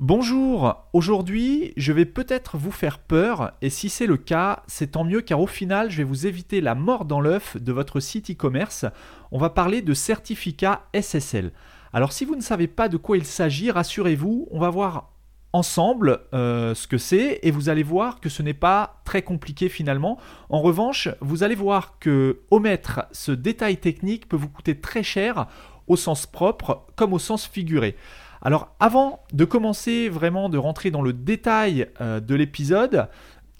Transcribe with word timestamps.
Bonjour, 0.00 0.86
aujourd'hui 0.94 1.74
je 1.76 1.92
vais 1.92 2.06
peut-être 2.06 2.56
vous 2.56 2.72
faire 2.72 2.98
peur 2.98 3.52
et 3.60 3.70
si 3.70 3.88
c'est 3.88 4.06
le 4.06 4.16
cas, 4.16 4.62
c'est 4.66 4.92
tant 4.92 5.04
mieux 5.04 5.20
car 5.20 5.40
au 5.40 5.46
final 5.46 5.90
je 5.90 5.98
vais 5.98 6.02
vous 6.02 6.26
éviter 6.26 6.60
la 6.60 6.74
mort 6.74 7.04
dans 7.04 7.20
l'œuf 7.20 7.56
de 7.58 7.72
votre 7.72 8.00
site 8.00 8.30
e-commerce. 8.30 8.86
On 9.30 9.38
va 9.38 9.50
parler 9.50 9.82
de 9.82 9.94
certificat 9.94 10.86
SSL. 10.98 11.52
Alors 11.92 12.12
si 12.12 12.24
vous 12.24 12.34
ne 12.34 12.40
savez 12.40 12.68
pas 12.68 12.88
de 12.88 12.96
quoi 12.96 13.16
il 13.16 13.26
s'agit, 13.26 13.70
rassurez-vous, 13.70 14.48
on 14.50 14.58
va 14.58 14.70
voir 14.70 15.10
ensemble 15.52 16.20
euh, 16.32 16.74
ce 16.74 16.86
que 16.86 16.98
c'est 16.98 17.40
et 17.42 17.50
vous 17.50 17.68
allez 17.68 17.82
voir 17.82 18.18
que 18.18 18.30
ce 18.30 18.42
n'est 18.42 18.54
pas 18.54 19.02
très 19.04 19.22
compliqué 19.22 19.68
finalement. 19.68 20.18
En 20.48 20.62
revanche, 20.62 21.10
vous 21.20 21.42
allez 21.42 21.54
voir 21.54 21.98
que 22.00 22.40
omettre 22.50 23.02
ce 23.12 23.30
détail 23.30 23.76
technique 23.76 24.28
peut 24.28 24.36
vous 24.36 24.48
coûter 24.48 24.80
très 24.80 25.02
cher 25.02 25.46
au 25.86 25.96
sens 25.96 26.26
propre 26.26 26.86
comme 26.96 27.12
au 27.12 27.18
sens 27.18 27.46
figuré. 27.46 27.96
Alors 28.42 28.74
avant 28.80 29.22
de 29.32 29.44
commencer 29.44 30.08
vraiment 30.08 30.48
de 30.48 30.58
rentrer 30.58 30.90
dans 30.90 31.02
le 31.02 31.12
détail 31.12 31.86
euh, 32.00 32.18
de 32.18 32.34
l'épisode, 32.34 33.08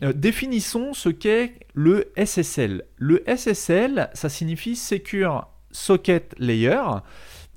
euh, 0.02 0.12
définissons 0.12 0.92
ce 0.92 1.08
qu'est 1.08 1.54
le 1.74 2.12
SSL. 2.16 2.84
Le 2.96 3.22
SSL, 3.28 4.10
ça 4.12 4.28
signifie 4.28 4.74
Secure 4.74 5.48
Socket 5.70 6.34
Layer. 6.38 6.82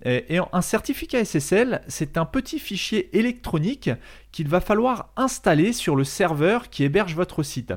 Et 0.04 0.38
un 0.52 0.62
certificat 0.62 1.26
SSL, 1.26 1.82
c'est 1.88 2.18
un 2.18 2.26
petit 2.26 2.60
fichier 2.60 3.18
électronique 3.18 3.90
qu'il 4.32 4.48
va 4.48 4.62
falloir 4.62 5.10
installer 5.16 5.74
sur 5.74 5.96
le 5.96 6.04
serveur 6.04 6.70
qui 6.70 6.84
héberge 6.84 7.16
votre 7.16 7.42
site. 7.42 7.74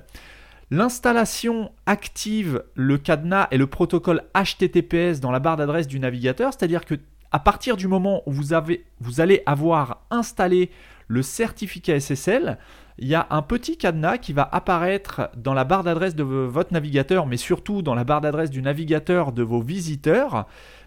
L'installation 0.71 1.73
active 1.87 2.63
le 2.75 2.99
cadenas 2.99 3.49
et 3.51 3.57
le 3.57 3.67
protocole 3.67 4.25
HTTPS 4.35 5.21
dans 5.21 5.31
la 5.31 5.39
barre 5.39 5.57
d'adresse 5.57 5.87
du 5.87 5.99
navigateur, 5.99 6.53
c'est-à-dire 6.53 6.85
que 6.85 6.95
à 7.31 7.39
partir 7.39 7.77
du 7.77 7.89
moment 7.89 8.23
où 8.27 8.33
vous, 8.33 8.53
avez, 8.53 8.85
vous 9.01 9.21
allez 9.21 9.43
avoir 9.47 10.03
installé 10.11 10.71
le 11.09 11.23
certificat 11.23 12.01
SSL, 12.01 12.59
il 12.99 13.09
y 13.09 13.15
a 13.15 13.27
un 13.31 13.43
petit 13.43 13.77
cadenas 13.77 14.19
qui 14.19 14.33
va 14.33 14.49
apparaître 14.51 15.31
dans 15.37 15.55
la 15.55 15.65
barre 15.65 15.85
d'adresse 15.85 16.15
de 16.15 16.23
votre 16.23 16.73
navigateur, 16.73 17.27
mais 17.27 17.37
surtout 17.37 17.81
dans 17.81 17.95
la 17.95 18.05
barre 18.05 18.21
d'adresse 18.21 18.51
du 18.51 18.61
navigateur 18.61 19.33
de 19.33 19.43
vos 19.43 19.61
visiteurs, 19.61 20.47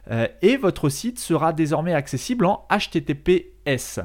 euh, 0.10 0.28
et 0.42 0.58
votre 0.58 0.90
site 0.90 1.20
sera 1.20 1.54
désormais 1.54 1.94
accessible 1.94 2.46
en 2.46 2.68
HTTPS. 2.70 4.00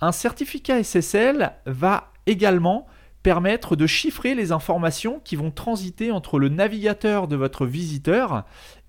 Un 0.00 0.12
certificat 0.12 0.82
SSL 0.82 1.52
va 1.66 2.12
également 2.26 2.86
permettre 3.22 3.76
de 3.76 3.86
chiffrer 3.86 4.34
les 4.34 4.52
informations 4.52 5.20
qui 5.24 5.36
vont 5.36 5.50
transiter 5.50 6.10
entre 6.10 6.38
le 6.38 6.48
navigateur 6.48 7.28
de 7.28 7.36
votre 7.36 7.66
visiteur 7.66 8.44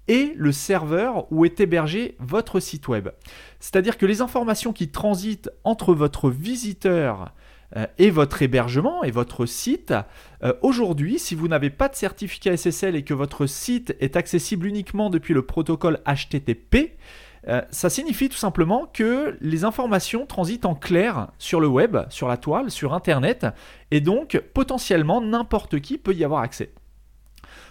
et 0.08 0.34
le 0.36 0.52
serveur 0.52 1.32
où 1.32 1.46
est 1.46 1.60
hébergé 1.60 2.16
votre 2.20 2.60
site 2.60 2.88
web. 2.88 3.10
C'est-à-dire 3.60 3.98
que 3.98 4.06
les 4.06 4.22
informations 4.22 4.74
qui 4.74 4.90
transitent 4.90 5.50
entre 5.64 5.94
votre 5.94 6.30
visiteur 6.30 7.32
euh, 7.78 7.88
et 7.98 8.10
votre 8.10 8.42
hébergement 8.42 9.04
et 9.04 9.12
votre 9.12 9.46
site, 9.46 9.94
euh, 10.44 10.54
aujourd'hui, 10.62 11.20
si 11.20 11.36
vous 11.36 11.48
n'avez 11.48 11.70
pas 11.70 11.88
de 11.88 11.96
certificat 11.96 12.58
SSL 12.58 12.96
et 12.96 13.04
que 13.04 13.14
votre 13.14 13.46
site 13.46 13.96
est 14.00 14.18
accessible 14.18 14.68
uniquement 14.68 15.10
depuis 15.10 15.34
le 15.34 15.46
protocole 15.46 16.00
HTTP, 16.06 16.98
euh, 17.48 17.62
ça 17.72 17.90
signifie 17.90 18.30
tout 18.30 18.38
simplement 18.38 18.88
que 18.92 19.38
les 19.42 19.64
informations 19.66 20.26
transitent 20.26 20.66
en 20.66 20.76
clair 20.76 21.28
sur 21.38 21.60
le 21.60 21.68
web, 21.68 21.98
sur 22.10 22.28
la 22.28 22.38
toile, 22.38 22.72
sur 22.72 22.94
Internet, 22.94 23.46
et 23.92 24.02
donc 24.02 24.42
potentiellement 24.54 25.22
n'importe 25.22 25.80
qui 25.80 25.98
peut 25.98 26.14
y 26.14 26.24
avoir 26.24 26.42
accès. 26.42 26.74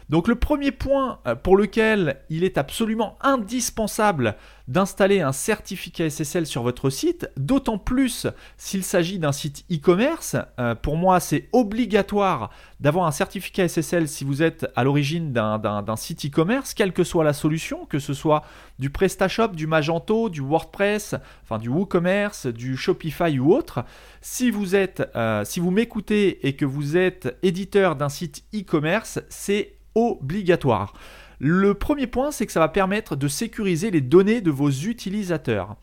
Donc 0.09 0.29
le 0.29 0.35
premier 0.35 0.73
point 0.73 1.21
euh, 1.27 1.35
pour 1.35 1.57
lequel 1.57 2.19
il 2.29 2.45
est 2.45 2.59
absolument 2.59 3.17
indispensable 3.21 4.37
d'installer 4.69 5.21
un 5.21 5.33
certificat 5.33 6.09
SSL 6.09 6.47
sur 6.47 6.63
votre 6.63 6.89
site, 6.89 7.29
d'autant 7.37 7.79
plus 7.79 8.27
s'il 8.57 8.85
s'agit 8.85 9.19
d'un 9.19 9.33
site 9.33 9.65
e-commerce. 9.71 10.37
Euh, 10.59 10.75
pour 10.75 10.97
moi, 10.97 11.21
c'est 11.21 11.49
obligatoire 11.53 12.51
d'avoir 12.81 13.07
un 13.07 13.11
certificat 13.11 13.69
SSL 13.69 14.09
si 14.09 14.25
vous 14.25 14.43
êtes 14.43 14.67
à 14.77 14.85
l'origine 14.85 15.33
d'un 15.33 15.97
site 15.97 16.27
e-commerce, 16.27 16.75
quelle 16.75 16.93
que 16.93 17.05
soit 17.05 17.25
la 17.25 17.33
solution, 17.33 17.87
que 17.87 17.99
ce 17.99 18.15
soit 18.15 18.45
du 18.79 18.91
PrestaShop, 18.91 19.49
du 19.49 19.67
Magento, 19.67 20.29
du 20.29 20.41
WordPress, 20.41 21.15
enfin 21.43 21.59
du 21.59 21.69
WooCommerce, 21.69 22.47
du 22.47 22.77
Shopify 22.77 23.39
ou 23.39 23.53
autre. 23.53 23.85
Si 24.21 24.51
vous 24.51 24.75
euh, 24.75 25.45
si 25.45 25.61
vous 25.61 25.71
m'écoutez 25.71 26.47
et 26.47 26.55
que 26.55 26.65
vous 26.65 26.97
êtes 26.97 27.37
éditeur 27.43 27.97
d'un 27.97 28.09
site 28.09 28.45
e-commerce, 28.55 29.21
c'est 29.29 29.75
obligatoire. 29.95 30.95
Le 31.39 31.75
premier 31.75 32.07
point, 32.07 32.31
c'est 32.31 32.47
que 32.47 32.53
ça 32.53 32.61
va 32.61 32.69
permettre 32.69 33.17
de 33.17 33.27
sécuriser 33.29 33.91
les 33.91 34.01
données 34.01 34.41
de 34.41 34.51
vos 34.51 34.71
utilisateurs. 34.71 35.77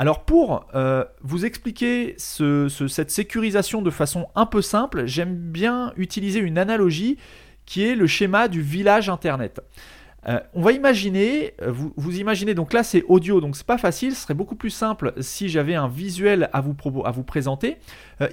Alors 0.00 0.24
pour 0.24 0.66
euh, 0.74 1.04
vous 1.20 1.44
expliquer 1.44 2.16
cette 2.16 3.10
sécurisation 3.10 3.82
de 3.82 3.90
façon 3.90 4.28
un 4.34 4.46
peu 4.46 4.62
simple, 4.62 5.04
j'aime 5.04 5.36
bien 5.36 5.92
utiliser 5.98 6.40
une 6.40 6.56
analogie 6.56 7.18
qui 7.66 7.84
est 7.84 7.94
le 7.94 8.06
schéma 8.06 8.48
du 8.48 8.62
village 8.62 9.10
Internet. 9.10 9.60
Euh, 10.26 10.40
on 10.54 10.62
va 10.62 10.72
imaginer, 10.72 11.52
euh, 11.60 11.70
vous, 11.70 12.18
imaginez, 12.18 12.54
donc 12.54 12.72
là 12.72 12.82
c'est 12.82 13.04
audio, 13.08 13.42
donc 13.42 13.56
c'est 13.56 13.66
pas 13.66 13.76
facile, 13.76 14.14
ce 14.14 14.22
serait 14.22 14.32
beaucoup 14.32 14.56
plus 14.56 14.70
simple 14.70 15.12
si 15.20 15.50
j'avais 15.50 15.74
un 15.74 15.88
visuel 15.88 16.48
à 16.54 16.62
vous, 16.62 16.74
à 17.04 17.10
vous 17.10 17.22
présenter. 17.22 17.76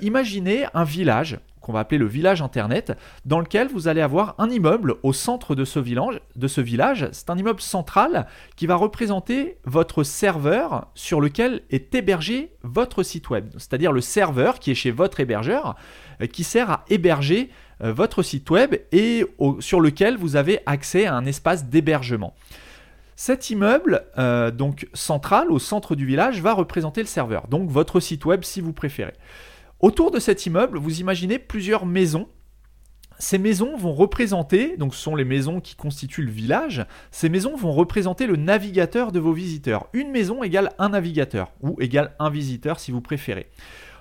imaginez 0.02 0.68
un 0.74 0.86
village, 0.86 1.38
qu'on 1.68 1.74
va 1.74 1.82
appeler 1.82 1.98
le 1.98 2.08
village 2.08 2.42
Internet, 2.42 2.94
dans 3.26 3.42
lequel 3.42 3.68
vous 3.68 3.90
allez 3.90 4.00
avoir 4.00 4.36
un 4.38 4.50
immeuble 4.50 4.96
au 5.04 5.12
centre 5.12 5.54
de 5.54 5.66
ce 5.66 5.80
village. 5.80 6.22
De 6.38 6.48
ce 6.48 6.62
village. 6.62 7.10
C'est 7.12 7.30
un 7.30 7.38
immeuble 7.38 7.60
central 7.60 8.26
qui 8.56 8.68
va 8.68 8.76
représenter 8.76 9.58
votre 9.66 10.04
serveur 10.04 10.88
sur 10.96 11.20
lequel 11.20 11.64
est 11.70 11.94
hébergé 11.94 12.52
votre 12.64 13.04
site 13.04 13.30
web. 13.30 13.50
C'est-à-dire 13.58 13.92
le 13.92 14.00
serveur 14.00 14.60
qui 14.60 14.72
est 14.72 14.76
chez 14.76 14.92
votre 14.92 15.20
hébergeur, 15.20 15.76
euh, 16.22 16.28
qui 16.28 16.46
sert 16.46 16.72
à 16.72 16.86
héberger 16.90 17.50
euh, 17.84 17.92
votre 17.92 18.24
site 18.24 18.50
web 18.50 18.76
et 18.94 19.26
sur 19.60 19.82
lequel 19.82 20.16
vous 20.16 20.38
avez 20.38 20.62
accès 20.66 21.06
à 21.06 21.16
un 21.16 21.26
espace 21.26 21.66
d'hébergement. 21.66 22.34
Cet 23.20 23.50
immeuble, 23.50 24.06
euh, 24.18 24.52
donc 24.52 24.88
central, 24.94 25.52
au 25.52 25.60
centre 25.60 25.96
du 25.96 26.06
village, 26.06 26.40
va 26.40 26.54
représenter 26.54 27.02
le 27.02 27.08
serveur, 27.08 27.48
donc 27.48 27.68
votre 27.68 28.00
site 28.00 28.26
web 28.26 28.44
si 28.44 28.62
vous 28.62 28.74
préférez. 28.74 29.16
Autour 29.80 30.10
de 30.10 30.20
cet 30.20 30.48
immeuble, 30.48 30.80
vous 30.80 31.02
imaginez 31.02 31.38
plusieurs 31.38 31.86
maisons. 31.86 32.28
Ces 33.20 33.38
maisons 33.38 33.78
vont 33.78 33.94
représenter, 33.94 34.76
donc 34.78 34.96
ce 34.96 35.02
sont 35.02 35.16
les 35.16 35.24
maisons 35.24 35.60
qui 35.60 35.76
constituent 35.76 36.24
le 36.24 36.32
village, 36.32 36.86
ces 37.12 37.30
maisons 37.30 37.56
vont 37.56 37.72
représenter 37.72 38.26
le 38.26 38.38
navigateur 38.38 39.12
de 39.12 39.20
vos 39.20 39.34
visiteurs. 39.34 39.88
Une 39.94 40.10
maison 40.10 40.42
égale 40.42 40.74
un 40.80 40.90
navigateur, 40.90 41.52
ou 41.62 41.76
égale 41.80 42.16
un 42.18 42.32
visiteur 42.32 42.80
si 42.80 42.92
vous 42.92 43.02
préférez. 43.02 43.50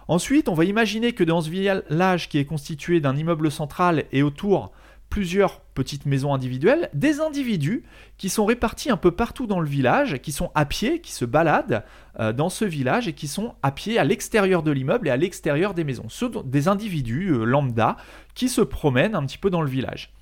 Ensuite, 0.09 0.49
on 0.49 0.55
va 0.55 0.65
imaginer 0.65 1.13
que 1.13 1.25
dans 1.25 1.43
ce 1.43 1.51
village 1.51 2.29
qui 2.31 2.39
est 2.39 2.45
constitué 2.47 3.01
d'un 3.01 3.17
immeuble 3.17 3.51
central 3.51 4.05
et 4.13 4.23
autour 4.23 4.73
plusieurs 5.16 5.60
petites 5.60 6.04
maisons 6.04 6.34
individuelles, 6.34 6.91
des 6.93 7.21
individus 7.21 7.84
qui 8.19 8.28
sont 8.28 8.44
répartis 8.44 8.91
un 8.91 8.99
peu 8.99 9.12
partout 9.12 9.47
dans 9.47 9.60
le 9.60 9.66
village, 9.66 10.19
qui 10.19 10.31
sont 10.31 10.50
à 10.54 10.66
pied, 10.66 11.00
qui 11.00 11.10
se 11.10 11.25
baladent 11.25 11.84
euh, 12.21 12.34
dans 12.34 12.50
ce 12.50 12.66
village 12.66 13.09
et 13.09 13.15
qui 13.15 13.27
sont 13.27 13.54
à 13.62 13.72
pied 13.72 13.99
à 13.99 14.04
l'extérieur 14.04 14.62
de 14.62 14.71
l'immeuble 14.71 15.09
et 15.09 15.10
à 15.10 15.16
l'extérieur 15.16 15.72
des 15.72 15.84
maisons. 15.84 16.10
Ce 16.10 16.31
sont 16.31 16.43
des 16.43 16.69
individus 16.69 17.31
euh, 17.31 17.44
lambda 17.44 17.97
qui 18.34 18.50
se 18.50 18.60
promènent 18.60 19.15
un 19.15 19.25
petit 19.25 19.38
peu 19.38 19.49
dans 19.49 19.62
le 19.62 19.71
village. 19.71 20.12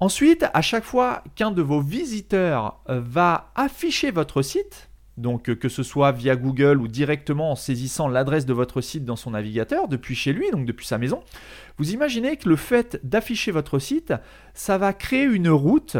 Ensuite, 0.00 0.44
à 0.52 0.62
chaque 0.62 0.82
fois 0.82 1.22
qu'un 1.36 1.52
de 1.52 1.62
vos 1.62 1.80
visiteurs 1.80 2.80
euh, 2.88 3.00
va 3.00 3.52
afficher 3.54 4.10
votre 4.10 4.42
site, 4.42 4.90
donc 5.16 5.54
que 5.54 5.68
ce 5.68 5.82
soit 5.82 6.12
via 6.12 6.36
Google 6.36 6.80
ou 6.80 6.88
directement 6.88 7.52
en 7.52 7.56
saisissant 7.56 8.08
l'adresse 8.08 8.46
de 8.46 8.52
votre 8.52 8.80
site 8.80 9.04
dans 9.04 9.16
son 9.16 9.30
navigateur 9.30 9.88
depuis 9.88 10.14
chez 10.14 10.32
lui, 10.32 10.50
donc 10.50 10.66
depuis 10.66 10.86
sa 10.86 10.98
maison, 10.98 11.22
vous 11.78 11.92
imaginez 11.92 12.36
que 12.36 12.48
le 12.48 12.56
fait 12.56 13.00
d'afficher 13.02 13.50
votre 13.50 13.78
site, 13.78 14.14
ça 14.54 14.78
va 14.78 14.92
créer 14.92 15.24
une 15.24 15.48
route 15.48 15.96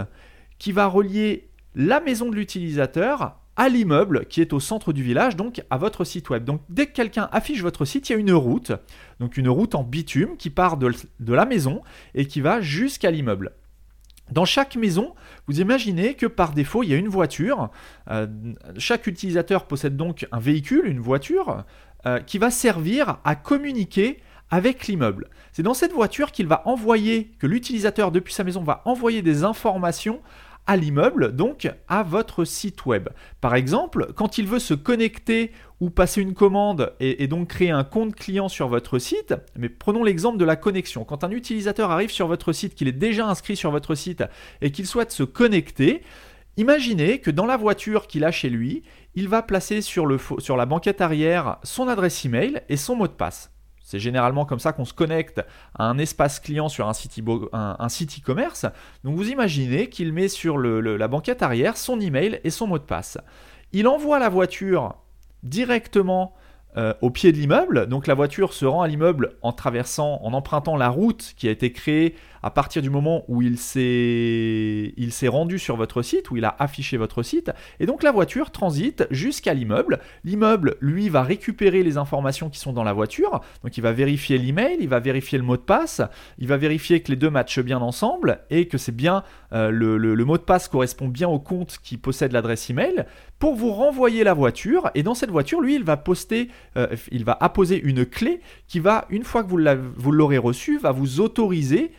qui 0.58 0.72
va 0.72 0.86
relier 0.86 1.48
la 1.74 2.00
maison 2.00 2.30
de 2.30 2.36
l'utilisateur 2.36 3.36
à 3.56 3.68
l'immeuble 3.68 4.26
qui 4.26 4.40
est 4.40 4.52
au 4.52 4.60
centre 4.60 4.92
du 4.92 5.02
village, 5.02 5.36
donc 5.36 5.62
à 5.70 5.78
votre 5.78 6.04
site 6.04 6.30
web. 6.30 6.44
Donc 6.44 6.60
dès 6.68 6.86
que 6.86 6.92
quelqu'un 6.92 7.28
affiche 7.32 7.62
votre 7.62 7.84
site, 7.84 8.08
il 8.08 8.12
y 8.12 8.16
a 8.16 8.18
une 8.18 8.32
route, 8.32 8.72
donc 9.18 9.36
une 9.36 9.48
route 9.48 9.74
en 9.74 9.82
bitume 9.82 10.36
qui 10.36 10.50
part 10.50 10.76
de, 10.76 10.92
la 11.20 11.46
maison 11.46 11.82
et 12.14 12.26
qui 12.26 12.40
va 12.40 12.60
jusqu'à 12.60 13.10
l'immeuble. 13.10 13.52
Dans 14.30 14.44
chaque 14.44 14.76
maison, 14.76 15.14
vous 15.46 15.60
imaginez 15.60 16.14
que 16.14 16.26
par 16.26 16.52
défaut, 16.52 16.82
il 16.82 16.90
y 16.90 16.94
a 16.94 16.96
une 16.96 17.08
voiture. 17.08 17.70
Euh, 18.10 18.26
chaque 18.76 19.06
utilisateur 19.06 19.66
possède 19.66 19.96
donc 19.96 20.26
un 20.32 20.40
véhicule, 20.40 20.86
une 20.86 21.00
voiture, 21.00 21.64
euh, 22.06 22.18
qui 22.20 22.38
va 22.38 22.50
servir 22.50 23.18
à 23.24 23.36
communiquer 23.36 24.18
avec 24.50 24.86
l'immeuble. 24.86 25.28
C'est 25.52 25.62
dans 25.62 25.74
cette 25.74 25.92
voiture 25.92 26.32
qu'il 26.32 26.46
va 26.46 26.62
envoyer, 26.66 27.32
que 27.38 27.46
l'utilisateur 27.46 28.12
depuis 28.12 28.34
sa 28.34 28.44
maison 28.44 28.62
va 28.62 28.82
envoyer 28.84 29.22
des 29.22 29.44
informations 29.44 30.20
à 30.66 30.76
l'immeuble, 30.76 31.34
donc 31.34 31.68
à 31.88 32.02
votre 32.02 32.44
site 32.44 32.86
web. 32.86 33.08
Par 33.40 33.54
exemple, 33.54 34.12
quand 34.14 34.38
il 34.38 34.46
veut 34.46 34.58
se 34.58 34.74
connecter 34.74 35.52
ou 35.80 35.90
passer 35.90 36.20
une 36.20 36.34
commande 36.34 36.94
et, 37.00 37.26
donc 37.28 37.48
créer 37.48 37.70
un 37.70 37.84
compte 37.84 38.14
client 38.14 38.48
sur 38.48 38.68
votre 38.68 38.98
site, 38.98 39.34
mais 39.56 39.68
prenons 39.68 40.02
l'exemple 40.02 40.38
de 40.38 40.44
la 40.44 40.56
connexion. 40.56 41.04
Quand 41.04 41.24
un 41.24 41.30
utilisateur 41.30 41.90
arrive 41.90 42.10
sur 42.10 42.26
votre 42.26 42.52
site, 42.52 42.74
qu'il 42.74 42.88
est 42.88 42.92
déjà 42.92 43.26
inscrit 43.26 43.56
sur 43.56 43.70
votre 43.70 43.94
site 43.94 44.24
et 44.60 44.72
qu'il 44.72 44.86
souhaite 44.86 45.12
se 45.12 45.22
connecter, 45.22 46.02
imaginez 46.56 47.20
que 47.20 47.30
dans 47.30 47.46
la 47.46 47.56
voiture 47.56 48.06
qu'il 48.06 48.24
a 48.24 48.32
chez 48.32 48.50
lui, 48.50 48.82
il 49.14 49.28
va 49.28 49.42
placer 49.42 49.82
sur, 49.82 50.06
le, 50.06 50.18
sur 50.38 50.56
la 50.56 50.66
banquette 50.66 51.00
arrière 51.00 51.58
son 51.62 51.88
adresse 51.88 52.24
email 52.24 52.62
et 52.68 52.76
son 52.76 52.96
mot 52.96 53.06
de 53.06 53.12
passe. 53.12 53.55
C'est 53.86 54.00
généralement 54.00 54.44
comme 54.44 54.58
ça 54.58 54.72
qu'on 54.72 54.84
se 54.84 54.92
connecte 54.92 55.40
à 55.78 55.84
un 55.84 55.96
espace 55.96 56.40
client 56.40 56.68
sur 56.68 56.88
un 56.88 56.92
site, 56.92 57.20
e-commerce. 57.20 58.66
Donc 59.04 59.14
vous 59.14 59.30
imaginez 59.30 59.88
qu'il 59.88 60.12
met 60.12 60.26
sur 60.26 60.58
la 60.58 61.06
banquette 61.06 61.40
arrière 61.40 61.76
son 61.76 62.00
email 62.00 62.40
et 62.42 62.50
son 62.50 62.66
mot 62.66 62.80
de 62.80 62.84
passe. 62.84 63.16
Il 63.72 63.86
envoie 63.86 64.18
la 64.18 64.28
voiture 64.28 64.96
directement 65.44 66.34
euh, 66.76 66.94
au 67.00 67.10
pied 67.10 67.30
de 67.30 67.36
l'immeuble. 67.36 67.86
Donc 67.86 68.08
la 68.08 68.14
voiture 68.14 68.54
se 68.54 68.66
rend 68.66 68.82
à 68.82 68.88
l'immeuble 68.88 69.36
en 69.42 69.52
traversant, 69.52 70.18
en 70.24 70.32
empruntant 70.32 70.76
la 70.76 70.88
route 70.88 71.34
qui 71.36 71.46
a 71.46 71.52
été 71.52 71.70
créée 71.70 72.16
à 72.46 72.50
partir 72.50 72.80
du 72.80 72.90
moment 72.90 73.24
où 73.26 73.42
il 73.42 73.58
s'est, 73.58 74.94
il 74.96 75.10
s'est 75.10 75.26
rendu 75.26 75.58
sur 75.58 75.74
votre 75.74 76.00
site, 76.02 76.30
où 76.30 76.36
il 76.36 76.44
a 76.44 76.54
affiché 76.60 76.96
votre 76.96 77.24
site. 77.24 77.50
Et 77.80 77.86
donc 77.86 78.04
la 78.04 78.12
voiture 78.12 78.52
transite 78.52 79.08
jusqu'à 79.10 79.52
l'immeuble. 79.52 79.98
L'immeuble, 80.22 80.76
lui, 80.80 81.08
va 81.08 81.24
récupérer 81.24 81.82
les 81.82 81.96
informations 81.96 82.48
qui 82.48 82.60
sont 82.60 82.72
dans 82.72 82.84
la 82.84 82.92
voiture. 82.92 83.40
Donc 83.64 83.76
il 83.76 83.80
va 83.80 83.90
vérifier 83.90 84.38
l'email, 84.38 84.76
il 84.78 84.88
va 84.88 85.00
vérifier 85.00 85.38
le 85.38 85.44
mot 85.44 85.56
de 85.56 85.62
passe, 85.62 86.02
il 86.38 86.46
va 86.46 86.56
vérifier 86.56 87.00
que 87.00 87.10
les 87.10 87.16
deux 87.16 87.30
matchent 87.30 87.58
bien 87.58 87.78
ensemble 87.78 88.38
et 88.48 88.68
que 88.68 88.78
c'est 88.78 88.94
bien 88.94 89.24
euh, 89.52 89.70
le, 89.70 89.96
le, 89.96 90.24
mot 90.24 90.38
de 90.38 90.42
passe 90.42 90.68
correspond 90.68 91.08
bien 91.08 91.28
au 91.28 91.40
compte 91.40 91.78
qui 91.82 91.96
possède 91.96 92.30
l'adresse 92.30 92.70
email 92.70 93.06
pour 93.40 93.56
vous 93.56 93.72
renvoyer 93.72 94.22
la 94.22 94.34
voiture. 94.34 94.90
Et 94.94 95.02
dans 95.02 95.14
cette 95.14 95.30
voiture, 95.30 95.60
lui, 95.60 95.74
il 95.74 95.82
va 95.82 95.96
poster, 95.96 96.48
euh, 96.76 96.94
il 97.10 97.24
va 97.24 97.36
apposer 97.40 97.80
une 97.82 98.06
clé 98.06 98.40
qui 98.68 98.78
va, 98.78 99.06
une 99.10 99.24
fois 99.24 99.42
que 99.42 99.48
vous 99.48 100.12
l'aurez 100.12 100.38
reçue, 100.38 100.78
va 100.78 100.92
vous 100.92 101.20
autoriser 101.20 101.90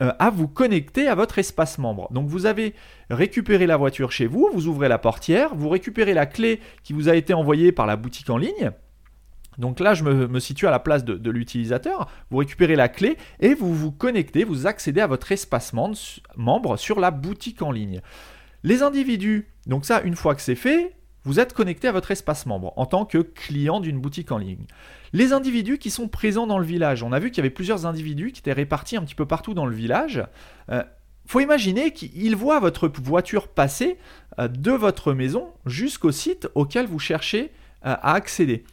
à 0.00 0.30
vous 0.30 0.48
connecter 0.48 1.08
à 1.08 1.14
votre 1.14 1.38
espace 1.38 1.78
membre. 1.78 2.12
Donc 2.12 2.28
vous 2.28 2.46
avez 2.46 2.74
récupéré 3.10 3.66
la 3.66 3.76
voiture 3.76 4.12
chez 4.12 4.26
vous, 4.26 4.50
vous 4.52 4.66
ouvrez 4.66 4.88
la 4.88 4.98
portière, 4.98 5.54
vous 5.54 5.68
récupérez 5.68 6.14
la 6.14 6.26
clé 6.26 6.60
qui 6.82 6.92
vous 6.92 7.08
a 7.08 7.16
été 7.16 7.32
envoyée 7.32 7.72
par 7.72 7.86
la 7.86 7.96
boutique 7.96 8.30
en 8.30 8.36
ligne. 8.36 8.72
Donc 9.58 9.80
là, 9.80 9.94
je 9.94 10.04
me, 10.04 10.40
situe 10.40 10.66
à 10.66 10.70
la 10.70 10.78
place 10.78 11.04
de, 11.04 11.30
l'utilisateur. 11.30 12.10
Vous 12.30 12.38
récupérez 12.38 12.76
la 12.76 12.88
clé 12.88 13.16
et 13.40 13.54
vous 13.54 13.74
vous 13.74 13.92
connectez, 13.92 14.44
vous 14.44 14.66
accédez 14.66 15.00
à 15.00 15.06
votre 15.06 15.32
espace 15.32 15.72
membre 15.72 16.76
sur 16.76 17.00
la 17.00 17.10
boutique 17.10 17.62
en 17.62 17.70
ligne. 17.70 18.00
Les 18.62 18.82
individus, 18.82 19.48
donc 19.66 19.84
ça, 19.84 20.02
une 20.02 20.16
fois 20.16 20.34
que 20.34 20.42
c'est 20.42 20.54
fait, 20.54 20.96
vous 21.26 21.40
êtes 21.40 21.52
connecté 21.52 21.88
à 21.88 21.92
votre 21.92 22.12
espace 22.12 22.46
membre 22.46 22.72
en 22.76 22.86
tant 22.86 23.04
que 23.04 23.18
client 23.18 23.80
d'une 23.80 23.98
boutique 23.98 24.30
en 24.30 24.38
ligne. 24.38 24.64
Les 25.12 25.32
individus 25.32 25.76
qui 25.76 25.90
sont 25.90 26.06
présents 26.06 26.46
dans 26.46 26.58
le 26.58 26.64
village, 26.64 27.02
on 27.02 27.12
a 27.12 27.18
vu 27.18 27.30
qu'il 27.30 27.38
y 27.38 27.40
avait 27.40 27.50
plusieurs 27.50 27.84
individus 27.84 28.30
qui 28.30 28.40
étaient 28.40 28.52
répartis 28.52 28.96
un 28.96 29.02
petit 29.02 29.16
peu 29.16 29.26
partout 29.26 29.52
dans 29.52 29.66
le 29.66 29.74
village. 29.74 30.22
Il 30.68 30.74
euh, 30.74 30.82
faut 31.26 31.40
imaginer 31.40 31.90
qu'ils 31.92 32.36
voient 32.36 32.60
votre 32.60 32.88
voiture 33.02 33.48
passer 33.48 33.98
euh, 34.38 34.46
de 34.46 34.70
votre 34.70 35.12
maison 35.12 35.48
jusqu'au 35.66 36.12
site 36.12 36.48
auquel 36.54 36.86
vous 36.86 37.00
cherchez 37.00 37.50
euh, 37.84 37.96
à 38.00 38.14
accéder. 38.14 38.64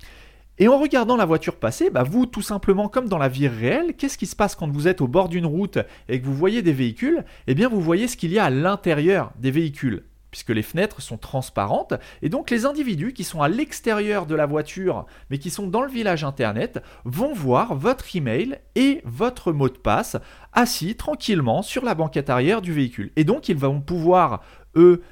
Et 0.60 0.68
en 0.68 0.78
regardant 0.78 1.18
la 1.18 1.26
voiture 1.26 1.56
passer, 1.56 1.90
bah 1.90 2.04
vous, 2.04 2.28
tout 2.28 2.44
simplement, 2.44 2.88
comme 2.88 3.10
dans 3.10 3.18
la 3.18 3.30
vie 3.30 3.48
réelle, 3.48 3.96
qu'est-ce 3.96 4.20
qui 4.20 4.28
se 4.28 4.36
passe 4.36 4.54
quand 4.54 4.70
vous 4.70 4.88
êtes 4.88 5.02
au 5.02 5.08
bord 5.08 5.28
d'une 5.28 5.48
route 5.48 5.80
et 6.08 6.22
que 6.22 6.26
vous 6.28 6.36
voyez 6.36 6.62
des 6.62 6.74
véhicules? 6.74 7.26
Eh 7.48 7.56
bien, 7.56 7.68
vous 7.68 7.82
voyez 7.82 8.08
ce 8.08 8.16
qu'il 8.16 8.32
y 8.32 8.38
a 8.38 8.46
à 8.46 8.50
l'intérieur 8.52 9.32
des 9.40 9.50
véhicules 9.50 10.04
puisque 10.34 10.50
les 10.50 10.64
fenêtres 10.64 11.00
sont 11.00 11.18
transparentes, 11.18 11.94
et 12.24 12.30
donc 12.30 12.50
les 12.50 12.66
individus 12.66 13.14
qui 13.14 13.24
sont 13.24 13.44
à 13.44 13.50
l'extérieur 13.50 14.26
de 14.26 14.34
la 14.34 14.48
voiture, 14.48 15.06
mais 15.30 15.38
qui 15.38 15.52
sont 15.52 15.68
dans 15.68 15.84
le 15.84 15.92
village 15.92 16.24
Internet, 16.24 16.82
vont 17.06 17.34
voir 17.34 17.76
votre 17.76 18.16
email 18.16 18.58
et 18.74 19.02
votre 19.06 19.52
mot 19.52 19.70
de 19.70 19.78
passe 19.78 20.18
assis 20.52 20.96
tranquillement 20.96 21.62
sur 21.62 21.86
la 21.86 21.94
banquette 21.94 22.32
arrière 22.32 22.64
du 22.64 22.74
véhicule. 22.74 23.12
Et 23.16 23.26
donc 23.26 23.48
ils 23.48 23.56
vont 23.56 23.80
pouvoir, 23.80 24.42
eux, 24.76 25.04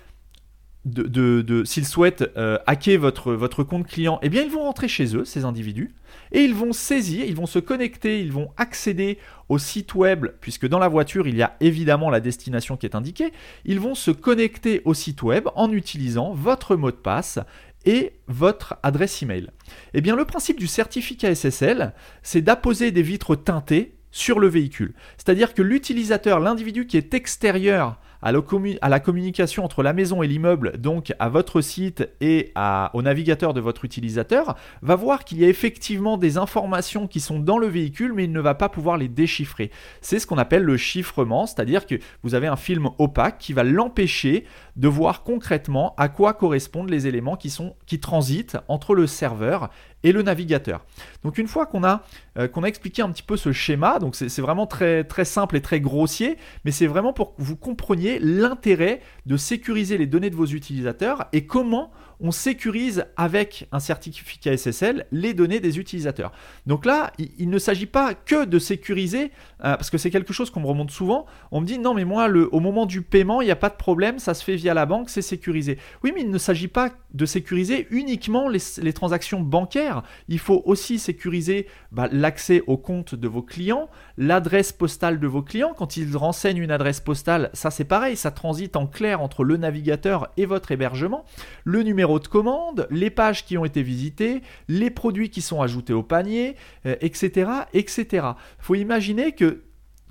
s'ils 1.63 1.85
souhaitent 1.85 2.29
euh, 2.37 2.57
hacker 2.65 2.99
votre, 2.99 3.33
votre 3.33 3.63
compte 3.63 3.85
client, 3.85 4.19
eh 4.23 4.29
bien 4.29 4.41
ils 4.41 4.49
vont 4.49 4.63
rentrer 4.63 4.87
chez 4.87 5.15
eux, 5.15 5.25
ces 5.25 5.45
individus, 5.45 5.93
et 6.31 6.41
ils 6.41 6.55
vont 6.55 6.73
saisir, 6.73 7.25
ils 7.25 7.35
vont 7.35 7.45
se 7.45 7.59
connecter, 7.59 8.21
ils 8.21 8.31
vont 8.31 8.49
accéder 8.57 9.19
au 9.49 9.59
site 9.59 9.93
web, 9.93 10.27
puisque 10.41 10.67
dans 10.67 10.79
la 10.79 10.87
voiture 10.87 11.27
il 11.27 11.35
y 11.35 11.43
a 11.43 11.55
évidemment 11.59 12.09
la 12.09 12.19
destination 12.19 12.77
qui 12.77 12.87
est 12.87 12.95
indiquée, 12.95 13.31
ils 13.65 13.79
vont 13.79 13.95
se 13.95 14.11
connecter 14.11 14.81
au 14.85 14.93
site 14.93 15.21
web 15.21 15.47
en 15.55 15.71
utilisant 15.71 16.33
votre 16.33 16.75
mot 16.75 16.91
de 16.91 16.95
passe 16.95 17.39
et 17.85 18.13
votre 18.27 18.75
adresse 18.83 19.21
email. 19.21 19.49
Eh 19.93 20.01
bien 20.01 20.15
le 20.15 20.25
principe 20.25 20.59
du 20.59 20.67
certificat 20.67 21.33
SSL, 21.35 21.93
c'est 22.23 22.41
d'apposer 22.41 22.91
des 22.91 23.01
vitres 23.01 23.35
teintées 23.35 23.95
sur 24.11 24.39
le 24.39 24.47
véhicule. 24.47 24.93
C'est-à-dire 25.17 25.53
que 25.53 25.61
l'utilisateur, 25.61 26.39
l'individu 26.39 26.85
qui 26.85 26.97
est 26.97 27.13
extérieur 27.13 27.99
à, 28.21 28.31
la 28.31 29.00
communication 29.00 29.65
entre 29.65 29.83
la 29.83 29.94
maison 29.94 30.21
et 30.23 30.27
l'immeuble, 30.27 30.77
donc 30.77 31.13
à 31.19 31.29
votre 31.29 31.62
site 31.62 32.07
et 32.21 32.53
au 32.94 33.01
navigateur 33.01 33.53
de 33.53 33.62
votre 33.62 33.85
utilisateur, 33.85 34.56
va 34.81 34.95
voir 34.95 35.23
qu'il 35.25 35.39
y 35.39 35.45
a 35.45 35.47
effectivement 35.47 36.18
des 36.18 36.38
informations 36.38 37.07
qui 37.07 37.19
sont 37.19 37.39
dans 37.39 37.57
le 37.57 37.68
véhicule, 37.68 38.13
mais 38.13 38.25
il 38.25 38.31
ne 38.31 38.39
va 38.39 38.56
pas 38.56 38.69
pouvoir 38.69 38.97
les 38.97 39.07
déchiffrer. 39.07 39.71
C'est 40.01 40.19
ce 40.19 40.27
qu'on 40.27 40.38
appelle 40.38 40.63
le 40.63 40.77
chiffrement, 40.77 41.45
c'est-à-dire 41.45 41.85
que 41.85 41.95
vous 42.23 42.35
avez 42.35 42.47
un 42.47 42.56
film 42.56 42.89
opaque 43.00 43.38
qui 43.39 43.53
va 43.53 43.63
l'empêcher 43.63 44.45
de 44.75 44.88
voir 44.88 45.24
concrètement 45.24 45.94
à 45.97 46.09
quoi 46.09 46.33
correspondent 46.33 46.89
les 46.89 47.07
éléments 47.07 47.35
qui, 47.35 48.00
transitent 48.00 48.57
entre 48.67 48.95
le 48.95 49.07
serveur 49.07 49.69
et 50.03 50.12
le 50.12 50.24
navigateur. 50.24 50.85
Donc 51.24 51.38
une 51.38 51.47
fois 51.47 51.65
qu'on 51.65 51.83
a, 51.83 52.03
euh, 52.38 52.47
expliqué 52.63 53.01
un 53.01 53.12
petit 53.12 53.24
peu 53.24 53.38
ce 53.38 53.51
schéma, 53.51 54.00
donc 54.00 54.15
c'est 54.15 54.41
vraiment 54.41 54.65
très 54.65 55.06
simple 55.25 55.56
et 55.57 55.62
très 55.62 55.79
grossier, 55.79 56.38
mais 56.65 56.71
c'est 56.71 56.88
vraiment 56.88 57.13
pour 57.13 57.35
que 57.35 57.41
vous 57.41 57.56
compreniez 57.56 58.10
l'intérêt 58.19 59.01
de 59.25 59.37
sécuriser 59.37 59.97
les 59.97 60.07
données 60.07 60.29
de 60.29 60.35
vos 60.35 60.45
utilisateurs 60.45 61.27
et 61.33 61.45
comment 61.45 61.91
on 62.21 62.31
sécurise 62.31 63.06
avec 63.18 63.68
un 63.71 63.79
certificat 63.79 64.56
SSL 64.56 65.07
les 65.12 65.33
données 65.33 65.59
des 65.59 65.79
utilisateurs. 65.79 66.31
Donc 66.68 66.85
là, 66.85 67.12
il, 67.18 67.50
ne 67.50 67.57
s'agit 67.57 67.88
pas 67.88 68.13
que 68.13 68.45
de 68.45 68.59
sécuriser, 68.59 69.25
euh, 69.63 69.75
parce 69.75 69.89
que 69.89 69.97
c'est 69.97 70.12
quelque 70.12 70.33
chose 70.33 70.50
qu'on 70.50 70.62
me 70.62 70.68
remonte 70.68 70.91
souvent. 70.91 71.25
On 71.51 71.62
me 71.62 71.65
dit 71.65 71.79
non, 71.79 71.94
mais 71.94 72.06
moi, 72.06 72.27
le, 72.27 72.47
au 72.53 72.59
moment 72.59 72.85
du 72.85 73.01
paiement, 73.01 73.41
il 73.41 73.45
n'y 73.45 73.51
a 73.51 73.56
pas 73.56 73.69
de 73.69 73.75
problème, 73.75 74.19
ça 74.19 74.34
se 74.34 74.43
fait 74.43 74.55
via 74.55 74.74
la 74.74 74.86
banque, 74.86 75.10
c'est 75.10 75.22
sécurisé. 75.22 75.77
Oui, 76.03 76.12
mais 76.13 76.22
il 76.22 76.29
ne 76.29 76.38
s'agit 76.38 76.67
pas 76.67 76.91
de 77.13 77.25
sécuriser 77.25 77.88
uniquement 77.89 78.48
les, 78.48 78.93
transactions 78.93 79.41
bancaires. 79.41 80.03
Il 80.27 80.39
faut 80.39 80.62
aussi 80.65 81.00
sécuriser 81.00 81.67
bah, 81.91 82.07
l'accès 82.12 82.62
au 82.67 82.77
compte 82.77 83.15
de 83.15 83.27
vos 83.27 83.41
clients, 83.41 83.89
l'adresse 84.17 84.72
postale 84.72 85.19
de 85.19 85.27
vos 85.27 85.41
clients. 85.41 85.74
Quand 85.75 85.98
ils 85.98 86.15
renseignent 86.15 86.57
une 86.62 86.72
adresse 86.72 87.00
postale, 87.00 87.50
ça 87.53 87.72
c'est 87.72 87.86
pareil, 87.86 88.15
ça 88.15 88.31
transite 88.31 88.75
en 88.75 88.86
clair 88.86 89.22
entre 89.22 89.43
le 89.43 89.57
navigateur 89.57 90.29
et 90.38 90.45
votre 90.45 90.72
hébergement. 90.72 91.25
Le 91.63 91.84
numéro 91.84 92.11
de 92.20 92.27
commande, 92.27 92.88
les 92.89 93.10
pages 93.10 93.46
qui 93.46 93.58
ont 93.58 93.65
été 93.65 93.84
visitées, 93.84 94.41
les 94.68 94.89
produits 94.89 95.30
qui 95.30 95.41
sont 95.41 95.62
ajoutés 95.62 95.94
au 95.94 96.03
panier, 96.03 96.56
etc., 96.86 97.51
etc. 97.74 98.06
Il 98.13 98.63
faut 98.63 98.75
imaginer 98.75 99.34
que 99.34 99.63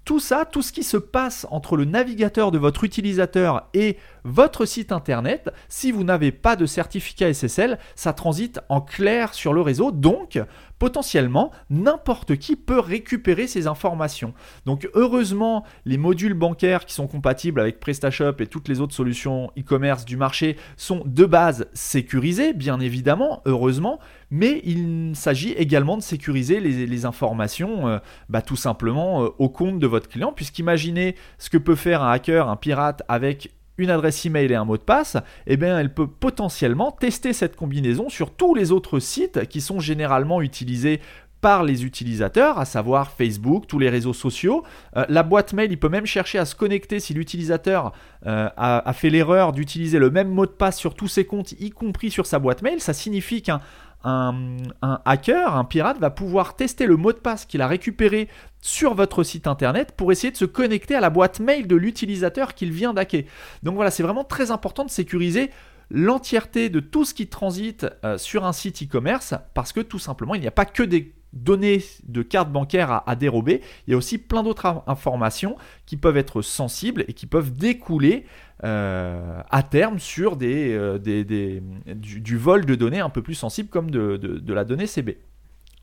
tout 0.04 0.19
ça, 0.19 0.45
tout 0.45 0.62
ce 0.62 0.73
qui 0.73 0.83
se 0.83 0.97
passe 0.97 1.47
entre 1.50 1.76
le 1.76 1.85
navigateur 1.85 2.50
de 2.50 2.59
votre 2.59 2.85
utilisateur 2.85 3.69
et 3.75 3.97
votre 4.25 4.64
site 4.64 4.92
internet, 4.92 5.50
si 5.69 5.92
vous 5.92 6.04
n'avez 6.04 6.33
pas 6.33 6.57
de 6.57 6.66
certificat 6.66 7.33
SSL, 7.33 7.78
ça 7.95 8.12
transite 8.12 8.61
en 8.69 8.80
clair 8.80 9.35
sur 9.35 9.52
le 9.52 9.61
réseau. 9.61 9.92
Donc, 9.92 10.40
potentiellement, 10.80 11.52
n'importe 11.68 12.37
qui 12.37 12.56
peut 12.56 12.80
récupérer 12.80 13.46
ces 13.46 13.68
informations. 13.68 14.32
Donc 14.64 14.88
heureusement, 14.94 15.62
les 15.84 15.99
modules 15.99 16.34
bancaires 16.34 16.87
qui 16.87 16.94
sont 16.94 17.06
compatibles 17.06 17.60
avec 17.60 17.78
PrestaShop 17.78 18.37
et 18.40 18.46
toutes 18.46 18.66
les 18.66 18.80
autres 18.80 18.94
solutions 18.94 19.52
e-commerce 19.58 20.06
du 20.06 20.16
marché 20.16 20.56
sont 20.78 21.02
de 21.04 21.26
base 21.26 21.68
sécurisés, 21.75 22.54
bien 22.54 22.80
évidemment, 22.80 23.42
heureusement, 23.44 24.00
mais 24.30 24.62
il 24.64 25.12
s'agit 25.14 25.52
également 25.52 25.99
de 25.99 26.02
sécuriser 26.02 26.60
les, 26.60 27.04
informations 27.04 27.88
euh, 27.88 27.99
bah, 28.28 28.42
tout 28.42 28.56
simplement 28.56 29.25
euh, 29.25 29.28
au 29.38 29.49
compte 29.50 29.78
de 29.78 29.87
votre 29.87 30.08
client, 30.08 30.32
puisqu'imaginez 30.32 31.14
ce 31.38 31.50
que 31.50 31.58
peut 31.58 31.75
faire 31.75 32.02
un 32.02 32.10
hacker, 32.10 32.49
un 32.49 32.56
pirate 32.56 33.02
avec 33.08 33.50
une 33.80 33.90
adresse 33.90 34.25
email 34.25 34.52
et 34.52 34.54
un 34.54 34.64
mot 34.64 34.76
de 34.76 34.82
passe, 34.82 35.16
eh 35.46 35.56
bien, 35.56 35.78
elle 35.78 35.92
peut 35.92 36.06
potentiellement 36.06 36.92
tester 36.92 37.32
cette 37.32 37.56
combinaison 37.56 38.08
sur 38.08 38.30
tous 38.30 38.54
les 38.54 38.72
autres 38.72 38.99
sites 38.99 39.46
qui 39.49 39.60
sont 39.60 39.80
généralement 39.80 40.42
utilisés 40.42 41.00
par 41.40 41.64
les 41.64 41.84
utilisateurs, 41.84 42.58
à 42.58 42.64
savoir 42.64 43.10
Facebook, 43.10 43.66
tous 43.66 43.78
les 43.78 43.88
réseaux 43.88 44.12
sociaux. 44.12 44.62
Euh, 44.96 45.04
la 45.08 45.22
boîte 45.22 45.52
mail, 45.52 45.72
il 45.72 45.78
peut 45.78 45.88
même 45.88 46.06
chercher 46.06 46.38
à 46.38 46.44
se 46.44 46.54
connecter 46.54 47.00
si 47.00 47.14
l'utilisateur 47.14 47.92
euh, 48.26 48.49
a, 48.56 48.92
fait 48.92 49.10
l'erreur 49.10 49.52
d'utiliser 49.52 49.99
le 49.99 50.10
même 50.10 50.28
mot 50.28 50.46
de 50.46 50.50
passe 50.50 50.78
sur 50.78 50.94
tous 50.94 51.08
ses 51.08 51.25
comptes, 51.25 51.52
y 51.52 51.70
compris 51.70 52.10
sur 52.10 52.26
sa 52.26 52.38
boîte 52.38 52.62
mail. 52.62 52.80
Ça 52.80 52.92
signifie 52.92 53.42
qu'un 53.42 53.60
un, 54.04 54.57
hacker, 55.04 55.57
un 55.57 55.64
pirate, 55.64 55.99
va 55.99 56.11
pouvoir 56.11 56.57
tester 56.57 56.87
le 56.87 56.97
mot 56.97 57.12
de 57.12 57.19
passe 57.19 57.45
qu'il 57.45 57.62
a 57.62 57.66
récupéré 57.66 58.28
sur 58.61 58.95
votre 58.95 59.23
site 59.23 59.47
internet 59.47 59.92
pour 59.97 60.12
essayer 60.12 60.30
de 60.30 60.37
se 60.37 60.45
connecter 60.45 60.95
à 60.95 61.00
la 61.00 61.11
boîte 61.11 61.40
mail 61.40 61.66
de 61.66 61.76
l'utilisateur 61.76 62.54
qu'il 62.54 62.73
vient 62.73 62.95
d'hacker. 62.95 63.26
Donc 63.62 63.75
voilà, 63.75 63.90
c'est 63.90 64.02
vraiment 64.02 64.25
très 64.25 64.50
important 64.50 64.85
de 64.85 64.90
sécuriser 64.90 65.50
l'entièreté 65.90 66.69
de 66.69 66.80
tout 66.80 67.04
ce 67.04 67.14
qui 67.14 67.26
transite 67.26 67.87
euh, 68.04 68.16
sur 68.16 68.45
un 68.45 68.52
site 68.52 68.83
e-commerce 68.83 69.35
parce 69.54 69.73
que 69.73 69.80
tout 69.80 69.99
simplement, 69.99 70.35
il 70.35 70.40
n'y 70.40 70.47
a 70.47 70.52
pas 70.52 70.64
que 70.64 70.83
des 70.83 71.12
données 71.32 71.82
de 72.08 72.22
carte 72.22 72.50
bancaire 72.50 73.02
à, 73.06 73.16
dérober, 73.16 73.60
il 73.87 73.92
y 73.92 73.94
a 73.94 73.96
aussi 73.96 74.18
plein 74.18 74.42
d'autres 74.42 74.82
informations 74.87 75.56
qui 75.87 75.96
peuvent 75.96 76.16
être 76.16 76.42
sensibles 76.42 77.04
et 77.08 77.12
qui 77.12 77.26
peuvent 77.26 77.54
découler 77.54 78.26
euh, 78.64 79.40
à 79.50 79.62
terme 79.62 79.99
sur 79.99 80.37
des, 80.37 80.72
euh, 80.72 80.99
du, 80.99 82.37
vol 82.37 82.66
de 82.66 82.75
données 82.75 83.00
un 83.00 83.10
peu 83.10 83.22
plus 83.22 83.34
sensibles 83.34 83.68
comme 83.68 83.90
de, 83.90 84.52
la 84.52 84.64
donnée 84.64 84.87
CB. 84.87 85.18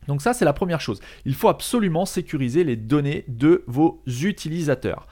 Donc 0.08 0.22
ça, 0.22 0.34
c'est 0.34 0.46
la 0.46 0.54
première 0.54 0.82
chose. 0.82 1.02
Il 1.26 1.34
faut 1.34 1.50
absolument 1.50 2.06
sécuriser 2.06 2.64
les 2.64 2.76
données 2.76 3.26
de 3.28 3.64
vos 3.68 4.02
utilisateurs. 4.06 5.08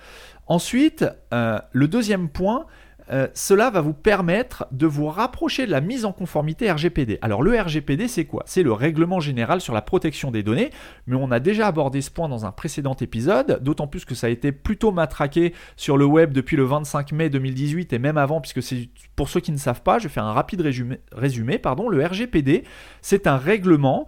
Ensuite, 0.47 1.05
euh, 1.33 1.59
le 1.71 1.87
deuxième 1.87 2.29
point, 2.29 2.65
euh, 3.11 3.27
cela 3.33 3.69
va 3.69 3.81
vous 3.81 3.93
permettre 3.93 4.65
de 4.71 4.87
vous 4.87 5.07
rapprocher 5.07 5.65
de 5.65 5.71
la 5.71 5.81
mise 5.81 6.05
en 6.05 6.11
conformité 6.11 6.71
RGPD. 6.71 7.19
Alors 7.21 7.43
le 7.43 7.59
RGPD, 7.59 8.07
c'est 8.07 8.25
quoi? 8.25 8.43
C'est 8.45 8.63
le 8.63 8.73
règlement 8.73 9.19
général 9.19 9.61
sur 9.61 9.73
la 9.73 9.81
protection 9.81 10.31
des 10.31 10.43
données, 10.43 10.71
mais 11.07 11.15
on 11.15 11.31
a 11.31 11.39
déjà 11.39 11.67
abordé 11.67 12.01
ce 12.01 12.09
point 12.09 12.29
dans 12.29 12.45
un 12.45 12.51
précédent 12.51 12.95
épisode, 12.95 13.59
d'autant 13.61 13.87
plus 13.87 14.05
que 14.05 14.15
ça 14.15 14.27
a 14.27 14.29
été 14.29 14.51
plutôt 14.51 14.91
matraqué 14.91 15.53
sur 15.75 15.97
le 15.97 16.05
web 16.05 16.33
depuis 16.33 16.57
le 16.57 16.63
25 16.63 17.11
mai 17.11 17.29
2018 17.29 17.93
et 17.93 17.99
même 17.99 18.17
avant, 18.17 18.41
puisque 18.41 18.63
c'est 18.63 18.89
pour 19.15 19.29
ceux 19.29 19.39
qui 19.39 19.51
ne 19.51 19.57
savent 19.57 19.81
pas, 19.81 19.99
je 19.99 20.07
vais 20.07 20.13
faire 20.13 20.25
un 20.25 20.33
rapide 20.33 20.61
résumé. 21.11 21.57
pardon, 21.59 21.89
le 21.89 22.03
RGPD, 22.03 22.63
c'est 23.01 23.27
un 23.27 23.37
règlement 23.37 24.07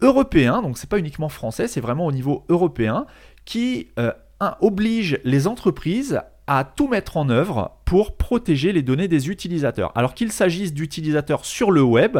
européen, 0.00 0.62
donc 0.62 0.78
c'est 0.78 0.88
pas 0.88 0.98
uniquement 0.98 1.28
français, 1.28 1.68
c'est 1.68 1.80
vraiment 1.80 2.06
au 2.06 2.12
niveau 2.12 2.44
européen, 2.48 3.06
qui 3.44 3.88
euh, 3.98 4.12
oblige 4.60 5.20
les 5.24 5.46
entreprises 5.46 6.20
à 6.48 6.64
tout 6.64 6.88
mettre 6.88 7.16
en 7.16 7.28
œuvre 7.28 7.78
pour 7.84 8.16
protéger 8.16 8.72
les 8.72 8.82
données 8.82 9.06
des 9.06 9.28
utilisateurs. 9.28 9.92
Alors 9.94 10.14
qu'il 10.14 10.32
s'agisse 10.32 10.72
d'utilisateurs 10.72 11.44
sur 11.44 11.70
le 11.70 11.82
web 11.82 12.18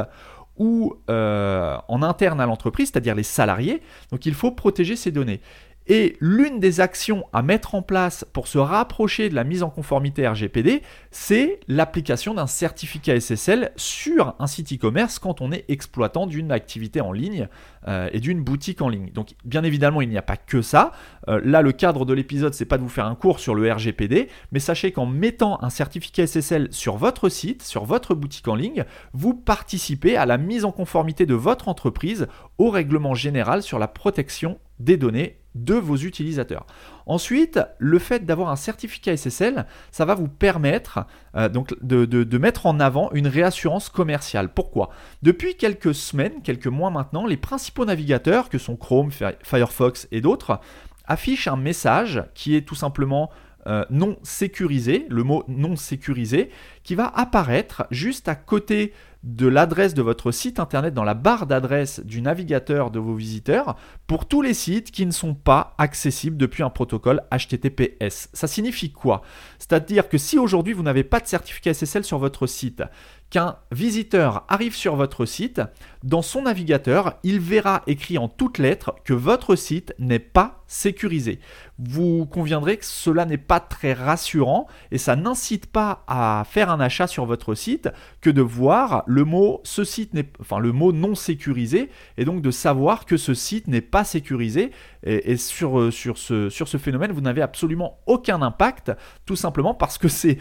ou 0.58 0.94
euh, 1.08 1.76
en 1.88 2.02
interne 2.02 2.40
à 2.40 2.46
l'entreprise, 2.46 2.90
c'est-à-dire 2.92 3.14
les 3.14 3.22
salariés, 3.22 3.80
donc 4.10 4.26
il 4.26 4.34
faut 4.34 4.50
protéger 4.50 4.96
ces 4.96 5.10
données. 5.10 5.40
Et 5.90 6.16
l'une 6.20 6.60
des 6.60 6.80
actions 6.80 7.24
à 7.32 7.40
mettre 7.40 7.74
en 7.74 7.80
place 7.80 8.26
pour 8.34 8.46
se 8.46 8.58
rapprocher 8.58 9.30
de 9.30 9.34
la 9.34 9.42
mise 9.42 9.62
en 9.62 9.70
conformité 9.70 10.28
RGPD, 10.28 10.82
c'est 11.10 11.60
l'application 11.66 12.34
d'un 12.34 12.46
certificat 12.46 13.18
SSL 13.18 13.72
sur 13.76 14.34
un 14.38 14.46
site 14.46 14.74
e-commerce 14.74 15.18
quand 15.18 15.40
on 15.40 15.50
est 15.50 15.64
exploitant 15.68 16.26
d'une 16.26 16.52
activité 16.52 17.00
en 17.00 17.10
ligne 17.10 17.48
euh, 17.86 18.10
et 18.12 18.20
d'une 18.20 18.44
boutique 18.44 18.82
en 18.82 18.90
ligne. 18.90 19.10
Donc 19.12 19.30
bien 19.46 19.64
évidemment, 19.64 20.02
il 20.02 20.10
n'y 20.10 20.18
a 20.18 20.22
pas 20.22 20.36
que 20.36 20.60
ça. 20.60 20.92
Euh, 21.28 21.40
là, 21.42 21.62
le 21.62 21.72
cadre 21.72 22.04
de 22.04 22.12
l'épisode, 22.12 22.52
c'est 22.52 22.66
pas 22.66 22.76
de 22.76 22.82
vous 22.82 22.90
faire 22.90 23.06
un 23.06 23.14
cours 23.14 23.40
sur 23.40 23.54
le 23.54 23.72
RGPD, 23.72 24.28
mais 24.52 24.60
sachez 24.60 24.92
qu'en 24.92 25.06
mettant 25.06 25.62
un 25.62 25.70
certificat 25.70 26.26
SSL 26.26 26.68
sur 26.70 26.98
votre 26.98 27.30
site, 27.30 27.62
sur 27.62 27.86
votre 27.86 28.14
boutique 28.14 28.48
en 28.48 28.56
ligne, 28.56 28.84
vous 29.14 29.32
participez 29.32 30.18
à 30.18 30.26
la 30.26 30.36
mise 30.36 30.66
en 30.66 30.72
conformité 30.72 31.24
de 31.24 31.34
votre 31.34 31.66
entreprise 31.66 32.26
au 32.58 32.68
règlement 32.68 33.14
général 33.14 33.62
sur 33.62 33.78
la 33.78 33.88
protection 33.88 34.58
des 34.80 34.98
données 34.98 35.37
de 35.54 35.74
vos 35.74 35.96
utilisateurs. 35.96 36.66
Ensuite, 37.06 37.60
le 37.78 37.98
fait 37.98 38.24
d'avoir 38.24 38.50
un 38.50 38.56
certificat 38.56 39.16
SSL, 39.16 39.66
ça 39.90 40.04
va 40.04 40.14
vous 40.14 40.28
permettre 40.28 41.06
euh, 41.34 41.48
de, 41.48 42.38
mettre 42.38 42.66
en 42.66 42.80
avant 42.80 43.10
une 43.12 43.26
réassurance 43.26 43.88
commerciale. 43.88 44.52
Pourquoi? 44.52 44.90
Depuis 45.22 45.56
quelques 45.56 45.94
semaines, 45.94 46.42
quelques 46.42 46.66
mois 46.66 46.90
maintenant, 46.90 47.26
les 47.26 47.36
principaux 47.36 47.84
navigateurs, 47.84 48.48
que 48.48 48.58
sont 48.58 48.76
Chrome, 48.76 49.10
Firefox 49.42 50.06
et 50.12 50.20
d'autres, 50.20 50.60
affichent 51.06 51.48
un 51.48 51.56
message 51.56 52.22
qui 52.34 52.54
est 52.54 52.62
tout 52.62 52.74
simplement 52.74 53.30
euh, 53.66 53.84
non 53.90 54.16
sécurisé, 54.22 55.06
le 55.08 55.24
mot 55.24 55.44
non 55.48 55.76
sécurisé, 55.76 56.50
qui 56.84 56.94
va 56.94 57.06
apparaître 57.06 57.86
juste 57.90 58.28
à 58.28 58.34
côté 58.34 58.92
de 59.24 59.48
l'adresse 59.48 59.94
de 59.94 60.02
votre 60.02 60.30
site 60.30 60.60
internet 60.60 60.94
dans 60.94 61.04
la 61.04 61.14
barre 61.14 61.46
d'adresse 61.46 62.00
du 62.00 62.22
navigateur 62.22 62.90
de 62.90 62.98
vos 62.98 63.14
visiteurs 63.14 63.76
pour 64.06 64.26
tous 64.26 64.42
les 64.42 64.54
sites 64.54 64.90
qui 64.90 65.06
ne 65.06 65.10
sont 65.10 65.34
pas 65.34 65.74
accessibles 65.78 66.36
depuis 66.36 66.62
un 66.62 66.70
protocole 66.70 67.22
HTTPS. 67.32 68.28
Ça 68.32 68.46
signifie 68.46 68.92
quoi? 68.92 69.22
C'est-à-dire 69.58 70.08
que 70.08 70.18
si 70.18 70.38
aujourd'hui 70.38 70.72
vous 70.72 70.82
n'avez 70.82 71.04
pas 71.04 71.20
de 71.20 71.26
certificat 71.26 71.74
SSL 71.74 72.04
sur 72.04 72.18
votre 72.18 72.46
site, 72.46 72.82
qu'un 73.30 73.56
visiteur 73.72 74.44
arrive 74.48 74.74
sur 74.74 74.96
votre 74.96 75.26
site, 75.26 75.60
dans 76.02 76.22
son 76.22 76.42
navigateur, 76.42 77.18
il 77.22 77.40
verra 77.40 77.82
écrit 77.86 78.16
en 78.16 78.28
toutes 78.28 78.58
lettres 78.58 78.94
que 79.04 79.12
votre 79.12 79.56
site 79.56 79.94
n'est 79.98 80.18
pas 80.18 80.62
sécurisé. 80.66 81.40
Vous 81.78 82.26
conviendrez 82.26 82.76
que 82.76 82.84
cela 82.84 83.24
n'est 83.24 83.36
pas 83.36 83.60
très 83.60 83.92
rassurant 83.92 84.66
et 84.90 84.98
ça 84.98 85.16
n'incite 85.16 85.66
pas 85.66 86.04
à 86.06 86.44
faire 86.48 86.70
un 86.70 86.80
achat 86.80 87.06
sur 87.06 87.26
votre 87.26 87.54
site 87.54 87.88
que 88.20 88.30
de 88.30 88.42
voir 88.42 89.04
le 89.08 89.24
mot 89.24 89.60
ce 89.64 89.84
site 89.84 90.14
n'est 90.14 90.28
enfin 90.40 90.58
le 90.58 90.72
mot 90.72 90.92
non 90.92 91.14
sécurisé 91.14 91.88
et 92.16 92.24
donc 92.24 92.42
de 92.42 92.50
savoir 92.50 93.06
que 93.06 93.16
ce 93.16 93.34
site 93.34 93.66
n'est 93.66 93.80
pas 93.80 94.04
sécurisé 94.04 94.70
et, 95.04 95.36
sur, 95.36 95.78
euh, 95.78 95.90
sur, 95.90 96.18
ce, 96.18 96.50
sur 96.50 96.68
ce 96.68 96.76
phénomène 96.76 97.12
vous 97.12 97.20
n'avez 97.20 97.42
absolument 97.42 98.00
aucun 98.06 98.42
impact 98.42 98.92
tout 99.24 99.36
simplement 99.36 99.74
parce 99.74 99.96
que 99.98 100.08
c'est 100.08 100.38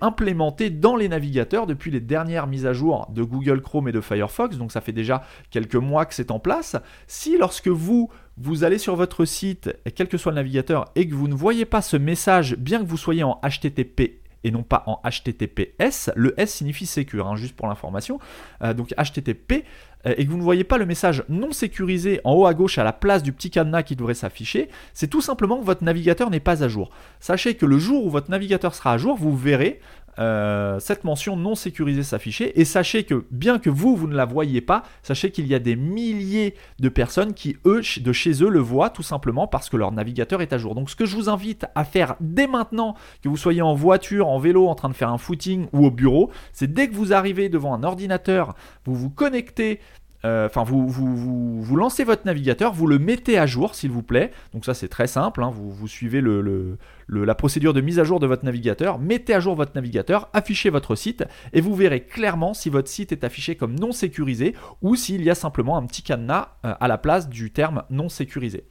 implémenté 0.00 0.70
dans 0.70 0.96
les 0.96 1.08
navigateurs 1.08 1.66
depuis 1.66 1.90
les 1.90 2.00
dernières 2.00 2.46
mises 2.46 2.66
à 2.66 2.72
jour 2.72 3.06
de 3.10 3.22
Google 3.22 3.62
Chrome 3.62 3.88
et 3.88 3.92
de 3.92 4.00
Firefox 4.00 4.56
donc 4.56 4.72
ça 4.72 4.80
fait 4.80 4.92
déjà 4.92 5.22
quelques 5.50 5.76
mois 5.76 6.04
que 6.04 6.14
c'est 6.14 6.30
en 6.30 6.38
place. 6.38 6.76
Si 7.06 7.38
lorsque 7.38 7.68
vous 7.68 8.10
vous 8.36 8.62
allez 8.64 8.78
sur 8.78 8.94
votre 8.94 9.24
site, 9.24 9.74
quel 9.96 10.08
que 10.08 10.16
soit 10.16 10.30
le 10.32 10.36
navigateur, 10.36 10.84
et 10.94 11.08
que 11.08 11.14
vous 11.14 11.26
ne 11.26 11.34
voyez 11.34 11.64
pas 11.64 11.82
ce 11.82 11.96
message, 11.96 12.56
bien 12.56 12.78
que 12.78 12.88
vous 12.88 12.96
soyez 12.96 13.24
en 13.24 13.40
HTTP 13.42 14.20
et 14.44 14.50
non 14.50 14.62
pas 14.62 14.84
en 14.86 15.00
HTTPS, 15.04 16.10
le 16.14 16.38
S 16.40 16.54
signifie 16.54 16.86
secure, 16.86 17.26
hein, 17.26 17.36
juste 17.36 17.56
pour 17.56 17.68
l'information, 17.68 18.18
euh, 18.62 18.74
donc 18.74 18.94
HTTP, 18.96 19.64
euh, 20.06 20.14
et 20.16 20.24
que 20.24 20.30
vous 20.30 20.36
ne 20.36 20.42
voyez 20.42 20.64
pas 20.64 20.78
le 20.78 20.86
message 20.86 21.24
non 21.28 21.52
sécurisé 21.52 22.20
en 22.24 22.34
haut 22.34 22.46
à 22.46 22.54
gauche 22.54 22.78
à 22.78 22.84
la 22.84 22.92
place 22.92 23.22
du 23.22 23.32
petit 23.32 23.50
cadenas 23.50 23.82
qui 23.82 23.96
devrait 23.96 24.14
s'afficher, 24.14 24.68
c'est 24.94 25.08
tout 25.08 25.20
simplement 25.20 25.58
que 25.58 25.64
votre 25.64 25.84
navigateur 25.84 26.30
n'est 26.30 26.40
pas 26.40 26.62
à 26.62 26.68
jour. 26.68 26.90
Sachez 27.20 27.54
que 27.54 27.66
le 27.66 27.78
jour 27.78 28.06
où 28.06 28.10
votre 28.10 28.30
navigateur 28.30 28.74
sera 28.74 28.92
à 28.92 28.98
jour, 28.98 29.16
vous 29.16 29.36
verrez 29.36 29.80
euh, 30.18 30.78
cette 30.80 31.04
mention 31.04 31.36
non 31.36 31.54
sécurisée 31.54 32.02
s'afficher. 32.02 32.60
Et 32.60 32.64
sachez 32.64 33.04
que 33.04 33.24
bien 33.30 33.58
que 33.58 33.70
vous, 33.70 33.96
vous 33.96 34.08
ne 34.08 34.16
la 34.16 34.24
voyez 34.24 34.60
pas, 34.60 34.82
sachez 35.02 35.30
qu'il 35.30 35.46
y 35.46 35.54
a 35.54 35.58
des 35.58 35.76
milliers 35.76 36.54
de 36.78 36.88
personnes 36.88 37.34
qui, 37.34 37.56
eux, 37.64 37.82
de 38.00 38.12
chez 38.12 38.42
eux, 38.42 38.48
le 38.48 38.60
voient 38.60 38.90
tout 38.90 39.02
simplement 39.02 39.46
parce 39.46 39.68
que 39.68 39.76
leur 39.76 39.92
navigateur 39.92 40.42
est 40.42 40.52
à 40.52 40.58
jour. 40.58 40.74
Donc 40.74 40.90
ce 40.90 40.96
que 40.96 41.06
je 41.06 41.16
vous 41.16 41.28
invite 41.28 41.66
à 41.74 41.84
faire 41.84 42.16
dès 42.20 42.46
maintenant, 42.46 42.94
que 43.22 43.28
vous 43.28 43.36
soyez 43.36 43.62
en 43.62 43.74
voiture, 43.74 44.28
en 44.28 44.38
vélo, 44.38 44.68
en 44.68 44.74
train 44.74 44.88
de 44.88 44.94
faire 44.94 45.10
un 45.10 45.18
footing 45.18 45.66
ou 45.72 45.86
au 45.86 45.90
bureau, 45.90 46.30
c'est 46.52 46.72
dès 46.72 46.88
que 46.88 46.94
vous 46.94 47.12
arrivez 47.12 47.48
devant 47.48 47.74
un 47.74 47.84
ordinateur, 47.84 48.54
vous 48.84 48.94
vous 48.94 49.10
connectez 49.10 49.80
euh, 50.24 50.46
enfin, 50.46 50.64
vous, 50.64 50.88
vous, 50.88 51.76
lancez 51.76 52.04
votre 52.04 52.26
navigateur, 52.26 52.72
vous 52.72 52.86
le 52.86 52.98
mettez 52.98 53.38
à 53.38 53.46
jour, 53.46 53.74
s'il 53.74 53.90
vous 53.90 54.02
plaît. 54.02 54.32
Donc 54.52 54.64
ça, 54.64 54.74
c'est 54.74 54.88
très 54.88 55.06
simple. 55.06 55.42
Hein. 55.42 55.50
Vous, 55.52 55.86
suivez 55.86 56.20
le, 56.20 56.78
la 57.08 57.34
procédure 57.34 57.72
de 57.72 57.80
mise 57.80 57.98
à 57.98 58.04
jour 58.04 58.18
de 58.18 58.26
votre 58.26 58.44
navigateur. 58.44 58.98
Mettez 58.98 59.34
à 59.34 59.40
jour 59.40 59.54
votre 59.54 59.72
navigateur, 59.74 60.28
affichez 60.32 60.70
votre 60.70 60.96
site, 60.96 61.24
et 61.52 61.60
vous 61.60 61.74
verrez 61.74 62.00
clairement 62.00 62.54
si 62.54 62.68
votre 62.68 62.88
site 62.88 63.12
est 63.12 63.24
affiché 63.24 63.54
comme 63.54 63.78
non 63.78 63.92
sécurisé 63.92 64.54
ou 64.82 64.96
s'il 64.96 65.22
y 65.22 65.30
a 65.30 65.34
simplement 65.34 65.76
un 65.76 65.86
petit 65.86 66.02
cadenas 66.02 66.48
euh, 66.64 66.74
à 66.80 66.88
la 66.88 66.98
place 66.98 67.28
du 67.28 67.52
terme 67.52 67.84
non 67.90 68.08
sécurisé. 68.08 68.64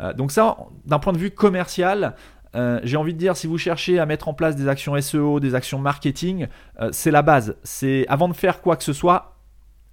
Euh, 0.00 0.12
donc 0.12 0.30
ça, 0.30 0.56
d'un 0.86 0.98
point 0.98 1.12
de 1.12 1.18
vue 1.18 1.30
commercial, 1.30 2.14
j'ai 2.84 2.98
envie 2.98 3.14
de 3.14 3.18
dire, 3.18 3.34
si 3.34 3.46
vous 3.46 3.56
cherchez 3.56 3.98
à 3.98 4.04
mettre 4.04 4.28
en 4.28 4.34
place 4.34 4.56
des 4.56 4.68
actions 4.68 5.00
SEO, 5.00 5.40
des 5.40 5.54
actions 5.54 5.78
marketing, 5.78 6.48
c'est 6.90 7.10
la 7.10 7.22
base. 7.22 7.56
C'est 7.62 8.04
avant 8.08 8.28
de 8.28 8.34
faire 8.34 8.60
quoi 8.60 8.76
que 8.76 8.84
ce 8.84 8.92
soit, 8.92 9.31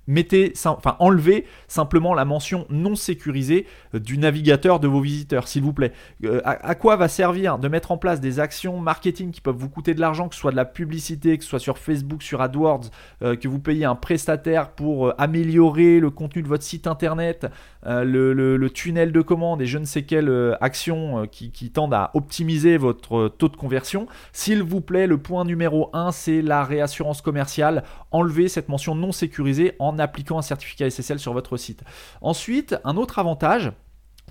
mettez, 0.10 0.54
enfin 0.66 0.96
enlevez 1.00 1.46
simplement 1.68 2.14
la 2.14 2.26
mention 2.26 2.66
non 2.70 2.96
sécurisée 2.96 3.68
euh, 3.94 4.00
du 4.00 4.18
navigateur 4.18 4.80
de 4.80 4.88
vos 4.88 5.02
visiteurs, 5.02 5.48
s'il 5.48 5.62
vous 5.62 5.72
plaît. 5.72 5.94
Euh, 6.26 6.42
à, 6.44 6.76
quoi 6.76 6.96
va 6.96 7.08
servir 7.08 7.60
de 7.60 7.68
mettre 7.68 7.92
en 7.92 7.98
place 7.98 8.20
des 8.20 8.40
actions 8.40 8.80
marketing 8.80 9.32
qui 9.32 9.40
peuvent 9.40 9.56
vous 9.56 9.70
coûter 9.70 9.94
de 9.94 10.02
l'argent, 10.02 10.28
que 10.28 10.36
ce 10.36 10.42
soit 10.42 10.52
de 10.52 10.56
la 10.56 10.66
publicité, 10.66 11.38
que 11.38 11.44
ce 11.44 11.50
soit 11.52 11.60
sur 11.60 11.78
Facebook, 11.78 12.24
sur 12.24 12.42
AdWords, 12.42 12.90
euh, 13.22 13.36
que 13.36 13.48
vous 13.48 13.60
payez 13.60 13.86
un 13.86 13.96
prestataire 13.96 14.72
pour 14.72 15.14
améliorer 15.22 16.00
le 16.00 16.10
contenu 16.10 16.42
de 16.42 16.48
votre 16.48 16.64
site 16.64 16.88
internet, 16.88 17.48
le, 17.86 18.68
tunnel 18.70 19.12
de 19.12 19.22
commande 19.22 19.62
et 19.62 19.66
je 19.66 19.78
ne 19.78 19.86
sais 19.86 20.04
quelles 20.04 20.58
actions 20.60 21.28
qui, 21.28 21.52
qui 21.52 21.72
tendent 21.72 21.94
à 21.94 22.12
optimiser 22.14 22.78
votre 22.78 23.30
taux 23.30 23.48
de 23.48 23.56
conversion. 23.56 24.08
S'il 24.34 24.64
vous 24.64 24.82
plaît, 24.82 25.08
le 25.08 25.18
point 25.18 25.46
numéro 25.46 25.90
1, 25.94 26.12
c'est 26.12 26.42
la 26.42 26.64
réassurance 26.64 27.22
commerciale. 27.22 27.84
Enlevez 28.12 28.48
cette 28.48 28.70
mention 28.70 28.96
non 28.96 29.12
sécurisée 29.12 29.76
en 29.80 29.99
appliquant 30.00 30.38
un 30.38 30.42
certificat 30.42 30.90
SSL 30.90 31.20
sur 31.20 31.34
votre 31.34 31.58
site. 31.58 31.84
Ensuite, 32.22 32.76
un 32.84 32.98
autre 32.98 33.20
avantage, 33.20 33.72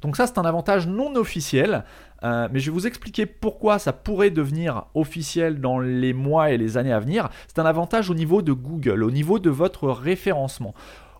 donc 0.02 0.16
ça 0.16 0.26
c'est 0.26 0.38
un 0.38 0.44
avantage 0.44 0.86
non 0.86 1.14
officiel, 1.16 1.84
euh, 2.22 2.48
mais 2.52 2.60
je 2.60 2.66
vais 2.66 2.74
vous 2.74 2.86
expliquer 2.86 3.26
pourquoi 3.26 3.78
ça 3.78 3.92
pourrait 3.92 4.30
devenir 4.30 4.86
officiel 4.94 5.60
dans 5.60 5.78
les 5.78 6.12
mois 6.12 6.50
et 6.50 6.58
les 6.58 6.76
années 6.76 6.92
à 6.92 7.00
venir. 7.00 7.28
C'est 7.46 7.58
un 7.58 7.66
avantage 7.66 8.10
au 8.10 8.14
niveau 8.14 8.42
de 8.42 8.52
Google, 8.52 9.02
au 9.02 9.10
niveau 9.10 9.38
de 9.38 9.50
votre 9.50 9.88
référencement. 9.88 10.74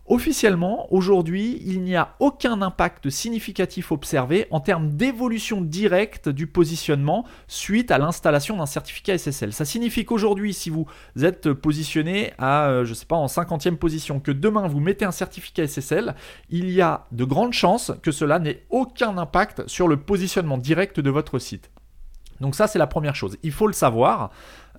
Officiellement, 0.09 0.91
aujourd'hui, 0.91 1.61
il 1.67 1.83
n'y 1.83 1.95
a 1.95 2.15
aucun 2.19 2.63
impact 2.63 3.11
significatif 3.11 3.91
observé 3.91 4.47
en 4.49 4.59
termes 4.59 4.89
d'évolution 4.89 5.61
directe 5.61 6.29
du 6.29 6.47
positionnement 6.47 7.25
suite 7.47 7.91
à 7.91 7.99
l'installation 7.99 8.57
d'un 8.57 8.65
certificat 8.65 9.19
SSL. 9.19 9.53
Ça 9.53 9.65
signifie 9.65 10.05
qu'aujourd'hui, 10.05 10.55
si 10.55 10.71
vous 10.71 10.87
êtes 11.21 11.53
positionné 11.53 12.33
à, 12.39 12.69
euh, 12.69 12.85
je 12.85 12.95
sais 12.95 13.05
pas, 13.05 13.17
en 13.17 13.27
50e 13.27 13.75
position, 13.75 14.19
que 14.19 14.31
demain 14.31 14.67
vous 14.67 14.79
mettez 14.79 15.05
un 15.05 15.11
certificat 15.11 15.67
SSL, 15.67 16.15
il 16.49 16.71
y 16.71 16.81
a 16.81 17.05
de 17.11 17.23
grandes 17.23 17.53
chances 17.53 17.91
que 18.01 18.11
cela 18.11 18.39
n'ait 18.39 18.65
aucun 18.71 19.15
impact 19.15 19.67
sur 19.67 19.87
le 19.87 19.97
positionnement 19.97 20.57
direct 20.57 20.99
de 20.99 21.11
votre 21.11 21.37
site. 21.37 21.69
Donc 22.41 22.55
ça, 22.55 22.65
c'est 22.67 22.79
la 22.79 22.87
première 22.87 23.15
chose. 23.15 23.37
Il 23.43 23.51
faut 23.51 23.67
le 23.67 23.73
savoir. 23.73 24.31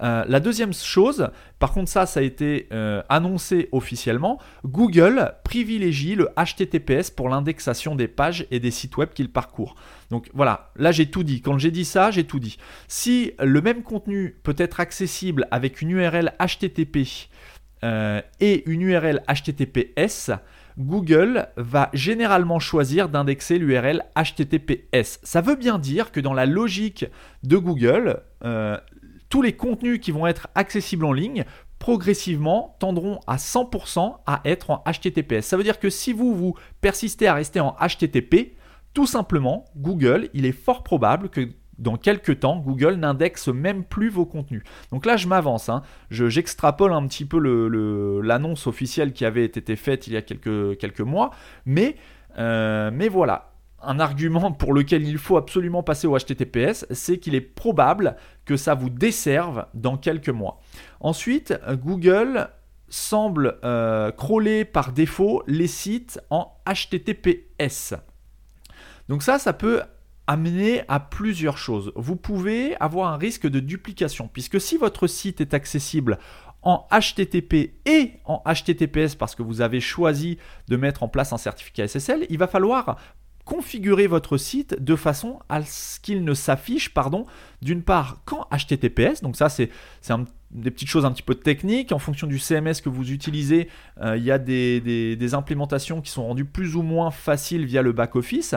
Euh, 0.02 0.25
la 0.26 0.40
deuxième 0.40 0.73
chose, 0.73 1.28
par 1.59 1.73
contre 1.73 1.90
ça, 1.90 2.07
ça 2.07 2.21
a 2.21 2.23
été 2.23 2.69
euh, 2.73 3.02
annoncé 3.09 3.69
officiellement, 3.73 4.38
Google 4.64 5.35
privilégie 5.45 6.14
le 6.14 6.28
HTTPS 6.37 7.11
pour 7.11 7.28
l'indexation 7.28 7.95
des 7.95 8.09
pages 8.09 8.47
et 8.50 8.61
des 8.61 8.71
sites 8.71 8.97
web 8.97 9.11
qu'il 9.11 9.30
parcourt. 9.30 9.75
Donc 10.11 10.30
voilà, 10.33 10.71
là 10.76 10.92
j'ai 10.92 11.11
tout 11.11 11.23
dit. 11.23 11.42
Quand 11.42 11.59
j'ai 11.59 11.71
dit 11.71 11.85
ça, 11.85 12.11
j'ai 12.11 12.25
tout 12.25 12.40
dit. 12.40 12.57
Si 12.88 13.33
le 13.38 13.61
même 13.61 13.83
contenu 13.83 14.37
peut 14.42 14.57
être 14.57 14.80
accessible 14.80 15.47
avec 15.50 15.83
une 15.83 15.90
URL 15.90 16.33
HTTP 16.40 17.07
euh, 17.85 18.21
et 18.40 18.69
une 18.71 18.83
URL 18.83 19.23
HTTPS, 19.28 20.30
Google 20.78 21.49
va 21.57 21.90
généralement 21.92 22.59
choisir 22.59 23.11
d'indexer 23.11 23.59
l'URL 23.59 24.02
HTTPS. 24.16 25.19
Ça 25.23 25.42
veut 25.42 25.57
bien 25.57 25.78
dire 25.78 26.11
que 26.11 26.21
dans 26.21 26.33
la 26.33 26.47
logique 26.47 27.04
de 27.42 27.59
Google, 27.59 28.21
tous 29.30 29.40
les 29.40 29.54
contenus 29.54 30.00
qui 30.00 30.10
vont 30.10 30.26
être 30.26 30.49
accessibles 30.54 31.06
en 31.06 31.12
ligne 31.12 31.44
progressivement 31.78 32.76
tendront 32.78 33.20
à 33.26 33.37
100% 33.37 34.16
à 34.26 34.42
être 34.44 34.70
en 34.70 34.84
HTTPS. 34.87 35.46
Ça 35.46 35.56
veut 35.56 35.62
dire 35.62 35.80
que 35.80 35.88
si 35.88 36.12
vous, 36.12 36.34
vous 36.34 36.54
persistez 36.82 37.26
à 37.26 37.34
rester 37.34 37.58
en 37.58 37.75
HTTP, 37.80 38.54
tout 38.92 39.06
simplement, 39.06 39.64
Google, 39.76 40.28
il 40.34 40.44
est 40.44 40.52
fort 40.52 40.82
probable 40.82 41.30
que 41.30 41.49
dans 41.78 41.96
quelques 41.96 42.40
temps, 42.40 42.58
Google 42.58 42.96
n'indexe 42.96 43.49
même 43.49 43.84
plus 43.84 44.10
vos 44.10 44.26
contenus. 44.26 44.62
Donc 44.92 45.06
là, 45.06 45.16
je 45.16 45.26
m'avance. 45.26 45.70
Hein. 45.70 45.82
j'extrapole 46.10 46.92
un 46.92 47.06
petit 47.06 47.25
peu 47.25 47.38
l'annonce 48.22 48.66
officielle 48.66 49.14
qui 49.14 49.25
avait 49.25 49.44
été 49.44 49.76
faite 49.76 50.06
il 50.06 50.12
y 50.12 50.16
a 50.18 50.22
quelques, 50.22 50.76
quelques 50.76 51.00
mois. 51.00 51.30
Mais, 51.64 51.96
euh, 52.37 52.90
mais 52.92 53.08
voilà, 53.08 53.50
un 53.82 54.00
argument 54.00 54.52
pour 54.52 54.72
lequel 54.72 55.06
il 55.06 55.18
faut 55.18 55.37
absolument 55.37 55.82
passer 55.82 56.06
au 56.06 56.16
HTTPS, 56.16 56.87
c'est 56.90 57.18
qu'il 57.18 57.34
est 57.34 57.40
probable 57.40 58.16
que 58.44 58.56
ça 58.56 58.75
vous 58.75 58.90
desserve 58.90 59.66
dans 59.75 59.96
quelques 59.96 60.28
mois. 60.28 60.60
Ensuite, 61.00 61.58
Google 61.82 62.49
semble 62.88 63.58
euh, 63.64 64.10
crawler 64.10 64.64
par 64.64 64.92
défaut 64.92 65.42
les 65.46 65.68
sites 65.68 66.20
en 66.30 66.52
HTTPS. 66.66 67.94
Donc 69.08 69.22
ça, 69.22 69.38
ça 69.38 69.52
peut 69.52 69.82
amener 70.26 70.82
à 70.88 71.00
plusieurs 71.00 71.58
choses. 71.58 71.92
Vous 71.96 72.16
pouvez 72.16 72.76
avoir 72.76 73.12
un 73.12 73.16
risque 73.16 73.49
de 73.49 73.60
duplication, 73.60 74.28
puisque 74.32 74.60
si 74.60 74.76
votre 74.76 75.06
site 75.06 75.40
est 75.40 75.54
accessible 75.54 76.18
en 76.62 76.87
HTTP 76.92 77.75
et 77.87 78.12
en 78.25 78.42
HTTPS 78.46 79.14
parce 79.14 79.34
que 79.34 79.42
vous 79.42 79.60
avez 79.60 79.80
choisi 79.80 80.38
de 80.68 80.76
mettre 80.76 81.02
en 81.02 81.08
place 81.08 81.32
un 81.32 81.38
certificat 81.38 81.88
SSL, 81.88 82.26
il 82.28 82.38
va 82.38 82.46
falloir 82.46 82.96
configurer 83.44 84.06
votre 84.06 84.37
site 84.37 84.82
de 84.82 84.97
façon 84.97 85.40
à 85.49 85.64
ce 85.64 85.99
qu'il 86.00 86.25
ne 86.25 86.35
s'affiche, 86.35 86.94
pardon, 86.94 87.26
d'une 87.62 87.82
part 87.82 88.23
qu'en 88.25 88.47
HTTPS, 88.52 89.23
donc 89.23 89.37
ça 89.37 89.49
c'est 89.49 89.70
des 90.50 90.70
petites 90.70 90.88
choses 90.88 91.04
un 91.04 91.12
petit 91.12 91.23
peu 91.23 91.35
techniques, 91.35 91.92
en 91.92 91.99
fonction 91.99 92.26
du 92.26 92.38
CMS 92.38 92.80
que 92.82 92.88
vous 92.88 93.12
utilisez, 93.12 93.68
euh, 94.00 94.16
il 94.16 94.25
y 94.25 94.30
a 94.30 94.38
des, 94.38 95.35
implémentations 95.35 96.00
qui 96.00 96.11
sont 96.11 96.26
rendues 96.26 96.44
plus 96.44 96.76
ou 96.76 96.82
moins 96.82 97.11
faciles 97.11 97.64
via 97.64 97.82
le 97.82 97.92
back-office. 97.92 98.54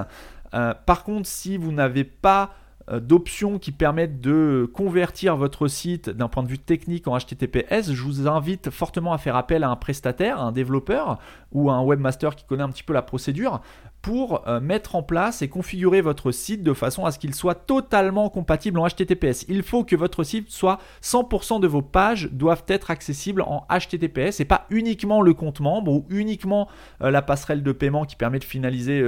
Euh, 0.53 0.73
par 0.85 1.03
contre, 1.03 1.27
si 1.27 1.57
vous 1.57 1.71
n'avez 1.71 2.03
pas 2.03 2.55
d'options 2.91 3.59
qui 3.59 3.71
permettent 3.71 4.19
de 4.19 4.69
convertir 4.73 5.37
votre 5.37 5.67
site 5.67 6.09
d'un 6.09 6.27
point 6.27 6.43
de 6.43 6.47
vue 6.49 6.59
technique 6.59 7.07
en 7.07 7.17
HTTPS, 7.17 7.91
je 7.91 8.01
vous 8.03 8.27
invite 8.27 8.69
fortement 8.69 9.13
à 9.13 9.17
faire 9.17 9.35
appel 9.35 9.63
à 9.63 9.69
un 9.69 9.75
prestataire, 9.75 10.41
un 10.41 10.51
développeur 10.51 11.19
ou 11.51 11.71
un 11.71 11.81
webmaster 11.81 12.35
qui 12.35 12.45
connaît 12.45 12.63
un 12.63 12.69
petit 12.69 12.83
peu 12.83 12.93
la 12.93 13.01
procédure 13.01 13.61
pour 14.01 14.47
euh, 14.47 14.59
mettre 14.59 14.95
en 14.95 15.03
place 15.03 15.41
et 15.41 15.47
configurer 15.47 16.01
votre 16.01 16.31
site 16.31 16.61
de 16.61 16.73
façon 16.73 17.05
à 17.05 17.11
ce 17.11 17.19
qu'il 17.19 17.33
soit 17.33 17.55
totalement 17.55 18.29
compatible 18.29 18.79
en 18.79 18.87
HTTPS. 18.87 19.45
Il 19.47 19.63
faut 19.63 19.85
que 19.85 19.95
votre 19.95 20.23
site 20.23 20.49
soit 20.49 20.79
100% 21.01 21.61
de 21.61 21.67
vos 21.67 21.81
pages 21.81 22.29
doivent 22.31 22.65
être 22.67 22.91
accessibles 22.91 23.43
en 23.43 23.65
HTTPS 23.69 24.41
et 24.41 24.45
pas 24.45 24.65
uniquement 24.69 25.21
le 25.21 25.33
compte 25.33 25.61
membre 25.61 25.91
ou 25.93 26.05
uniquement 26.09 26.67
euh, 27.01 27.11
la 27.11 27.21
passerelle 27.21 27.63
de 27.63 27.71
paiement 27.71 28.03
qui 28.03 28.17
permet 28.17 28.39
de 28.39 28.43
finaliser, 28.43 29.03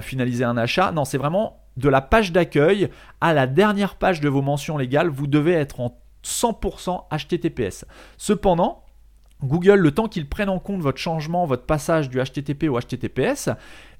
finaliser 0.00 0.44
un 0.44 0.56
achat. 0.56 0.92
Non, 0.92 1.04
c'est 1.04 1.18
vraiment 1.18 1.61
de 1.76 1.88
la 1.88 2.00
page 2.00 2.32
d'accueil 2.32 2.88
à 3.20 3.32
la 3.32 3.46
dernière 3.46 3.96
page 3.96 4.20
de 4.20 4.28
vos 4.28 4.42
mentions 4.42 4.76
légales, 4.76 5.08
vous 5.08 5.26
devez 5.26 5.52
être 5.52 5.80
en 5.80 5.98
100% 6.24 7.04
HTTPS. 7.10 7.84
Cependant, 8.16 8.84
Google, 9.42 9.80
le 9.80 9.90
temps 9.90 10.08
qu'il 10.08 10.28
prenne 10.28 10.48
en 10.48 10.60
compte 10.60 10.80
votre 10.80 10.98
changement, 10.98 11.46
votre 11.46 11.66
passage 11.66 12.08
du 12.08 12.22
HTTP 12.22 12.64
au 12.64 12.78
HTTPS, 12.78 13.50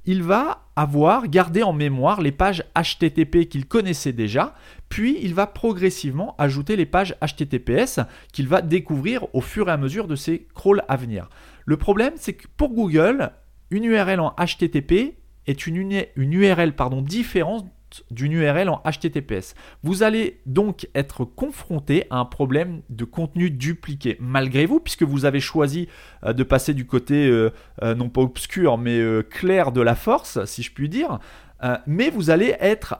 il 0.04 0.22
va 0.22 0.62
avoir 0.76 1.28
gardé 1.28 1.62
en 1.62 1.72
mémoire 1.72 2.20
les 2.20 2.32
pages 2.32 2.64
HTTP 2.76 3.48
qu'il 3.48 3.66
connaissait 3.66 4.12
déjà, 4.12 4.54
puis 4.88 5.18
il 5.22 5.34
va 5.34 5.46
progressivement 5.46 6.34
ajouter 6.38 6.76
les 6.76 6.86
pages 6.86 7.16
HTTPS 7.20 8.00
qu'il 8.32 8.48
va 8.48 8.62
découvrir 8.62 9.26
au 9.34 9.40
fur 9.40 9.68
et 9.68 9.72
à 9.72 9.76
mesure 9.76 10.08
de 10.08 10.16
ses 10.16 10.46
crawls 10.54 10.82
à 10.88 10.96
venir. 10.96 11.28
Le 11.64 11.76
problème, 11.76 12.14
c'est 12.16 12.34
que 12.34 12.46
pour 12.56 12.70
Google, 12.70 13.30
une 13.70 13.84
URL 13.84 14.20
en 14.20 14.34
HTTP 14.38 15.21
est 15.46 15.66
une, 15.66 16.04
URL 16.16 16.74
différente 17.02 17.66
d'une 18.10 18.32
URL 18.32 18.68
en 18.68 18.82
HTTPS. 18.84 19.54
Vous 19.82 20.02
allez 20.02 20.40
donc 20.46 20.88
être 20.94 21.24
confronté 21.24 22.06
à 22.10 22.16
un 22.16 22.24
problème 22.24 22.82
de 22.88 23.04
contenu 23.04 23.50
dupliqué, 23.50 24.16
malgré 24.20 24.66
vous, 24.66 24.80
puisque 24.80 25.02
vous 25.02 25.24
avez 25.24 25.40
choisi 25.40 25.88
euh, 26.24 26.32
de 26.32 26.42
passer 26.42 26.74
du 26.74 26.86
côté, 26.86 27.28
euh, 27.28 27.50
euh, 27.82 27.94
non 27.94 28.08
pas 28.08 28.22
obscur, 28.22 28.78
mais 28.78 29.00
clair 29.30 29.72
de 29.72 29.80
la 29.80 29.94
force, 29.94 30.44
si 30.44 30.62
je 30.62 30.72
puis 30.72 30.88
dire. 30.88 31.18
mais 31.86 32.10
vous 32.10 32.30
allez 32.30 32.56
être 32.60 32.96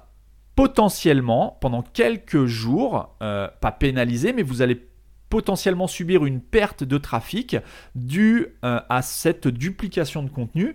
potentiellement, 0.55 1.59
pendant 1.61 1.83
quelques 1.83 2.45
jours, 2.45 3.17
pas 3.19 3.73
pénalisé, 3.79 4.33
mais 4.33 4.43
vous 4.43 4.63
allez 4.63 4.89
potentiellement 5.31 5.87
subir 5.87 6.27
une 6.27 6.41
perte 6.41 6.85
de 6.85 6.99
trafic 6.99 7.57
due 7.95 8.49
à 8.63 9.01
cette 9.03 9.49
duplication 9.49 10.23
de 10.23 10.29
contenu. 10.29 10.75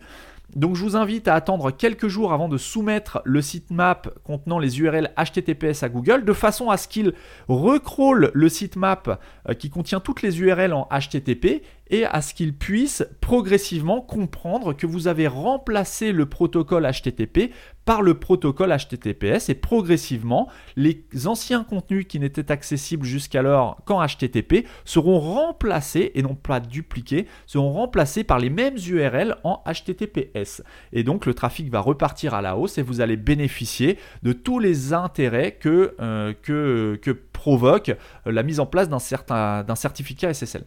Donc 0.58 0.76
je 0.76 0.82
vous 0.82 0.96
invite 0.96 1.28
à 1.28 1.36
attendre 1.36 1.70
quelques 1.70 2.08
jours 2.08 2.34
avant 2.34 2.50
de 2.50 2.58
soumettre 2.58 3.22
le 3.26 3.43
sitemap 3.43 4.10
contenant 4.24 4.58
les 4.58 4.80
URL 4.80 5.12
HTTPS 5.15 5.84
à 5.84 5.89
Google, 5.89 6.26
de 6.26 6.34
façon 6.34 6.72
à 6.72 6.78
ce 6.78 6.88
qu'il 6.88 7.13
recrawl 7.48 8.32
le 8.34 8.50
sitemap 8.50 9.22
euh, 9.48 9.54
qui 9.54 9.70
contient 9.70 10.00
toutes 10.00 10.24
les 10.24 10.41
URL 10.41 10.74
en 10.74 10.89
HTTP 10.91 11.62
et 11.89 12.06
à 12.06 12.21
ce 12.21 12.34
qu'il 12.34 12.54
puisse 12.54 13.06
progressivement 13.21 14.02
comprendre 14.02 14.73
que 14.73 14.86
vous 14.86 15.08
avez 15.08 15.28
remplacé 15.28 16.12
le 16.12 16.26
protocole 16.26 16.89
HTTP 16.89 17.52
par 17.88 18.02
le 18.02 18.15
protocole 18.15 18.76
HTTPS 18.76 19.47
et 19.47 19.56
progressivement 19.56 20.50
les 20.76 21.06
anciens 21.26 21.63
contenus 21.63 22.06
qui 22.06 22.19
n'étaient 22.19 22.52
accessibles 22.52 23.06
jusqu'alors 23.06 23.78
qu'en 23.86 24.06
HTTP 24.06 24.67
seront 24.84 25.19
remplacés 25.19 26.12
et 26.13 26.21
non 26.21 26.36
pas 26.36 26.60
dupliqués, 26.60 27.28
seront 27.45 27.71
remplacés 27.71 28.26
par 28.26 28.39
les 28.39 28.50
mêmes 28.50 28.76
URL 28.76 29.38
en 29.45 29.63
HTTPS. 29.65 30.63
Et 30.91 31.04
donc 31.04 31.26
le 31.26 31.34
trafic 31.34 31.71
va 31.71 31.80
repartir 31.80 32.34
à 32.34 32.41
la 32.41 32.58
hausse 32.58 32.78
et 32.78 32.82
vous 32.82 33.00
allez 33.00 33.15
bénéficier 33.15 33.97
de 34.21 34.34
tous 34.34 34.60
les 34.60 34.91
intérêts 34.91 35.54
que, 35.54 35.95
euh, 36.02 36.34
que, 36.41 37.00
que 37.02 37.12
provoque 37.12 37.95
la 38.26 38.43
mise 38.43 38.60
en 38.60 38.65
place 38.65 38.89
d'un 38.89 39.76
certificat 39.76 40.34
SSL. 40.34 40.65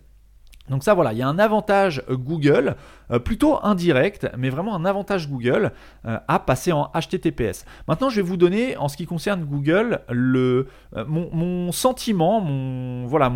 Donc 0.71 0.85
ça 0.85 0.95
voilà, 0.95 1.13
il 1.13 1.19
y 1.19 1.23
a 1.23 1.29
un 1.29 1.39
avantage 1.39 2.03
Google, 2.09 2.77
plutôt 3.19 3.59
indirect, 3.63 4.29
mais 4.39 4.51
vraiment 4.51 4.75
un 4.75 4.85
avantage 4.85 5.29
Google 5.29 5.73
euh, 6.07 6.19
à 6.29 6.39
passer 6.39 6.73
en 6.73 6.91
HTTPS. 6.95 7.65
Maintenant 7.89 8.09
je 8.09 8.17
vais 8.17 8.23
vous 8.23 8.37
donner, 8.37 8.77
en 8.77 8.89
ce 8.89 8.97
qui 8.97 9.07
concerne 9.07 9.45
Google, 9.45 10.01
le, 10.09 10.69
mon, 11.07 11.73
sentiment, 11.73 12.41
voilà, 13.07 13.33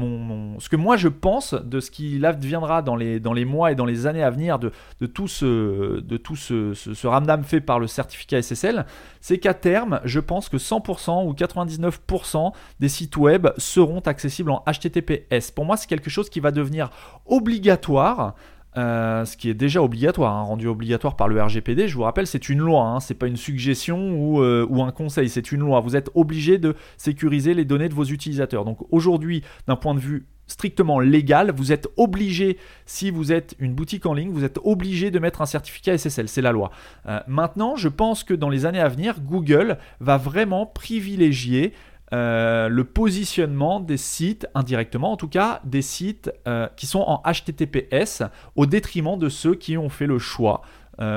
ce 0.58 0.68
que 0.68 0.76
moi 0.76 0.96
je 0.96 1.08
pense 1.08 1.54
de 1.54 1.80
ce 1.80 1.90
qui 1.90 2.24
adviendra 2.24 2.82
dans 2.82 2.96
les, 2.96 3.44
mois 3.44 3.72
et 3.72 3.74
dans 3.74 3.84
les 3.84 4.06
années 4.06 4.22
à 4.22 4.30
venir 4.30 4.58
de, 4.58 4.70
tout, 5.06 5.28
ce, 5.28 6.00
de 6.00 7.06
ramdam 7.06 7.44
fait 7.44 7.60
par 7.60 7.78
le 7.78 7.86
certificat 7.86 8.42
SSL, 8.42 8.86
c'est 9.20 9.38
qu'à 9.38 9.54
terme, 9.54 10.00
je 10.04 10.20
pense 10.20 10.48
que 10.48 10.56
100% 10.56 11.26
ou 11.26 11.32
99% 11.32 12.52
des 12.80 12.88
sites 12.88 13.16
web 13.16 13.48
seront 13.56 14.00
accessibles 14.00 14.50
en 14.50 14.62
HTTPS. 14.66 15.50
Pour 15.50 15.64
moi 15.64 15.76
c'est 15.76 15.88
quelque 15.88 16.10
chose 16.10 16.28
qui 16.28 16.40
va 16.40 16.50
devenir 16.50 16.90
obligatoire. 17.26 18.34
Euh, 18.76 19.24
ce 19.24 19.36
qui 19.36 19.48
est 19.48 19.54
déjà 19.54 19.82
obligatoire, 19.82 20.34
hein, 20.34 20.42
rendu 20.42 20.66
obligatoire 20.66 21.14
par 21.14 21.28
le 21.28 21.40
RGPD. 21.40 21.86
Je 21.86 21.94
vous 21.94 22.02
rappelle, 22.02 22.26
c'est 22.26 22.48
une 22.48 22.58
loi, 22.58 22.82
hein, 22.82 23.00
c'est 23.00 23.14
pas 23.14 23.28
une 23.28 23.36
suggestion 23.36 24.12
ou, 24.16 24.42
euh, 24.42 24.66
ou 24.68 24.82
un 24.82 24.90
conseil, 24.90 25.28
c'est 25.28 25.52
une 25.52 25.60
loi. 25.60 25.80
Vous 25.80 25.94
êtes 25.94 26.10
obligé 26.14 26.58
de 26.58 26.74
sécuriser 26.96 27.54
les 27.54 27.64
données 27.64 27.88
de 27.88 27.94
vos 27.94 28.04
utilisateurs. 28.04 28.64
Donc 28.64 28.78
aujourd'hui, 28.90 29.42
d'un 29.68 29.76
point 29.76 29.94
de 29.94 30.00
vue 30.00 30.26
strictement 30.46 31.00
légal. 31.00 31.52
Vous 31.56 31.72
êtes 31.72 31.88
obligé, 31.96 32.58
si 32.86 33.10
vous 33.10 33.32
êtes 33.32 33.54
une 33.58 33.74
boutique 33.74 34.06
en 34.06 34.14
ligne, 34.14 34.30
vous 34.30 34.44
êtes 34.44 34.58
obligé 34.62 35.10
de 35.10 35.18
mettre 35.18 35.42
un 35.42 35.46
certificat 35.46 35.96
SSL. 35.96 36.28
C'est 36.28 36.42
la 36.42 36.52
loi. 36.52 36.70
Euh, 37.06 37.20
maintenant, 37.26 37.76
je 37.76 37.88
pense 37.88 38.24
que 38.24 38.34
dans 38.34 38.50
les 38.50 38.66
années 38.66 38.80
à 38.80 38.88
venir, 38.88 39.20
Google 39.20 39.78
va 40.00 40.16
vraiment 40.16 40.66
privilégier 40.66 41.72
euh, 42.12 42.68
le 42.68 42.84
positionnement 42.84 43.80
des 43.80 43.96
sites, 43.96 44.46
indirectement 44.54 45.12
en 45.12 45.16
tout 45.16 45.28
cas, 45.28 45.60
des 45.64 45.82
sites 45.82 46.30
euh, 46.46 46.68
qui 46.76 46.86
sont 46.86 47.00
en 47.00 47.22
HTTPS 47.24 48.22
au 48.56 48.66
détriment 48.66 49.18
de 49.18 49.28
ceux 49.28 49.54
qui 49.54 49.76
ont 49.78 49.88
fait 49.88 50.06
le 50.06 50.18
choix 50.18 50.62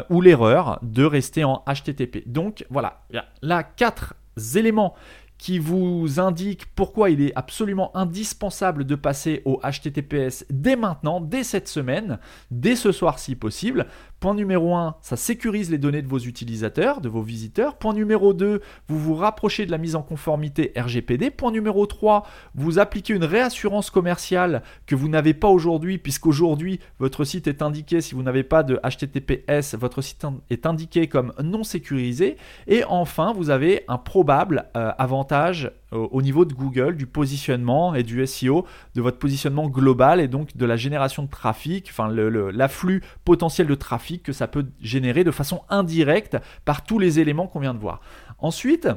ou 0.10 0.21
l'erreur 0.21 0.80
de 0.82 1.04
rester 1.04 1.43
en 1.43 1.63
HTTP. 1.67 2.23
Donc 2.26 2.65
voilà, 2.71 3.04
là 3.43 3.62
quatre 3.62 4.15
éléments 4.56 4.95
qui 5.38 5.60
vous 5.60 6.19
indique 6.19 6.65
pourquoi 6.73 7.10
il 7.10 7.21
est 7.21 7.32
absolument 7.36 7.95
indispensable 7.95 8.86
de 8.86 8.95
passer 8.95 9.41
au 9.45 9.62
HTTPS 9.63 10.45
dès 10.50 10.76
maintenant, 10.76 11.21
dès 11.21 11.43
cette 11.43 11.67
semaine, 11.67 12.19
dès 12.50 12.76
ce 12.76 12.91
soir 12.91 13.19
si 13.19 13.36
possible, 13.36 13.86
Point 14.19 14.34
numéro 14.34 14.73
1, 14.73 14.95
ça 15.01 15.15
sécurise 15.15 15.69
les 15.69 15.77
données 15.77 16.01
de 16.01 16.08
vos 16.08 16.17
utilisateurs, 16.17 17.01
de 17.01 17.10
vos 17.10 17.21
visiteurs. 17.21 17.75
Point 17.75 17.93
numéro 17.93 18.34
2, 18.34 18.62
vous 18.88 18.99
vous 18.99 19.13
rapprochez 19.13 19.67
de 19.67 19.71
la 19.71 19.77
mise 19.77 19.95
en 19.95 20.01
conformité 20.01 20.73
RGPD. 20.75 21.30
Point 21.30 21.51
numéro 21.51 21.86
3, 21.86 22.25
vous 22.56 22.80
appliquez 22.80 23.13
une 23.13 23.23
réassurance 23.23 23.91
commerciale 23.91 24.63
que 24.88 24.95
vous 24.95 25.08
n'avez 25.08 25.36
pas 25.36 25.49
aujourd'hui, 25.49 25.99
puisqu'aujourd'hui, 25.99 26.80
votre 26.97 27.25
site 27.25 27.45
est 27.45 27.62
indiqué, 27.62 28.01
si 28.01 28.15
vous 28.15 28.23
n'avez 28.23 28.41
pas 28.41 28.63
de 28.63 28.80
HTTPS, 28.84 29.75
votre 29.75 30.01
site 30.01 30.25
est 30.49 30.65
indiqué 30.65 31.08
comme 31.08 31.32
non 31.43 31.63
sécurisé. 31.63 32.38
Et 32.65 32.84
enfin, 32.86 33.34
vous 33.34 33.51
avez 33.51 33.84
un 33.88 33.99
probable 33.99 34.65
euh, 34.75 34.91
avantage 34.97 35.71
au 35.91 36.21
niveau 36.21 36.45
de 36.45 36.54
Google, 36.54 36.97
du 36.97 37.06
positionnement 37.06 37.95
et 37.95 38.04
du 38.04 38.26
SEO, 38.28 38.65
de 38.95 39.02
votre 39.02 39.19
positionnement 39.19 39.69
global 39.69 40.19
et 40.19 40.28
donc 40.28 40.58
de 40.58 40.65
la 40.65 40.76
génération 40.76 41.23
de 41.23 41.30
trafic, 41.30 41.88
enfin 41.89 42.10
l'afflux 42.10 43.02
potentiel 43.23 43.67
de 43.67 43.76
trafic 43.76 44.23
que 44.23 44.34
ça 44.34 44.47
peut 44.47 44.65
générer 44.82 45.23
de 45.23 45.32
façon 45.32 45.62
indirecte 45.69 46.38
par 46.65 46.84
tous 46.84 47.00
les 47.00 47.19
éléments 47.19 47.47
qu'on 47.47 47.60
vient 47.60 47.73
de 47.73 47.80
voir. 47.80 48.02
Ensuite, 48.39 48.89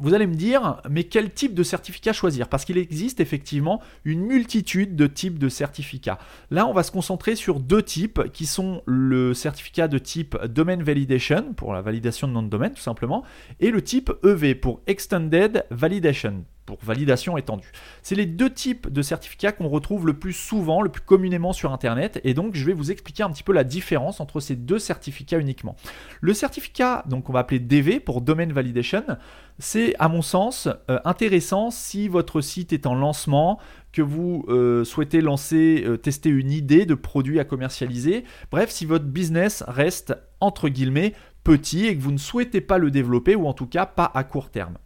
vous 0.00 0.14
allez 0.14 0.26
me 0.26 0.34
dire, 0.34 0.80
mais 0.88 1.04
quel 1.04 1.32
type 1.32 1.54
de 1.54 1.62
certificat 1.62 2.12
choisir? 2.12 2.48
Parce 2.48 2.64
qu'il 2.64 2.78
existe 2.78 3.20
effectivement 3.20 3.80
une 4.04 4.20
multitude 4.20 4.96
de 4.96 5.06
types 5.06 5.38
de 5.38 5.48
certificats. 5.48 6.18
Là, 6.50 6.66
on 6.66 6.72
va 6.72 6.82
se 6.82 6.90
concentrer 6.90 7.36
sur 7.36 7.60
deux 7.60 7.82
types 7.82 8.30
qui 8.32 8.46
sont 8.46 8.82
le 8.86 9.34
certificat 9.34 9.88
de 9.88 9.98
type 9.98 10.36
Domain 10.46 10.82
Validation, 10.82 11.52
pour 11.54 11.72
la 11.72 11.82
validation 11.82 12.28
de 12.28 12.32
nom 12.32 12.42
de 12.42 12.48
domaine 12.48 12.72
tout 12.72 12.80
simplement, 12.80 13.24
et 13.60 13.70
le 13.70 13.82
type 13.82 14.10
EV 14.24 14.54
pour 14.54 14.80
Extended 14.86 15.64
Validation 15.70 16.44
validation 16.82 17.36
étendue. 17.36 17.72
C'est 18.02 18.14
les 18.14 18.26
deux 18.26 18.50
types 18.50 18.88
de 18.88 19.02
certificats 19.02 19.52
qu'on 19.52 19.68
retrouve 19.68 20.06
le 20.06 20.14
plus 20.14 20.32
souvent, 20.32 20.82
le 20.82 20.90
plus 20.90 21.02
communément 21.02 21.52
sur 21.52 21.72
Internet, 21.72 22.20
et 22.24 22.34
donc 22.34 22.54
je 22.54 22.64
vais 22.64 22.72
vous 22.72 22.90
expliquer 22.90 23.22
un 23.22 23.30
petit 23.30 23.42
peu 23.42 23.52
la 23.52 23.64
différence 23.64 24.20
entre 24.20 24.40
ces 24.40 24.56
deux 24.56 24.78
certificats 24.78 25.38
uniquement. 25.38 25.76
Le 26.20 26.34
certificat, 26.34 27.04
donc 27.08 27.28
on 27.28 27.32
va 27.32 27.40
appeler 27.40 27.60
DV 27.60 28.00
pour 28.00 28.20
Domain 28.20 28.46
Validation, 28.52 29.04
c'est 29.58 29.94
à 29.98 30.08
mon 30.08 30.22
sens 30.22 30.68
euh, 30.90 30.98
intéressant 31.04 31.70
si 31.70 32.08
votre 32.08 32.40
site 32.40 32.72
est 32.72 32.86
en 32.86 32.94
lancement, 32.94 33.58
que 33.92 34.02
vous 34.02 34.44
euh, 34.48 34.84
souhaitez 34.84 35.20
lancer, 35.20 35.84
euh, 35.84 35.96
tester 35.96 36.30
une 36.30 36.50
idée 36.50 36.86
de 36.86 36.94
produit 36.94 37.40
à 37.40 37.44
commercialiser, 37.44 38.24
bref, 38.50 38.70
si 38.70 38.86
votre 38.86 39.04
business 39.04 39.62
reste 39.66 40.16
entre 40.40 40.68
guillemets 40.68 41.14
petit 41.44 41.86
et 41.86 41.96
que 41.96 42.02
vous 42.02 42.12
ne 42.12 42.18
souhaitez 42.18 42.60
pas 42.60 42.78
le 42.78 42.90
développer, 42.90 43.34
ou 43.34 43.46
en 43.46 43.52
tout 43.52 43.66
cas 43.66 43.86
pas 43.86 44.10
à 44.14 44.24
court 44.24 44.50
terme 44.50 44.78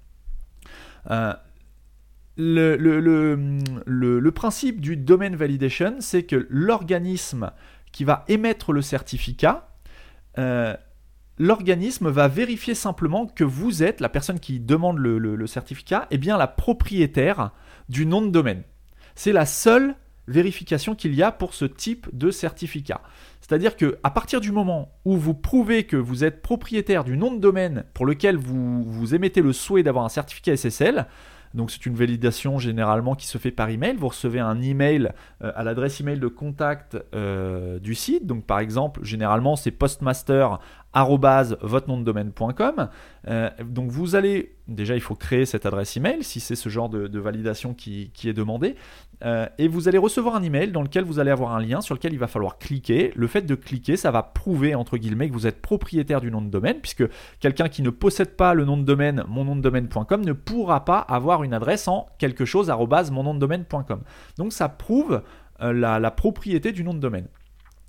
le, 2.36 4.30
principe 4.30 4.80
du 4.80 4.96
domain 4.96 5.34
validation, 5.34 5.96
c'est 6.00 6.24
que 6.24 6.46
l'organisme 6.50 7.52
qui 7.92 8.04
va 8.04 8.24
émettre 8.28 8.72
le 8.72 8.82
certificat, 8.82 9.68
euh, 10.38 10.74
l'organisme 11.38 12.10
va 12.10 12.28
vérifier 12.28 12.74
simplement 12.74 13.26
que 13.26 13.44
vous 13.44 13.82
êtes, 13.82 14.00
la 14.00 14.08
personne 14.08 14.40
qui 14.40 14.60
demande 14.60 14.98
le, 14.98 15.46
certificat, 15.46 16.06
est 16.10 16.18
bien 16.18 16.36
la 16.36 16.48
propriétaire 16.48 17.52
du 17.88 18.06
nom 18.06 18.22
de 18.22 18.30
domaine. 18.30 18.62
C'est 19.14 19.32
la 19.32 19.46
seule 19.46 19.94
vérification 20.26 20.94
qu'il 20.94 21.14
y 21.14 21.22
a 21.22 21.30
pour 21.30 21.52
ce 21.52 21.66
type 21.66 22.08
de 22.14 22.30
certificat. 22.30 23.02
C'est-à-dire 23.42 23.76
que 23.76 23.98
à 24.02 24.10
partir 24.10 24.40
du 24.40 24.52
moment 24.52 24.96
où 25.04 25.18
vous 25.18 25.34
prouvez 25.34 25.84
que 25.84 25.98
vous 25.98 26.24
êtes 26.24 26.40
propriétaire 26.40 27.04
du 27.04 27.18
nom 27.18 27.30
de 27.30 27.38
domaine 27.38 27.84
pour 27.92 28.06
lequel 28.06 28.38
vous 28.38 29.14
émettez 29.14 29.42
le 29.42 29.52
souhait 29.52 29.82
d'avoir 29.82 30.06
un 30.06 30.08
certificat 30.08 30.56
SSL, 30.56 31.06
donc 31.54 31.70
c'est 31.70 31.86
une 31.86 31.94
validation 31.94 32.58
généralement 32.58 33.14
qui 33.14 33.26
se 33.26 33.38
fait 33.38 33.52
par 33.52 33.68
email. 33.68 33.96
Vous 33.96 34.08
recevez 34.08 34.40
un 34.40 34.60
email 34.60 35.12
euh, 35.42 35.52
à 35.54 35.62
l'adresse 35.62 36.00
email 36.00 36.18
de 36.18 36.28
contact 36.28 36.98
euh, 37.14 37.78
du 37.78 37.94
site. 37.94 38.26
Donc 38.26 38.44
par 38.44 38.58
exemple, 38.58 39.04
généralement 39.04 39.56
c'est 39.56 39.70
postmaster 39.70 40.58
votre 41.62 41.88
nom 41.88 41.98
de 41.98 42.04
domaine.com. 42.04 42.88
Euh, 43.28 43.50
donc 43.64 43.90
vous 43.90 44.14
allez, 44.14 44.54
déjà 44.68 44.94
il 44.94 45.00
faut 45.00 45.14
créer 45.14 45.46
cette 45.46 45.66
adresse 45.66 45.96
email 45.96 46.22
si 46.22 46.40
c'est 46.40 46.54
ce 46.54 46.68
genre 46.68 46.88
de, 46.88 47.18
validation 47.18 47.74
qui, 47.74 48.10
est 48.24 48.32
demandé. 48.32 48.76
Euh, 49.24 49.46
et 49.58 49.68
vous 49.68 49.88
allez 49.88 49.98
recevoir 49.98 50.36
un 50.36 50.42
email 50.42 50.70
dans 50.70 50.82
lequel 50.82 51.04
vous 51.04 51.18
allez 51.18 51.30
avoir 51.30 51.54
un 51.54 51.60
lien 51.60 51.80
sur 51.80 51.94
lequel 51.94 52.12
il 52.12 52.18
va 52.18 52.26
falloir 52.26 52.58
cliquer. 52.58 53.12
Le 53.16 53.26
fait 53.26 53.42
de 53.42 53.54
cliquer, 53.54 53.96
ça 53.96 54.10
va 54.10 54.22
prouver 54.22 54.74
entre 54.74 54.96
guillemets 54.98 55.28
que 55.28 55.34
vous 55.34 55.46
êtes 55.46 55.60
propriétaire 55.62 56.20
du 56.20 56.30
nom 56.30 56.42
de 56.42 56.48
domaine, 56.48 56.78
puisque 56.80 57.04
quelqu'un 57.40 57.68
qui 57.68 57.82
ne 57.82 57.90
possède 57.90 58.36
pas 58.36 58.54
le 58.54 58.64
nom 58.64 58.76
de 58.76 58.82
domaine 58.82 59.24
mon 59.28 59.56
de 59.56 59.60
domaine.com 59.60 60.24
ne 60.24 60.32
pourra 60.32 60.84
pas 60.84 60.98
avoir 60.98 61.42
une 61.42 61.54
adresse 61.54 61.88
en 61.88 62.06
quelque 62.18 62.44
chose 62.44 62.70
mon 63.10 63.22
nom 63.22 63.34
de 63.34 63.38
domaine.com. 63.38 64.02
Donc 64.38 64.52
ça 64.52 64.68
prouve 64.68 65.22
euh, 65.62 65.72
la 65.72 66.10
propriété 66.10 66.72
du 66.72 66.84
nom 66.84 66.94
de 66.94 66.98
domaine. 66.98 67.28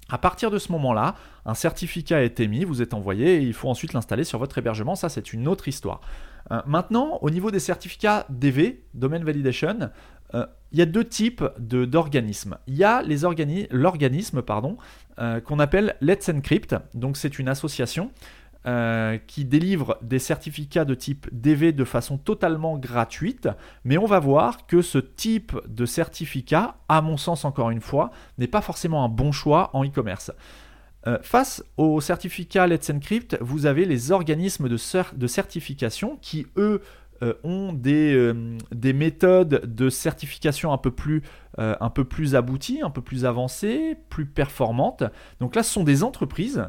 À 0.09 0.17
partir 0.17 0.51
de 0.51 0.59
ce 0.59 0.71
moment-là, 0.71 1.15
un 1.45 1.55
certificat 1.55 2.17
a 2.17 2.21
été 2.21 2.47
mis, 2.47 2.63
vous 2.63 2.81
êtes 2.81 2.93
envoyé 2.93 3.37
et 3.37 3.41
il 3.41 3.53
faut 3.53 3.69
ensuite 3.69 3.93
l'installer 3.93 4.23
sur 4.23 4.37
votre 4.37 4.57
hébergement. 4.57 4.95
Ça, 4.95 5.09
c'est 5.09 5.33
une 5.33 5.47
autre 5.47 5.67
histoire. 5.67 6.01
Euh, 6.51 6.61
maintenant, 6.67 7.17
au 7.21 7.29
niveau 7.31 7.49
des 7.49 7.59
certificats 7.59 8.25
DV, 8.29 8.83
Domain 8.93 9.23
Validation, 9.23 9.89
euh, 10.35 10.45
il 10.71 10.79
y 10.79 10.81
a 10.81 10.85
deux 10.85 11.05
types 11.05 11.43
d'organismes. 11.57 12.57
Il 12.67 12.75
y 12.75 12.83
a 12.83 13.01
l'organisme 13.71 14.43
euh, 15.19 15.39
qu'on 15.39 15.59
appelle 15.59 15.95
Let's 16.01 16.29
Encrypt. 16.29 16.75
Donc, 16.93 17.17
c'est 17.17 17.39
une 17.39 17.47
association 17.47 18.11
euh, 18.67 19.17
qui 19.27 19.45
délivre 19.45 19.97
des 20.01 20.19
certificats 20.19 20.85
de 20.85 20.95
type 20.95 21.27
DV 21.31 21.71
de 21.71 21.83
façon 21.83 22.17
totalement 22.17 22.77
gratuite, 22.77 23.47
mais 23.83 23.97
on 23.97 24.05
va 24.05 24.19
voir 24.19 24.65
que 24.65 24.81
ce 24.81 24.97
type 24.97 25.55
de 25.67 25.85
certificat, 25.85 26.77
à 26.89 27.01
mon 27.01 27.17
sens 27.17 27.45
encore 27.45 27.69
une 27.69 27.81
fois, 27.81 28.11
n'est 28.37 28.47
pas 28.47 28.61
forcément 28.61 29.03
un 29.03 29.09
bon 29.09 29.31
choix 29.31 29.69
en 29.73 29.85
e-commerce. 29.85 30.31
Euh, 31.07 31.19
face 31.21 31.63
au 31.77 32.01
certificat 32.01 32.65
Let's 32.65 32.89
Encrypt, 32.89 33.37
vous 33.39 33.67
avez 33.67 33.85
les 33.85 34.11
organismes 34.11 34.67
de, 34.67 34.77
de 35.15 35.27
certification 35.27 36.17
qui, 36.19 36.47
eux, 36.57 36.81
euh, 37.23 37.33
ont 37.43 37.71
des, 37.71 38.13
euh, 38.13 38.57
des, 38.73 38.91
méthodes 38.91 39.73
de 39.73 39.89
certification 39.89 40.73
un 40.73 40.77
peu, 40.77 40.91
plus, 40.91 41.23
euh, 41.59 41.75
un 41.79 41.89
peu 41.89 42.03
plus 42.03 42.35
abouties, 42.35 42.81
un 42.83 42.89
peu 42.89 43.01
plus 43.01 43.23
avancées, 43.23 43.95
plus 44.09 44.25
performantes. 44.25 45.03
Donc 45.39 45.55
là, 45.55 45.63
ce 45.63 45.71
sont 45.71 45.83
des 45.83 46.03
entreprises 46.03 46.65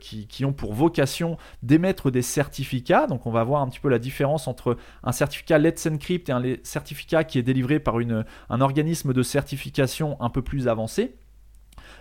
qui, 0.00 0.44
ont 0.44 0.52
pour 0.52 0.74
vocation 0.74 1.38
d'émettre 1.62 2.10
des 2.10 2.22
certificats. 2.22 3.06
Donc 3.08 3.26
on 3.26 3.32
va 3.32 3.42
voir 3.42 3.62
un 3.62 3.68
petit 3.68 3.80
peu 3.80 3.88
la 3.88 3.98
différence 3.98 4.46
entre 4.46 4.76
un 5.02 5.12
certificat 5.12 5.58
Let's 5.58 5.86
Encrypt 5.86 6.28
et 6.28 6.32
un 6.32 6.42
certificat 6.62 7.24
qui 7.24 7.38
est 7.38 7.42
délivré 7.42 7.80
par 7.80 7.96
un 8.48 8.60
organisme 8.60 9.12
de 9.12 9.22
certification 9.22 10.20
un 10.20 10.30
peu 10.30 10.42
plus 10.42 10.68
avancé. 10.68 11.16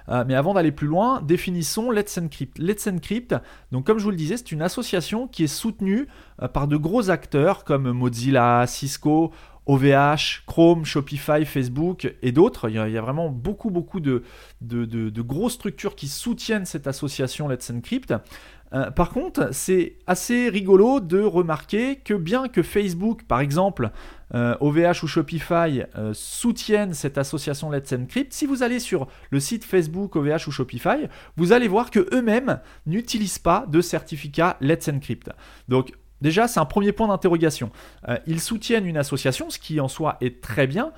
Euh, 0.08 0.24
mais 0.28 0.36
avant 0.36 0.54
d'aller 0.54 0.72
plus 0.72 0.88
loin, 0.88 1.22
définissons 1.22 1.92
Let's 1.92 2.18
Encrypt. 2.18 2.58
Let's 2.58 2.88
Encrypt, 2.88 3.36
donc 3.72 3.86
comme 3.86 4.00
je 4.00 4.04
vous 4.04 4.12
le 4.12 4.16
disais, 4.16 4.38
c'est 4.38 4.52
une 4.52 4.62
association 4.62 5.28
qui 5.28 5.44
est 5.44 5.48
soutenue 5.48 6.08
euh, 6.42 6.48
par 6.48 6.68
de 6.68 6.78
gros 6.78 7.10
acteurs 7.10 7.64
comme 7.64 7.92
Mozilla, 7.92 8.66
Cisco, 8.68 9.32
OVH, 9.70 10.46
Chrome, 10.48 10.84
Shopify, 10.84 11.46
Facebook 11.46 12.12
et 12.24 12.32
d'autres. 12.32 12.70
Il, 12.70 12.76
y 12.76 12.98
a 12.98 13.02
vraiment 13.02 13.30
beaucoup, 13.30 13.70
beaucoup 13.70 14.00
de, 14.00 14.24
de, 14.62 15.22
grosses 15.22 15.54
structures 15.54 15.96
qui 15.96 16.08
soutiennent 16.08 16.66
cette 16.66 16.88
association 16.88 17.48
Let's 17.48 17.70
Encrypt. 17.70 18.12
Euh, 18.74 18.92
par 18.92 19.10
contre, 19.10 19.54
c'est 19.54 19.96
assez 20.08 20.50
rigolo 20.50 21.00
de 21.00 21.22
remarquer 21.22 21.98
que 21.98 22.14
bien 22.14 22.48
que 22.48 22.62
Facebook, 22.62 23.24
par 23.24 23.40
exemple, 23.40 23.92
OVH 24.32 24.36
euh, 24.36 24.94
ou 25.04 25.08
Shopify 25.08 25.84
euh, 25.98 26.14
soutiennent 26.14 26.94
cette 26.94 27.18
association 27.18 27.72
Let's 27.72 27.92
Encrypt, 27.94 28.32
si 28.32 28.46
vous 28.46 28.62
allez 28.62 28.80
sur 28.80 29.08
le 29.32 29.40
site 29.40 29.66
Facebook, 29.66 30.16
OVH 30.16 30.48
ou 30.48 30.52
Shopify, 30.52 31.08
vous 31.36 31.52
allez 31.52 31.68
voir 31.68 31.90
que 31.90 32.08
eux-mêmes 32.14 32.60
n'utilisent 32.86 33.40
pas 33.40 33.66
de 33.68 33.82
certificat 33.82 34.58
Let's 34.62 34.88
Encrypt. 34.88 35.32
Donc 35.68 35.94
déjà, 36.22 36.48
c'est 36.48 36.60
un 36.60 36.66
premier 36.66 36.92
point 36.92 37.08
d'interrogation. 37.08 37.72
ils 38.28 38.42
soutiennent 38.42 38.86
une 38.86 38.98
association, 38.98 39.50
ce 39.50 39.58
qui 39.58 39.80
en 39.80 39.88
soi 39.88 40.18
est 40.22 40.42
très 40.42 40.68
bien, 40.68 40.92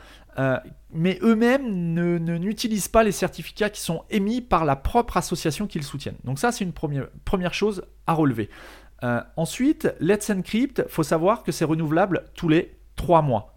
mais 0.93 1.19
eux-mêmes 1.21 1.93
ne, 1.93 2.17
n'utilisent 2.17 2.87
pas 2.87 3.03
les 3.03 3.11
certificats 3.11 3.69
qui 3.69 3.81
sont 3.81 4.03
émis 4.09 4.41
par 4.41 4.65
la 4.65 4.75
propre 4.75 5.17
association 5.17 5.67
qu'ils 5.67 5.83
soutiennent. 5.83 6.17
Donc 6.23 6.39
ça, 6.39 6.51
c'est 6.51 6.63
une 6.63 6.73
première, 6.73 7.53
chose 7.53 7.83
à 8.07 8.13
relever. 8.13 8.49
Euh, 9.03 9.21
ensuite, 9.35 9.93
Let's 9.99 10.29
Encrypt, 10.29 10.85
faut 10.87 11.03
savoir 11.03 11.43
que 11.43 11.51
c'est 11.51 11.65
renouvelable 11.65 12.25
tous 12.35 12.49
les 12.49 12.75
3 12.95 13.21
mois. 13.21 13.55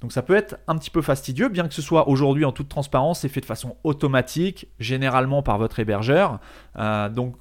Donc 0.00 0.12
ça 0.12 0.22
peut 0.22 0.34
être 0.34 0.56
un 0.66 0.76
petit 0.76 0.90
peu 0.90 1.00
fastidieux, 1.00 1.48
bien 1.48 1.68
que 1.68 1.74
ce 1.74 1.82
soit 1.82 2.08
aujourd'hui 2.08 2.44
en 2.44 2.50
toute 2.50 2.68
transparence, 2.68 3.20
c'est 3.20 3.28
fait 3.28 3.40
de 3.40 3.46
façon 3.46 3.76
automatique, 3.84 4.66
généralement 4.80 5.42
par 5.42 5.58
votre 5.58 5.78
hébergeur. 5.78 6.40
Euh, 6.76 7.08
donc 7.08 7.36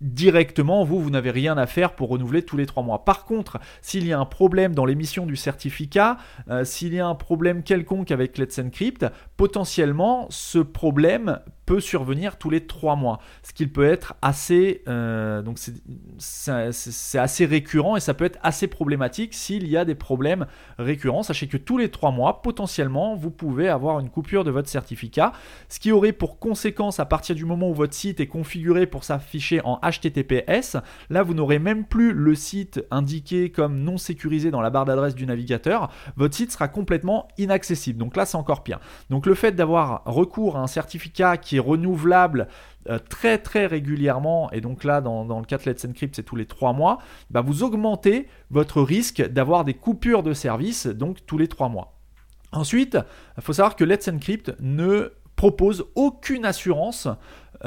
directement, 0.00 0.84
vous, 0.84 1.00
vous 1.00 1.10
n'avez 1.10 1.30
rien 1.30 1.56
à 1.56 1.66
faire 1.66 1.94
pour 1.94 2.08
renouveler 2.10 2.42
tous 2.42 2.56
les 2.56 2.66
trois 2.66 2.82
mois. 2.82 3.04
Par 3.04 3.24
contre, 3.24 3.58
s'il 3.80 4.06
y 4.06 4.12
a 4.12 4.18
un 4.18 4.26
problème 4.26 4.74
dans 4.74 4.84
l'émission 4.84 5.26
du 5.26 5.36
certificat, 5.36 6.18
euh, 6.48 6.64
s'il 6.64 6.94
y 6.94 7.00
a 7.00 7.06
un 7.06 7.14
problème 7.14 7.62
quelconque 7.62 8.10
avec 8.10 8.38
Let's 8.38 8.58
Encrypt, 8.58 9.06
potentiellement, 9.36 10.26
ce 10.30 10.58
problème 10.58 11.40
peut 11.66 11.80
survenir 11.80 12.38
tous 12.38 12.48
les 12.48 12.66
trois 12.66 12.96
mois, 12.96 13.18
ce 13.42 13.52
qui 13.52 13.66
peut 13.66 13.84
être 13.84 14.14
assez, 14.22 14.82
euh, 14.88 15.42
donc 15.42 15.58
c'est 16.18 17.18
assez 17.18 17.44
récurrent 17.44 17.96
et 17.96 18.00
ça 18.00 18.14
peut 18.14 18.24
être 18.24 18.38
assez 18.42 18.68
problématique 18.68 19.34
s'il 19.34 19.68
y 19.68 19.76
a 19.76 19.84
des 19.84 19.96
problèmes 19.96 20.46
récurrents. 20.78 21.24
Sachez 21.24 21.48
que 21.48 21.56
tous 21.56 21.76
les 21.76 21.90
trois 21.90 22.12
mois, 22.12 22.40
potentiellement, 22.40 23.16
vous 23.16 23.32
pouvez 23.32 23.68
avoir 23.68 23.98
une 23.98 24.08
coupure 24.08 24.44
de 24.44 24.50
votre 24.52 24.68
certificat, 24.68 25.32
ce 25.68 25.80
qui 25.80 25.90
aurait 25.90 26.12
pour 26.12 26.38
conséquence 26.38 27.00
à 27.00 27.04
partir 27.04 27.34
du 27.34 27.44
moment 27.44 27.68
où 27.68 27.74
votre 27.74 27.94
site 27.94 28.20
est 28.20 28.28
configuré 28.28 28.86
pour 28.86 29.02
s'afficher 29.02 29.60
en 29.64 29.80
HTTPS, 29.82 30.76
là 31.10 31.24
vous 31.24 31.34
n'aurez 31.34 31.58
même 31.58 31.84
plus 31.84 32.12
le 32.12 32.34
site 32.36 32.84
indiqué 32.92 33.50
comme 33.50 33.80
non 33.80 33.98
sécurisé 33.98 34.52
dans 34.52 34.60
la 34.60 34.70
barre 34.70 34.84
d'adresse 34.84 35.16
du 35.16 35.26
navigateur, 35.26 35.90
votre 36.16 36.34
site 36.34 36.52
sera 36.52 36.68
complètement 36.68 37.26
inaccessible. 37.38 37.98
Donc 37.98 38.16
là 38.16 38.24
c'est 38.24 38.36
encore 38.36 38.62
pire. 38.62 38.78
Donc 39.10 39.26
le 39.26 39.34
fait 39.34 39.52
d'avoir 39.52 40.02
recours 40.04 40.56
à 40.56 40.60
un 40.60 40.66
certificat 40.68 41.36
qui 41.36 41.55
renouvelable 41.58 42.48
euh, 42.88 42.98
très 42.98 43.38
très 43.38 43.66
régulièrement, 43.66 44.50
et 44.52 44.60
donc 44.60 44.84
là 44.84 45.00
dans, 45.00 45.24
le 45.24 45.44
cas 45.44 45.58
de 45.58 45.68
Let's 45.68 45.84
Encrypt 45.84 46.14
c'est 46.14 46.22
tous 46.22 46.36
les 46.36 46.46
trois 46.46 46.72
mois, 46.72 46.98
bah, 47.30 47.40
vous 47.40 47.62
augmentez 47.62 48.28
votre 48.50 48.82
risque 48.82 49.22
d'avoir 49.22 49.64
des 49.64 49.74
coupures 49.74 50.22
de 50.22 50.32
service 50.32 50.86
donc 50.86 51.26
tous 51.26 51.38
les 51.38 51.48
trois 51.48 51.68
mois. 51.68 51.94
Ensuite, 52.52 52.96
il 53.36 53.42
faut 53.42 53.52
savoir 53.52 53.76
que 53.76 53.84
Let's 53.84 54.08
Encrypt 54.08 54.54
ne 54.60 55.12
propose 55.34 55.84
aucune 55.94 56.44
assurance 56.46 57.08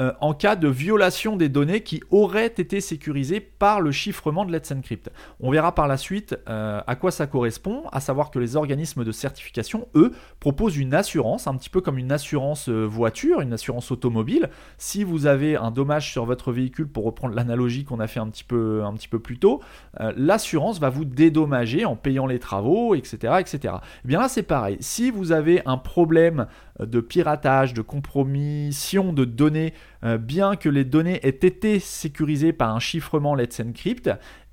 euh, 0.00 0.12
en 0.20 0.32
cas 0.32 0.56
de 0.56 0.68
violation 0.68 1.36
des 1.36 1.50
données 1.50 1.82
qui 1.82 2.02
auraient 2.10 2.46
été 2.46 2.80
sécurisées 2.80 3.40
par 3.40 3.82
le 3.82 3.92
chiffrement 3.92 4.46
de 4.46 4.52
Let's 4.52 4.72
Encrypt. 4.72 5.10
On 5.40 5.50
verra 5.50 5.74
par 5.74 5.88
la 5.88 5.98
suite 5.98 6.38
euh, 6.48 6.80
à 6.86 6.96
quoi 6.96 7.10
ça 7.10 7.26
correspond, 7.26 7.82
à 7.92 8.00
savoir 8.00 8.30
que 8.30 8.38
les 8.38 8.56
organismes 8.56 9.04
de 9.04 9.12
certification, 9.12 9.88
eux, 9.94 10.12
proposent 10.38 10.78
une 10.78 10.94
assurance, 10.94 11.46
un 11.46 11.54
petit 11.54 11.68
peu 11.68 11.82
comme 11.82 11.98
une 11.98 12.12
assurance 12.12 12.70
euh, 12.70 12.84
voiture, 12.84 13.42
une 13.42 13.52
assurance 13.52 13.90
automobile. 13.90 14.48
Si 14.78 15.04
vous 15.04 15.26
avez 15.26 15.56
un 15.56 15.70
dommage 15.70 16.10
sur 16.10 16.24
votre 16.24 16.50
véhicule, 16.50 16.88
pour 16.88 17.04
reprendre 17.04 17.34
l'analogie 17.34 17.84
qu'on 17.84 18.00
a 18.00 18.06
fait 18.06 18.20
un 18.20 18.28
petit 18.28 18.44
peu, 18.44 18.82
plus 19.22 19.38
tôt, 19.38 19.60
l'assurance 20.16 20.80
va 20.80 20.88
vous 20.88 21.04
dédommager 21.04 21.84
en 21.84 21.96
payant 21.96 22.26
les 22.26 22.38
travaux, 22.38 22.94
etc. 22.94 23.34
etc. 23.40 23.74
Eh 24.04 24.08
bien 24.08 24.20
là, 24.20 24.28
c'est 24.28 24.42
pareil. 24.42 24.76
Si 24.80 25.10
vous 25.10 25.32
avez 25.32 25.62
un 25.66 25.76
problème 25.76 26.46
de 26.86 27.00
piratage, 27.00 27.74
de 27.74 27.82
compromission 27.82 29.12
de 29.12 29.24
données, 29.24 29.74
euh, 30.04 30.18
bien 30.18 30.56
que 30.56 30.68
les 30.68 30.84
données 30.84 31.20
aient 31.22 31.28
été 31.28 31.78
sécurisées 31.78 32.52
par 32.52 32.74
un 32.74 32.78
chiffrement 32.78 33.34
Let's 33.34 33.60
Encrypt, 33.60 34.10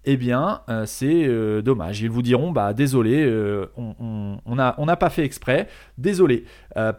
eh 0.10 0.16
bien, 0.16 0.62
euh, 0.70 0.86
c'est 0.86 1.28
euh, 1.28 1.62
dommage. 1.62 2.02
Ils 2.02 2.10
vous 2.10 2.22
diront, 2.22 2.54
bah 2.54 2.74
désolé, 2.74 3.30
on 3.76 4.56
n'a 4.56 4.96
pas 4.96 5.10
fait 5.10 5.26
exprès, 5.26 5.68
désolé. 5.98 6.46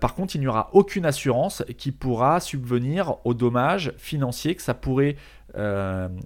par 0.00 0.14
contre, 0.14 0.36
il 0.36 0.40
n'y 0.40 0.46
aura 0.46 0.68
aucune 0.74 1.06
assurance 1.06 1.64
qui 1.78 1.90
pourra 1.90 2.38
subvenir 2.38 3.14
aux 3.24 3.32
dommages 3.32 3.94
financiers 3.96 4.54
que 4.54 4.62
ça 4.62 4.74
pourrait 4.74 5.16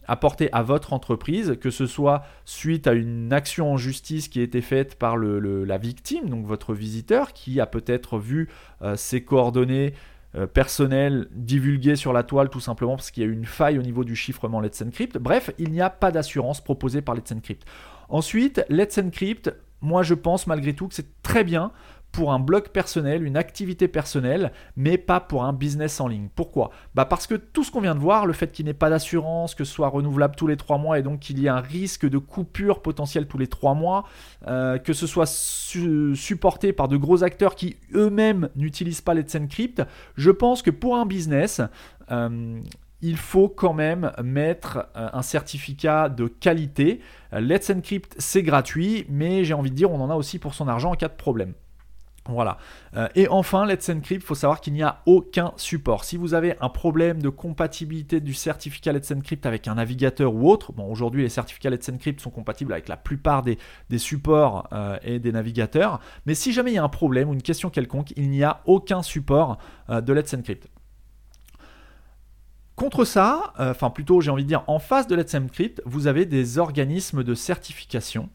apporter 0.09 0.53
à 0.53 0.63
votre 0.63 0.93
entreprise, 0.93 1.57
que 1.61 1.71
ce 1.71 1.87
soit 1.87 2.25
suite 2.45 2.89
à 2.89 2.93
une 2.93 3.33
action 3.33 3.73
en 3.73 3.77
justice 3.77 4.27
qui 4.27 4.41
a 4.41 4.43
été 4.43 4.61
faite 4.61 4.97
par 4.97 5.17
la 5.17 5.79
victime, 5.79 6.29
donc 6.29 6.45
votre 6.47 6.75
visiteur, 6.75 7.33
qui 7.33 7.61
a 7.61 7.67
peut-être 7.67 8.19
vu 8.19 8.49
ses 8.97 9.23
coordonnées 9.23 9.95
euh, 10.35 10.47
personnel 10.47 11.29
divulgué 11.33 11.95
sur 11.95 12.13
la 12.13 12.23
toile 12.23 12.49
tout 12.49 12.61
simplement 12.61 12.97
parce 12.97 13.11
qu'il 13.11 13.23
y 13.23 13.27
a 13.27 13.29
eu 13.29 13.33
une 13.33 13.45
faille 13.45 13.79
au 13.79 13.83
niveau 13.83 14.05
du 14.05 14.17
chiffrement 14.17 14.61
Let's 14.61 14.81
Encrypt. 14.81 15.19
Bref, 15.19 15.51
il 15.59 15.71
n'y 15.71 15.81
a 15.81 15.91
pas 15.91 16.11
d'assurance 16.11 16.63
proposée 16.63 17.03
par 17.03 17.15
Let's 17.15 17.33
Encrypt. 17.33 17.65
Ensuite, 18.09 18.65
Let's 18.69 18.99
Encrypt, 18.99 19.55
moi 19.81 20.03
je 20.03 20.15
pense 20.15 20.47
malgré 20.47 20.75
tout 20.75 20.89
que 20.89 20.95
c'est 20.95 21.23
très 21.23 21.45
bien 21.45 21.73
pour 22.13 22.33
un 22.33 22.39
blog 22.39 22.69
personnel, 22.69 23.25
une 23.25 23.39
activité 23.39 23.89
personnelle, 23.89 24.53
mais 24.77 24.99
pas 24.99 25.19
pour 25.19 25.45
un 25.45 25.55
business 25.55 25.99
en 26.01 26.07
ligne. 26.07 26.29
Pourquoi? 26.35 26.71
Bah 26.95 27.07
Parce 27.07 27.27
que 27.27 27.35
tout 27.35 27.65
ce 27.65 27.71
qu'on 27.71 27.81
vient 27.81 27.95
de 27.95 28.01
voir, 28.01 28.27
le 28.27 28.35
fait 28.35 28.53
qu'il 28.53 28.67
n'ait 28.67 28.75
pas 28.75 28.91
d'assurance, 28.91 29.55
que 29.55 29.65
ce 29.65 29.73
soit 29.73 29.89
renouvelable 29.89 30.37
tous 30.37 30.47
les 30.47 30.59
trois 30.59 30.77
mois 30.77 30.99
et 30.99 31.03
donc 31.03 31.21
qu'il 31.21 31.39
y 31.39 31.47
ait 31.47 31.49
un 31.49 31.61
risque 31.61 32.09
de 32.09 32.19
coupure 32.19 32.83
potentielle 32.83 33.27
tous 33.27 33.39
les 33.39 33.47
trois 33.47 33.75
mois, 33.75 34.05
euh, 34.47 34.79
que 34.79 34.93
ce 34.93 35.07
soit 35.07 35.27
supporté 35.27 36.75
par 36.75 36.89
de 36.89 36.99
gros 36.99 37.25
acteurs 37.25 37.55
qui 37.55 37.77
eux-mêmes 37.95 38.51
n'utilisent 38.57 39.01
pas 39.01 39.15
Let's 39.15 39.35
Encrypt, 39.35 39.83
je 40.17 40.31
pense 40.31 40.61
que 40.61 40.71
pour 40.71 40.97
un 40.97 41.07
business, 41.07 41.63
euh, 42.11 42.61
il 43.01 43.17
faut 43.17 43.49
quand 43.49 43.73
même 43.73 44.13
mettre 44.23 44.87
euh, 44.97 45.09
un 45.13 45.23
certificat 45.23 46.11
de 46.11 46.27
qualité. 46.27 47.01
Let's 47.33 47.71
Encrypt, 47.71 48.15
c'est 48.19 48.43
gratuit, 48.43 49.07
mais 49.09 49.45
j'ai 49.45 49.55
envie 49.55 49.71
de 49.71 49.77
dire, 49.77 49.91
on 49.91 50.01
en 50.01 50.11
a 50.11 50.15
aussi 50.15 50.39
pour 50.39 50.53
son 50.53 50.69
argent 50.69 50.93
en 50.93 50.95
cas 50.95 51.09
de 51.09 51.15
problème. 51.15 51.55
Voilà. 52.29 52.59
Euh, 52.97 53.09
et 53.17 53.27
enfin, 53.29 53.67
Let's 53.67 53.89
Encrypt, 53.89 54.23
il 54.23 54.27
faut 54.27 54.37
savoir 54.37 54.61
qu'il 54.61 54.75
n'y 54.75 54.83
a 54.83 55.03
aucun 55.07 55.53
support. 55.57 56.05
Si 56.05 56.17
vous 56.17 56.35
avez 56.35 56.55
un 56.61 56.69
problème 56.69 57.21
de 57.21 57.29
compatibilité 57.29 58.21
du 58.21 58.33
certificat 58.33 58.93
Let's 58.93 59.11
Encrypt 59.11 59.45
avec 59.45 59.67
un 59.67 59.75
navigateur 59.75 60.33
ou 60.33 60.49
autre, 60.49 60.73
bon, 60.73 60.89
aujourd'hui 60.89 61.23
les 61.23 61.29
certificats 61.29 61.71
Let's 61.71 61.89
Encrypt 61.89 62.21
sont 62.21 62.31
compatibles 62.31 62.73
avec 62.73 62.89
la 62.89 62.97
plupart 62.97 63.43
des, 63.43 63.59
supports 63.99 64.69
euh, 64.73 64.99
et 65.03 65.19
des 65.19 65.33
navigateurs, 65.33 66.01
mais 66.27 66.35
si 66.35 66.53
jamais 66.53 66.71
il 66.71 66.75
y 66.75 66.79
a 66.79 66.85
un 66.85 66.89
problème 66.89 67.29
ou 67.29 67.35
une 67.35 67.43
question 67.43 67.71
quelconque, 67.71 68.13
il 68.17 68.31
n'y 68.31 68.45
a 68.45 68.61
aucun 68.67 69.03
support 69.03 69.59
euh, 69.91 70.01
de 70.01 70.13
Let's 70.13 70.33
Encrypt. 70.33 70.69
Contre 72.75 73.05
ça, 73.05 73.53
enfin 73.59 73.91
plutôt 73.91 74.23
j'ai 74.23 74.31
envie 74.31 74.45
de 74.45 74.49
dire 74.49 74.65
en 74.67 74.79
face 74.79 75.07
de 75.07 75.15
Let's 75.15 75.35
Encrypt, 75.35 75.83
vous 75.85 76.07
avez 76.07 76.25
des 76.25 76.59
organismes 76.59 77.23
de 77.23 77.35
certification 77.35 78.31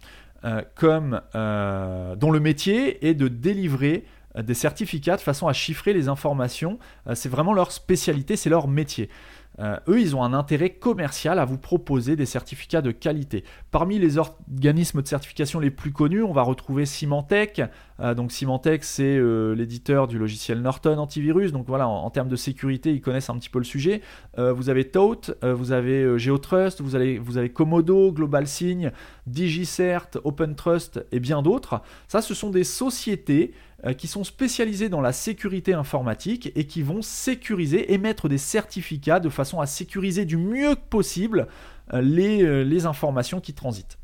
euh, 0.48 0.62
comme, 0.76 1.20
euh, 1.36 2.16
dont 2.16 2.32
le 2.32 2.40
métier 2.40 3.06
est 3.06 3.16
de 3.16 3.28
délivrer 3.28 4.06
euh, 4.38 4.42
des 4.44 4.54
certificats 4.54 5.18
de 5.18 5.22
façon 5.22 5.48
à 5.48 5.54
chiffrer 5.54 5.92
les 5.92 6.08
informations. 6.08 6.80
c'est 7.16 7.28
vraiment 7.28 7.54
leur 7.54 7.74
spécialité, 7.74 8.38
c'est 8.38 8.50
leur 8.50 8.70
métier. 8.70 9.10
Euh, 9.60 9.78
eux, 9.88 10.00
ils 10.00 10.16
ont 10.16 10.24
un 10.24 10.34
intérêt 10.34 10.70
commercial 10.72 11.40
à 11.40 11.46
vous 11.46 11.58
proposer 11.58 12.16
des 12.16 12.26
certificats 12.26 12.82
de 12.82 12.92
qualité. 12.92 13.44
Parmi 13.72 13.98
les 14.00 14.18
organismes 14.18 15.02
de 15.02 15.08
certification 15.08 15.60
les 15.60 15.72
plus 15.72 15.92
connus, 15.92 16.24
on 16.24 16.34
va 16.34 16.44
retrouver 16.44 16.86
Symantec. 16.86 17.62
Euh, 18.00 18.14
donc 18.14 18.32
Symantec, 18.32 18.84
c'est 18.84 19.18
euh, 19.18 19.54
l'éditeur 19.56 20.08
du 20.08 20.20
logiciel 20.20 20.62
Norton 20.62 20.98
antivirus. 20.98 21.52
Donc 21.52 21.66
voilà, 21.68 21.88
en, 21.88 22.10
termes 22.10 22.30
de 22.30 22.36
sécurité, 22.36 22.92
ils 22.92 23.02
connaissent 23.02 23.30
un 23.30 23.38
petit 23.38 23.50
peu 23.50 23.60
le 23.60 23.66
sujet. 23.66 24.02
vous 24.38 24.70
avez 24.70 24.86
Tote, 24.86 25.38
vous 25.42 25.72
avez 25.72 26.18
GeoTrust, 26.18 26.82
vous 26.82 26.96
avez, 26.96 27.18
vous 27.18 27.38
avez 27.38 27.50
Komodo, 27.50 28.12
GlobalSign, 28.12 28.92
DigiCert, 29.26 30.08
OpenTrust 30.24 31.06
et 31.12 31.20
bien 31.20 31.42
d'autres. 31.42 31.82
Ça, 32.08 32.22
ce 32.22 32.34
sont 32.34 32.50
des 32.50 32.64
sociétés 32.64 33.54
qui 33.98 34.08
sont 34.08 34.24
spécialisés 34.24 34.90
dans 34.90 35.02
la 35.02 35.14
sécurité 35.14 35.74
informatique 35.74 36.52
et 36.56 36.66
qui 36.66 36.82
vont 36.82 37.02
sécuriser, 37.02 37.94
émettre 37.94 38.28
des 38.28 38.38
certificats 38.38 39.20
de 39.20 39.30
façon 39.30 39.60
à 39.60 39.68
sécuriser 39.68 40.26
du 40.26 40.38
mieux 40.38 40.76
possible 40.76 41.48
euh, 41.94 42.02
les, 42.02 42.44
euh, 42.44 42.64
les 42.64 42.86
informations 42.86 43.40
qui 43.40 43.54
transitent. 43.54 43.98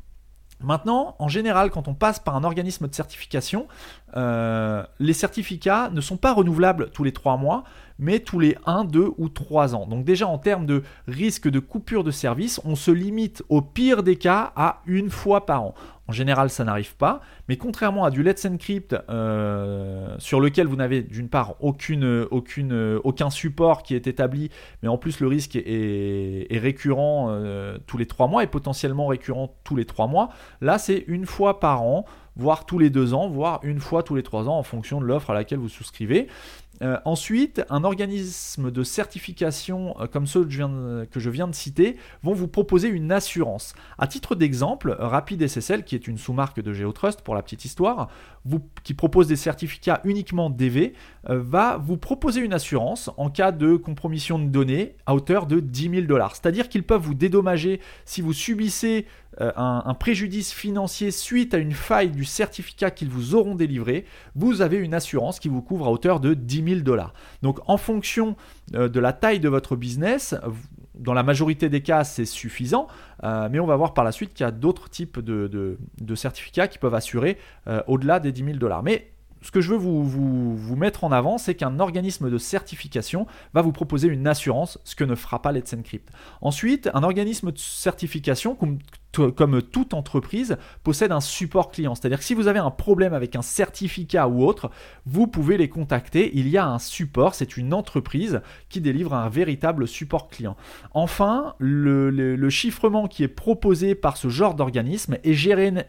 Maintenant, 0.60 1.16
en 1.18 1.28
général, 1.28 1.70
quand 1.70 1.88
on 1.88 1.94
passe 1.94 2.20
par 2.20 2.36
un 2.36 2.44
organisme 2.44 2.88
de 2.88 2.94
certification, 2.94 3.66
les 4.14 5.12
certificats 5.12 5.90
ne 5.90 6.00
sont 6.00 6.16
pas 6.16 6.32
renouvelables 6.32 6.90
tous 6.90 7.02
les 7.02 7.12
trois 7.12 7.36
mois, 7.36 7.64
mais 7.98 8.20
tous 8.20 8.38
les 8.38 8.56
1, 8.64 8.84
2 8.84 9.10
ou 9.18 9.28
3 9.28 9.74
ans. 9.74 9.86
Donc 9.86 10.04
déjà 10.04 10.26
en 10.26 10.38
termes 10.38 10.64
de 10.64 10.82
risque 11.06 11.48
de 11.48 11.58
coupure 11.58 12.04
de 12.04 12.10
service, 12.10 12.60
on 12.64 12.76
se 12.76 12.90
limite 12.90 13.42
au 13.48 13.60
pire 13.62 14.02
des 14.02 14.16
cas 14.16 14.52
à 14.56 14.80
une 14.86 15.10
fois 15.10 15.44
par 15.44 15.62
an. 15.62 15.74
En 16.06 16.12
général, 16.12 16.50
ça 16.50 16.64
n'arrive 16.64 16.96
pas, 16.96 17.22
mais 17.48 17.56
contrairement 17.56 18.04
à 18.04 18.10
du 18.10 18.22
Let's 18.22 18.44
Encrypt 18.44 18.94
euh, 19.08 20.14
sur 20.18 20.38
lequel 20.38 20.66
vous 20.66 20.76
n'avez 20.76 21.02
d'une 21.02 21.30
part 21.30 21.54
aucun 21.60 23.30
support 23.30 23.82
qui 23.82 23.94
est 23.94 24.06
établi, 24.06 24.50
mais 24.82 24.88
en 24.88 24.98
plus 24.98 25.20
le 25.20 25.28
risque 25.28 25.56
est, 25.56 26.58
récurrent 26.58 27.28
euh, 27.30 27.78
tous 27.86 27.96
les 27.96 28.06
3 28.06 28.28
mois 28.28 28.42
et 28.42 28.46
potentiellement 28.46 29.06
récurrent 29.06 29.54
tous 29.64 29.76
les 29.76 29.86
3 29.86 30.06
mois, 30.06 30.28
là 30.60 30.76
c'est 30.76 31.04
une 31.08 31.24
fois 31.24 31.58
par 31.58 31.82
an 31.82 32.04
voire 32.36 32.66
tous 32.66 32.78
les 32.78 32.90
deux 32.90 33.14
ans, 33.14 33.28
voire 33.28 33.60
une 33.62 33.78
fois 33.78 34.02
tous 34.02 34.14
les 34.14 34.22
trois 34.22 34.48
ans 34.48 34.58
en 34.58 34.62
fonction 34.62 35.00
de 35.00 35.06
l'offre 35.06 35.30
à 35.30 35.34
laquelle 35.34 35.58
vous 35.58 35.68
souscrivez. 35.68 36.28
Euh, 36.82 36.98
ensuite, 37.04 37.62
un 37.70 37.84
organisme 37.84 38.70
de 38.70 38.82
certification 38.82 39.94
euh, 40.00 40.06
comme 40.06 40.26
ceux 40.26 40.44
que 40.44 40.50
je, 40.50 41.30
viens 41.30 41.48
de, 41.48 41.54
citer 41.54 41.96
vont 42.22 42.34
vous 42.34 42.48
proposer 42.48 42.88
une 42.88 43.12
assurance. 43.12 43.74
À 43.98 44.06
titre 44.06 44.34
d'exemple, 44.34 44.96
Rapid 44.98 45.46
SSL, 45.46 45.84
qui 45.84 45.94
est 45.94 46.08
une 46.08 46.18
sous-marque 46.18 46.60
de 46.60 46.72
GeoTrust 46.72 47.22
pour 47.22 47.34
la 47.34 47.42
petite 47.42 47.64
histoire, 47.64 48.08
qui 48.82 48.94
propose 48.94 49.28
des 49.28 49.36
certificats 49.36 50.00
uniquement 50.04 50.50
DV, 50.50 50.94
euh, 51.30 51.40
va 51.40 51.78
vous 51.78 51.96
proposer 51.96 52.40
une 52.40 52.52
assurance 52.52 53.10
en 53.16 53.30
cas 53.30 53.52
de 53.52 53.76
compromission 53.76 54.38
de 54.38 54.46
données 54.46 54.96
à 55.06 55.14
hauteur 55.14 55.46
de 55.46 55.60
10 55.60 55.90
000 55.90 56.02
dollars. 56.02 56.34
C'est-à-dire 56.36 56.68
qu'ils 56.68 56.82
peuvent 56.82 57.00
vous 57.00 57.14
dédommager 57.14 57.80
si 58.04 58.20
vous 58.20 58.32
subissez 58.32 59.06
euh, 59.40 59.52
un, 59.56 59.94
préjudice 59.94 60.52
financier 60.52 61.10
suite 61.10 61.54
à 61.54 61.58
une 61.58 61.72
faille 61.72 62.10
du 62.10 62.24
certificat 62.24 62.90
qu'ils 62.90 63.08
vous 63.08 63.34
auront 63.34 63.54
délivré, 63.54 64.04
vous 64.36 64.62
avez 64.62 64.76
une 64.76 64.94
assurance 64.94 65.40
qui 65.40 65.48
vous 65.48 65.62
couvre 65.62 65.86
à 65.86 65.90
hauteur 65.90 66.20
de 66.20 66.34
10 66.34 66.64
000 66.64 66.80
dollars. 66.80 67.14
Donc 67.42 67.58
en 67.66 67.76
fonction 67.76 68.36
euh, 68.74 68.88
de 68.88 69.00
la 69.00 69.12
taille 69.12 69.40
de 69.40 69.48
votre 69.48 69.76
business, 69.76 70.34
dans 70.94 71.14
la 71.14 71.22
majorité 71.22 71.68
des 71.68 71.82
cas, 71.82 72.04
c'est 72.04 72.24
suffisant, 72.24 72.86
euh, 73.24 73.48
mais 73.50 73.58
on 73.58 73.66
va 73.66 73.76
voir 73.76 73.94
par 73.94 74.04
la 74.04 74.12
suite 74.12 74.34
qu'il 74.34 74.44
y 74.44 74.48
a 74.48 74.52
d'autres 74.52 74.88
types 74.88 75.18
de, 75.18 75.78
certificats 76.14 76.68
qui 76.68 76.78
peuvent 76.78 76.94
assurer 76.94 77.38
au-delà 77.88 78.20
des 78.20 78.30
10 78.30 78.44
000 78.44 78.56
dollars. 78.58 78.84
Mais 78.84 79.10
ce 79.44 79.50
que 79.50 79.60
je 79.60 79.70
veux 79.70 79.76
vous, 79.76 80.76
mettre 80.76 81.04
en 81.04 81.12
avant, 81.12 81.36
c'est 81.36 81.54
qu'un 81.54 81.78
organisme 81.78 82.30
de 82.30 82.38
certification 82.38 83.26
va 83.52 83.60
vous 83.60 83.72
proposer 83.72 84.08
une 84.08 84.26
assurance, 84.26 84.78
ce 84.84 84.96
que 84.96 85.04
ne 85.04 85.14
fera 85.14 85.42
pas 85.42 85.52
Let's 85.52 85.74
Encrypt. 85.74 86.10
Ensuite, 86.40 86.88
un 86.94 87.02
organisme 87.02 87.52
de 87.52 87.58
certification, 87.58 88.54
comme 88.54 88.78
comme 89.16 89.62
toute 89.62 89.94
entreprise, 89.94 90.56
possède 90.82 91.12
un 91.12 91.20
support 91.20 91.70
client. 91.70 91.94
C'est-à-dire 91.94 92.18
que 92.18 92.24
si 92.24 92.34
vous 92.34 92.48
avez 92.48 92.58
un 92.58 92.70
problème 92.70 93.14
avec 93.14 93.36
un 93.36 93.42
certificat 93.42 94.28
ou 94.28 94.44
autre, 94.44 94.70
vous 95.06 95.26
pouvez 95.26 95.56
les 95.56 95.68
contacter. 95.68 96.30
Il 96.34 96.48
y 96.48 96.58
a 96.58 96.66
un 96.66 96.78
support, 96.78 97.34
c'est 97.34 97.56
une 97.56 97.74
entreprise 97.74 98.40
qui 98.68 98.80
délivre 98.80 99.14
un 99.14 99.28
véritable 99.28 99.86
support 99.88 100.28
client. 100.28 100.56
Enfin, 100.92 101.54
le, 101.58 102.48
chiffrement 102.50 103.08
qui 103.08 103.24
est 103.24 103.28
proposé 103.28 103.94
par 103.94 104.16
ce 104.16 104.28
genre 104.28 104.54
d'organisme 104.54 105.16
est 105.24 105.34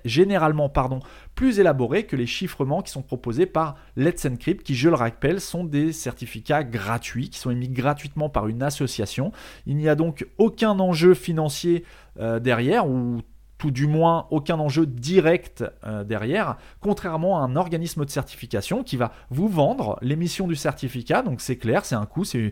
généralement 0.06 0.70
pardon, 0.70 1.00
plus 1.36 1.60
élaboré 1.60 2.06
que 2.06 2.16
les 2.16 2.26
chiffrements 2.26 2.82
qui 2.82 2.92
sont 2.92 3.02
proposés 3.02 3.46
par 3.46 3.76
Let's 3.98 4.26
Encrypt, 4.26 4.64
qui, 4.64 4.76
je 4.76 4.90
le 4.90 4.96
rappelle, 4.96 5.42
sont 5.42 5.64
des 5.64 5.92
certificats 5.92 6.64
gratuits, 6.64 7.30
qui 7.30 7.40
sont 7.40 7.52
émis 7.52 7.70
gratuitement 7.70 8.30
par 8.30 8.48
une 8.48 8.64
association. 8.64 9.32
Il 9.66 9.76
n'y 9.78 9.90
a 9.90 9.96
donc 9.96 10.26
aucun 10.38 10.80
enjeu 10.80 11.14
financier 11.14 11.84
euh, 12.19 12.39
derrière, 12.39 12.88
ou 12.88 13.21
tout 13.58 13.71
du 13.71 13.88
moins 13.88 14.28
aucun 14.32 14.60
enjeu 14.60 14.86
direct 14.86 15.63
euh, 15.86 16.04
derrière, 16.04 16.58
contrairement 16.82 17.39
à 17.39 17.45
un 17.45 17.56
organisme 17.56 18.04
de 18.04 18.10
certification 18.10 18.84
qui 18.84 18.97
va 18.97 19.13
vous 19.30 19.47
vendre 19.47 19.97
l'émission 20.01 20.45
du 20.47 20.56
certificat. 20.56 21.21
Donc 21.21 21.39
c'est 21.39 21.58
clair, 21.58 21.86
c'est 21.86 21.95
un 21.95 22.06
coût, 22.06 22.25
c'est 22.25 22.51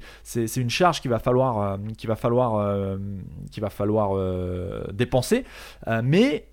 une 0.55 0.69
charge 0.69 1.01
qu'il 1.01 1.11
va 1.11 1.19
falloir, 1.19 1.59
euh, 1.59 1.77
va 2.05 2.15
falloir, 2.15 2.55
va 3.57 3.69
falloir 3.69 4.93
dépenser. 4.93 5.43
mais 6.03 6.47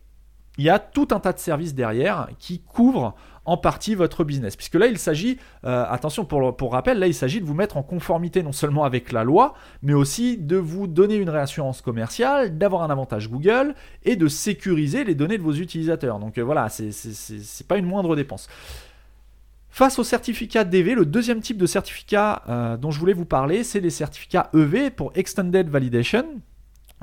il 0.60 0.64
y 0.64 0.68
a 0.68 0.78
tout 0.78 1.08
un 1.12 1.20
tas 1.20 1.32
de 1.32 1.38
services 1.38 1.74
derrière 1.74 2.28
qui 2.38 2.60
couvrent 2.60 3.14
en 3.46 3.56
partie 3.56 3.94
votre 3.94 4.24
business. 4.24 4.56
Puisque 4.56 4.74
là, 4.74 4.88
il 4.88 4.98
s'agit, 4.98 5.38
euh, 5.64 5.86
attention 5.88 6.26
pour, 6.26 6.72
rappel, 6.72 6.98
là, 6.98 7.06
il 7.06 7.14
s'agit 7.14 7.40
de 7.40 7.46
vous 7.46 7.54
mettre 7.54 7.78
en 7.78 7.82
conformité 7.82 8.42
non 8.42 8.52
seulement 8.52 8.84
avec 8.84 9.10
la 9.10 9.24
loi, 9.24 9.54
mais 9.82 9.94
aussi 9.94 10.36
de 10.36 10.58
vous 10.58 10.86
donner 10.86 11.14
une 11.14 11.30
réassurance 11.30 11.80
commerciale, 11.80 12.58
d'avoir 12.58 12.82
un 12.82 12.90
avantage 12.90 13.30
Google 13.30 13.74
et 14.04 14.16
de 14.16 14.28
sécuriser 14.28 15.02
les 15.02 15.14
données 15.14 15.38
de 15.38 15.42
vos 15.42 15.54
utilisateurs. 15.54 16.18
Donc 16.18 16.36
euh, 16.36 16.42
voilà, 16.42 16.68
c'est 16.68 17.66
pas 17.66 17.78
une 17.78 17.86
moindre 17.86 18.14
dépense. 18.14 18.46
Face 19.70 19.98
au 19.98 20.04
certificat 20.04 20.64
DV, 20.64 20.94
le 20.94 21.06
deuxième 21.06 21.40
type 21.40 21.56
de 21.56 21.64
certificat 21.64 22.42
euh, 22.50 22.76
dont 22.76 22.90
je 22.90 23.00
voulais 23.00 23.14
vous 23.14 23.24
parler, 23.24 23.64
c'est 23.64 23.80
les 23.80 23.88
certificats 23.88 24.50
EV 24.52 24.90
pour 24.90 25.10
Extended 25.14 25.70
Validation. 25.70 26.26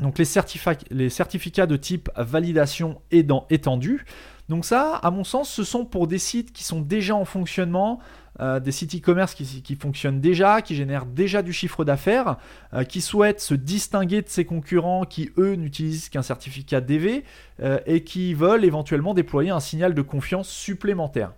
Donc 0.02 0.20
les, 0.20 0.26
certificats 0.26 1.66
de 1.66 1.76
type 1.76 2.10
validation 2.16 3.02
étendue. 3.12 4.06
Donc 4.50 4.64
ça, 4.64 4.96
à 4.96 5.12
mon 5.12 5.24
sens, 5.24 5.50
ce 5.50 5.64
sont 5.64 5.86
pour 5.86 6.08
des 6.08 6.20
sites 6.20 6.54
qui 6.54 6.64
sont 6.64 6.82
déjà 6.82 7.16
en 7.16 7.26
fonctionnement, 7.26 8.00
euh, 8.40 8.60
des 8.60 8.72
sites 8.72 8.96
e-commerce 8.96 9.34
qui, 9.34 9.76
fonctionnent 9.76 10.22
déjà, 10.22 10.62
qui 10.62 10.76
génèrent 10.76 11.06
déjà 11.06 11.42
du 11.42 11.52
chiffre 11.52 11.84
d'affaires, 11.84 12.38
euh, 12.74 12.84
qui 12.84 13.02
souhaitent 13.02 13.42
se 13.42 13.56
distinguer 13.56 14.22
de 14.22 14.30
ses 14.30 14.46
concurrents 14.46 15.04
qui, 15.04 15.32
eux, 15.38 15.56
n'utilisent 15.56 16.10
qu'un 16.10 16.22
certificat 16.22 16.80
DV 16.80 17.24
euh, 17.62 17.80
et 17.88 18.04
qui 18.04 18.34
veulent 18.36 18.64
éventuellement 18.64 19.14
déployer 19.14 19.50
un 19.50 19.60
signal 19.60 19.94
de 19.94 20.02
confiance 20.02 20.48
supplémentaire. 20.48 21.34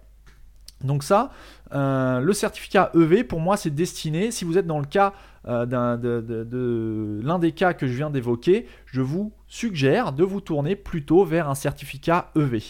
Donc 0.84 1.04
ça, 1.04 1.32
le 1.72 2.32
certificat 2.34 2.92
EV, 2.96 3.24
pour 3.24 3.40
moi, 3.40 3.58
c'est 3.58 3.74
destiné, 3.74 4.32
si 4.32 4.46
vous 4.46 4.58
êtes 4.58 4.68
dans 4.68 4.80
le 4.80 4.86
cas 4.86 5.14
de 5.46 7.22
l'un 7.24 7.40
des 7.40 7.52
cas 7.52 7.74
que 7.74 7.88
je 7.88 7.94
viens 7.94 8.10
d'évoquer, 8.10 8.68
je 8.86 9.02
vous 9.02 9.32
suggère 9.48 10.12
de 10.12 10.24
vous 10.24 10.42
tourner 10.42 10.76
plutôt 10.76 11.26
vers 11.26 11.50
un 11.50 11.56
certificat 11.56 12.32
EV. 12.36 12.62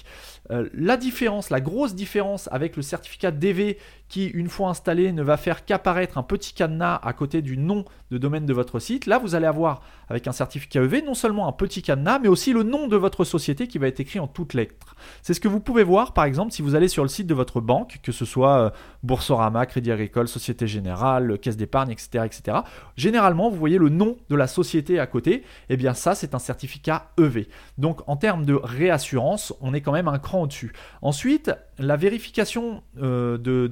Euh, 0.52 0.68
la 0.74 0.98
différence, 0.98 1.50
la 1.50 1.62
grosse 1.62 1.94
différence 1.94 2.50
avec 2.52 2.76
le 2.76 2.82
certificat 2.82 3.32
DV 3.32 3.78
qui, 4.08 4.26
une 4.26 4.50
fois 4.50 4.70
installé, 4.70 5.12
ne 5.12 5.22
va 5.22 5.38
faire 5.38 5.64
qu'apparaître 5.64 6.18
un 6.18 6.24
petit 6.24 6.54
cadenas 6.54 7.00
à 7.04 7.14
côté 7.14 7.44
du 7.44 7.58
nom 7.58 7.86
de 8.10 8.18
domaine 8.18 8.48
de 8.48 8.54
votre 8.54 8.80
site, 8.80 9.06
là 9.06 9.20
vous 9.20 9.36
allez 9.36 9.46
avoir 9.46 9.82
avec 10.10 10.28
un 10.28 10.32
certificat 10.32 10.82
EV 10.82 11.04
non 11.04 11.14
seulement 11.14 11.48
un 11.48 11.52
petit 11.52 11.84
cadenas, 11.84 12.18
mais 12.18 12.28
aussi 12.28 12.52
le 12.52 12.64
nom 12.64 12.88
de 12.88 12.98
votre 12.98 13.24
société 13.24 13.68
qui 13.68 13.78
va 13.78 13.88
être 13.88 14.00
écrit 14.00 14.20
en 14.20 14.28
toutes 14.28 14.56
lettres. 14.56 14.96
C'est 15.22 15.36
ce 15.36 15.40
que 15.40 15.48
vous 15.48 15.60
pouvez 15.60 15.84
voir 15.84 16.14
par 16.14 16.26
exemple 16.26 16.52
si 16.52 16.64
vous 16.64 16.74
allez 16.74 16.88
sur 16.88 17.04
le 17.04 17.10
site 17.10 17.28
de 17.28 17.36
votre 17.36 17.62
banque, 17.62 18.00
que 18.02 18.12
ce 18.12 18.26
soit 18.26 18.58
euh, 18.58 18.70
Boursorama, 19.04 19.68
Crédit 19.68 19.92
Agricole, 19.92 20.28
Société 20.28 20.66
Générale, 20.66 21.38
Caisse 21.38 21.58
d'épargne, 21.58 21.92
etc., 21.92 22.26
etc. 22.26 22.58
Généralement, 22.98 23.52
vous 23.52 23.58
voyez 23.58 23.78
le 23.78 23.90
nom 23.90 24.18
de 24.30 24.36
la 24.36 24.48
société 24.48 25.00
à 25.00 25.06
côté, 25.06 25.44
eh 25.70 25.78
bien 25.78 25.94
ça 25.94 26.16
c'est 26.16 26.34
un 26.34 26.40
certificat 26.40 27.12
EV. 27.20 27.48
Donc 27.78 28.02
en 28.08 28.16
termes 28.16 28.46
de 28.46 28.56
réassurance, 28.56 29.54
on 29.62 29.76
est 29.76 29.82
quand 29.82 29.92
même 29.92 30.08
un 30.08 30.18
cran 30.18 30.39
au-dessus. 30.44 30.74
Ensuite, 31.02 31.52
la 31.78 31.96
vérification 31.96 32.84
euh, 33.02 33.38
de, 33.38 33.68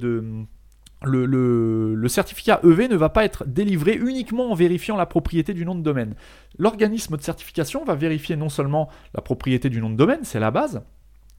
le, 1.04 2.08
certificat 2.08 2.60
EV 2.64 2.88
ne 2.88 2.96
va 2.96 3.10
pas 3.10 3.26
être 3.26 3.46
délivré 3.46 3.96
uniquement 3.96 4.52
en 4.52 4.56
vérifiant 4.56 4.96
la 4.96 5.06
propriété 5.06 5.54
du 5.54 5.66
nom 5.66 5.76
de 5.76 5.82
domaine. 5.82 6.16
L'organisme 6.58 7.18
de 7.18 7.22
certification 7.22 7.84
va 7.86 7.96
vérifier 7.96 8.36
non 8.36 8.50
seulement 8.50 8.90
la 9.14 9.22
propriété 9.22 9.70
du 9.70 9.82
nom 9.82 9.90
de 9.90 9.96
domaine, 9.96 10.24
c'est 10.24 10.40
la 10.40 10.52
base, 10.52 10.82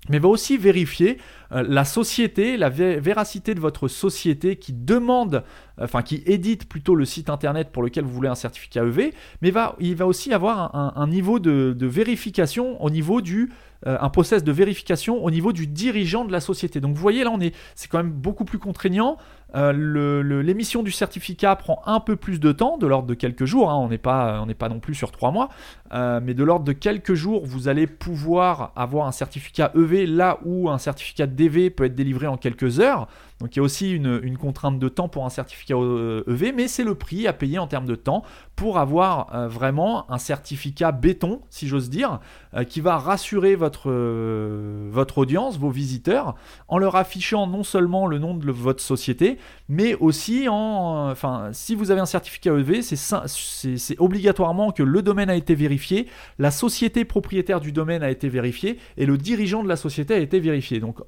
mais 0.08 0.18
va 0.18 0.28
aussi 0.28 0.56
vérifier 0.56 1.18
euh, 1.52 1.64
la 1.66 1.84
société, 1.84 2.56
la 2.56 2.68
véracité 2.68 3.54
de 3.54 3.60
votre 3.60 3.88
société 3.88 4.56
qui 4.56 4.72
demande, 4.72 5.44
enfin 5.80 6.02
qui 6.02 6.22
édite 6.26 6.68
plutôt 6.68 6.94
le 6.94 7.04
site 7.04 7.30
internet 7.30 7.70
pour 7.72 7.82
lequel 7.82 8.04
vous 8.04 8.12
voulez 8.12 8.28
un 8.28 8.34
certificat 8.34 8.84
EV, 8.84 9.14
mais 9.40 9.52
il 9.80 9.96
va 9.96 10.06
aussi 10.06 10.32
avoir 10.34 10.74
un, 10.74 11.06
niveau 11.06 11.38
de, 11.38 11.74
vérification 11.86 12.82
au 12.82 12.90
niveau 12.90 13.20
du 13.20 13.50
euh, 13.86 13.96
un 14.00 14.08
process 14.08 14.42
de 14.42 14.50
vérification 14.50 15.24
au 15.24 15.30
niveau 15.30 15.52
du 15.52 15.68
dirigeant 15.68 16.24
de 16.24 16.32
la 16.32 16.40
société. 16.40 16.80
Donc 16.80 16.96
vous 16.96 17.00
voyez 17.00 17.22
là 17.22 17.30
on 17.32 17.40
est 17.40 17.54
c'est 17.76 17.88
quand 17.88 17.98
même 17.98 18.10
beaucoup 18.10 18.44
plus 18.44 18.58
contraignant. 18.58 19.18
Euh, 19.54 20.42
l'émission 20.42 20.82
du 20.82 20.90
certificat 20.90 21.54
prend 21.54 21.80
un 21.86 22.00
peu 22.00 22.16
plus 22.16 22.40
de 22.40 22.50
temps, 22.50 22.76
de 22.76 22.86
l'ordre 22.88 23.06
de 23.06 23.14
quelques 23.14 23.44
jours. 23.44 23.70
Hein. 23.70 23.76
on 23.76 23.88
n'est 23.88 23.96
pas 23.96 24.68
non 24.68 24.80
plus 24.80 24.94
sur 24.94 25.12
trois 25.12 25.30
mois, 25.30 25.48
mais 25.92 26.34
de 26.34 26.44
l'ordre 26.44 26.64
de 26.64 26.72
quelques 26.72 27.14
jours 27.14 27.46
vous 27.46 27.68
allez 27.68 27.86
pouvoir 27.86 28.72
avoir 28.74 29.06
un 29.06 29.12
certificat 29.12 29.70
EV 29.76 30.06
là 30.06 30.40
où 30.44 30.68
un 30.68 30.78
certificat 30.78 31.26
DV 31.38 31.70
peut 31.70 31.84
être 31.84 31.94
délivré 31.94 32.26
en 32.26 32.36
quelques 32.36 32.80
heures. 32.80 33.08
Donc 33.40 33.54
il 33.54 33.58
y 33.58 33.60
a 33.60 33.62
aussi 33.62 33.92
une, 33.92 34.36
contrainte 34.36 34.78
de 34.78 34.88
temps 34.88 35.08
pour 35.08 35.24
un 35.24 35.30
certificat 35.30 35.76
EV, 35.76 36.52
mais 36.54 36.66
c'est 36.66 36.82
le 36.82 36.96
prix 36.96 37.26
à 37.26 37.32
payer 37.32 37.58
en 37.58 37.68
termes 37.68 37.86
de 37.86 37.94
temps 37.94 38.24
pour 38.56 38.78
avoir 38.78 39.34
euh, 39.34 39.46
vraiment 39.46 40.10
un 40.10 40.18
certificat 40.18 40.90
béton, 40.90 41.42
si 41.48 41.68
j'ose 41.68 41.88
dire, 41.88 42.18
euh, 42.54 42.64
qui 42.64 42.80
va 42.80 42.98
rassurer 42.98 43.54
votre, 43.54 43.90
euh, 43.90 44.88
votre 44.90 45.18
audience, 45.18 45.58
vos 45.58 45.70
visiteurs, 45.70 46.34
en 46.66 46.78
leur 46.78 46.96
affichant 46.96 47.46
non 47.46 47.62
seulement 47.62 48.08
le 48.08 48.18
nom 48.18 48.34
de 48.34 48.50
votre 48.50 48.82
société, 48.82 49.38
mais 49.68 49.94
aussi 49.94 50.48
en... 50.48 51.10
Enfin, 51.10 51.50
si 51.52 51.76
vous 51.76 51.92
avez 51.92 52.00
un 52.00 52.06
certificat 52.06 52.52
EV, 52.52 52.82
c'est 52.82 54.00
obligatoirement 54.00 54.72
que 54.72 54.82
le 54.82 55.02
domaine 55.02 55.30
a 55.30 55.36
été 55.36 55.54
vérifié, 55.54 56.08
la 56.38 56.50
société 56.50 57.04
propriétaire 57.04 57.60
du 57.60 57.70
domaine 57.70 58.02
a 58.02 58.10
été 58.10 58.28
vérifiée, 58.28 58.78
et 58.96 59.06
le 59.06 59.16
dirigeant 59.16 59.62
de 59.62 59.68
la 59.68 59.76
société 59.76 60.14
a 60.14 60.18
été 60.18 60.40
vérifié. 60.40 60.80
Donc 60.80 60.98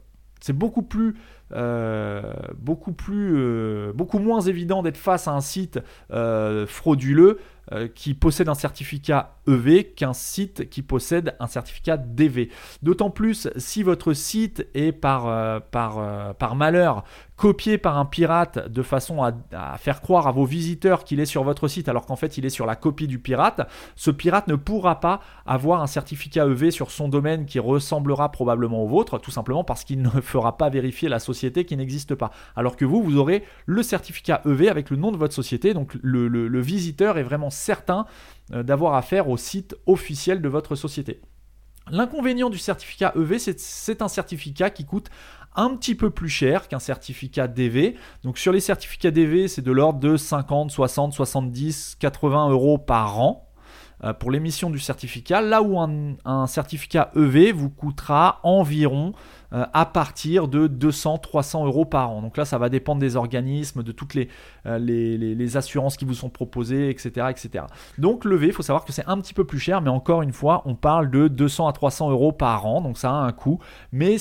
c'est 0.41 0.53
beaucoup 0.53 0.83
plus, 0.83 1.15
euh, 1.53 2.33
beaucoup 2.57 2.93
plus, 2.93 3.35
euh, 3.37 3.93
beaucoup 3.95 4.19
moins 4.19 4.41
évident 4.41 4.83
d'être 4.83 4.97
face 4.97 5.29
à 5.29 5.33
un 5.33 5.41
site 5.41 5.79
euh, 6.13 6.67
frauduleux 6.67 7.39
qui 7.95 8.15
possède 8.15 8.49
un 8.49 8.55
certificat 8.55 9.37
EV 9.47 9.85
qu'un 9.95 10.13
site 10.13 10.69
qui 10.71 10.83
possède 10.83 11.37
un 11.39 11.47
certificat 11.47 11.97
DV. 11.97 12.51
D'autant 12.83 13.11
plus 13.11 13.49
si 13.59 13.85
votre 13.85 14.13
site 14.13 14.67
est 14.75 14.91
par, 14.91 15.63
par, 15.71 16.35
par 16.35 16.57
malheur 16.57 17.05
copié 17.41 17.79
par 17.79 17.97
un 17.97 18.05
pirate 18.05 18.69
de 18.69 18.83
façon 18.83 19.23
à, 19.23 19.33
faire 19.79 20.03
croire 20.03 20.29
à 20.29 20.31
vos 20.31 20.45
visiteurs 20.45 21.05
qu'il 21.05 21.21
est 21.21 21.25
sur 21.25 21.43
votre 21.43 21.69
site 21.69 21.89
alors 21.89 22.05
qu'en 22.05 22.15
fait 22.15 22.37
il 22.37 22.45
est 22.45 22.51
sur 22.51 22.67
la 22.67 22.77
copie 22.77 23.07
du 23.07 23.19
pirate, 23.19 23.67
ce 23.97 24.11
pirate 24.11 24.47
ne 24.47 24.57
pourra 24.57 25.01
pas 25.01 25.21
avoir 25.47 25.81
un 25.81 25.87
certificat 25.87 26.45
EV 26.45 26.71
sur 26.71 26.91
son 26.91 27.09
domaine 27.09 27.47
qui 27.47 27.59
ressemblera 27.59 28.31
probablement 28.31 28.83
au 28.85 28.87
vôtre, 28.87 29.19
tout 29.19 29.31
simplement 29.31 29.65
parce 29.65 29.85
qu'il 29.85 30.03
ne 30.03 30.11
fera 30.21 30.59
pas 30.59 30.69
vérifier 30.69 31.09
la 31.09 31.19
société 31.19 31.65
qui 31.65 31.79
n'existe 31.79 32.15
pas. 32.15 32.31
Alors 32.57 32.77
que 32.77 32.85
vous, 32.85 33.03
vous 33.03 33.17
aurez 33.17 33.43
le 33.65 33.83
certificat 33.83 34.43
EV 34.45 34.69
avec 34.69 34.91
le 34.91 34.99
nom 34.99 35.11
de 35.11 35.17
votre 35.17 35.33
société, 35.33 35.73
donc 35.73 35.97
le, 36.03 36.61
visiteur 36.61 37.17
est 37.17 37.23
vraiment 37.23 37.49
certain 37.49 38.05
euh, 38.53 38.63
d'avoir 38.63 38.93
affaire 38.93 39.31
au 39.31 39.39
site 39.39 39.75
officiel 39.87 40.43
de 40.43 40.49
votre 40.51 40.75
société. 40.75 41.23
L'inconvénient 41.91 42.51
du 42.51 42.59
certificat 42.59 43.13
EV, 43.17 43.39
c'est 43.39 44.03
un 44.03 44.09
certificat 44.09 44.71
qui 44.71 44.85
coûte 44.85 45.11
un 45.57 45.75
petit 45.77 45.95
peu 45.95 46.11
plus 46.11 46.29
cher 46.29 46.69
qu'un 46.69 46.79
certificat 46.79 47.49
DV. 47.49 47.97
Donc 48.25 48.39
sur 48.39 48.53
les 48.53 48.61
certificats 48.61 49.11
DV, 49.11 49.49
c'est 49.49 49.63
de 49.63 49.73
l'ordre 49.73 50.01
de 50.01 50.17
50, 50.17 50.71
60, 50.71 51.13
70, 51.13 51.97
80 51.99 52.51
euros 52.51 52.79
par 52.79 53.19
an. 53.21 53.47
pour 54.19 54.31
l'émission 54.31 54.71
du 54.71 54.79
certificat, 54.79 55.43
là 55.43 55.61
où 55.61 55.79
un, 55.79 56.47
certificat 56.47 57.11
EV 57.17 57.53
vous 57.53 57.69
coûtera 57.69 58.41
environ 58.45 59.13
à 59.51 59.85
partir 59.85 60.49
de 60.49 60.69
200-300 60.69 61.67
euros 61.67 61.85
par 61.85 62.11
an. 62.11 62.23
Donc 62.23 62.39
là, 62.39 62.47
ça 62.47 62.57
va 62.57 62.71
dépendre 62.71 63.01
des 63.01 63.17
organismes, 63.17 63.83
de 63.83 63.93
toutes 63.93 64.15
les, 64.15 64.29
les, 64.65 65.57
assurances 65.59 65.99
qui 65.99 66.07
vous 66.07 66.15
sont 66.15 66.31
proposées, 66.31 66.89
etc. 66.89 67.27
etc. 67.29 67.65
Donc 67.99 68.25
l'EV, 68.25 68.47
il 68.47 68.53
faut 68.53 68.63
savoir 68.63 68.87
que 68.87 68.93
c'est 68.93 69.07
un 69.07 69.21
petit 69.21 69.35
peu 69.35 69.45
plus 69.45 69.59
cher, 69.59 69.83
mais 69.83 69.91
encore 69.91 70.23
une 70.23 70.33
fois, 70.33 70.63
on 70.65 70.77
parle 70.77 71.11
de 71.11 71.29
200 71.29 71.69
à 71.69 71.73
300 71.73 72.11
euros 72.11 72.33
par 72.33 72.65
an, 72.65 72.81
donc 72.81 72.97
ça 72.97 73.11
a 73.11 73.15
un 73.15 73.33
coût. 73.33 73.59
Mais 73.93 74.17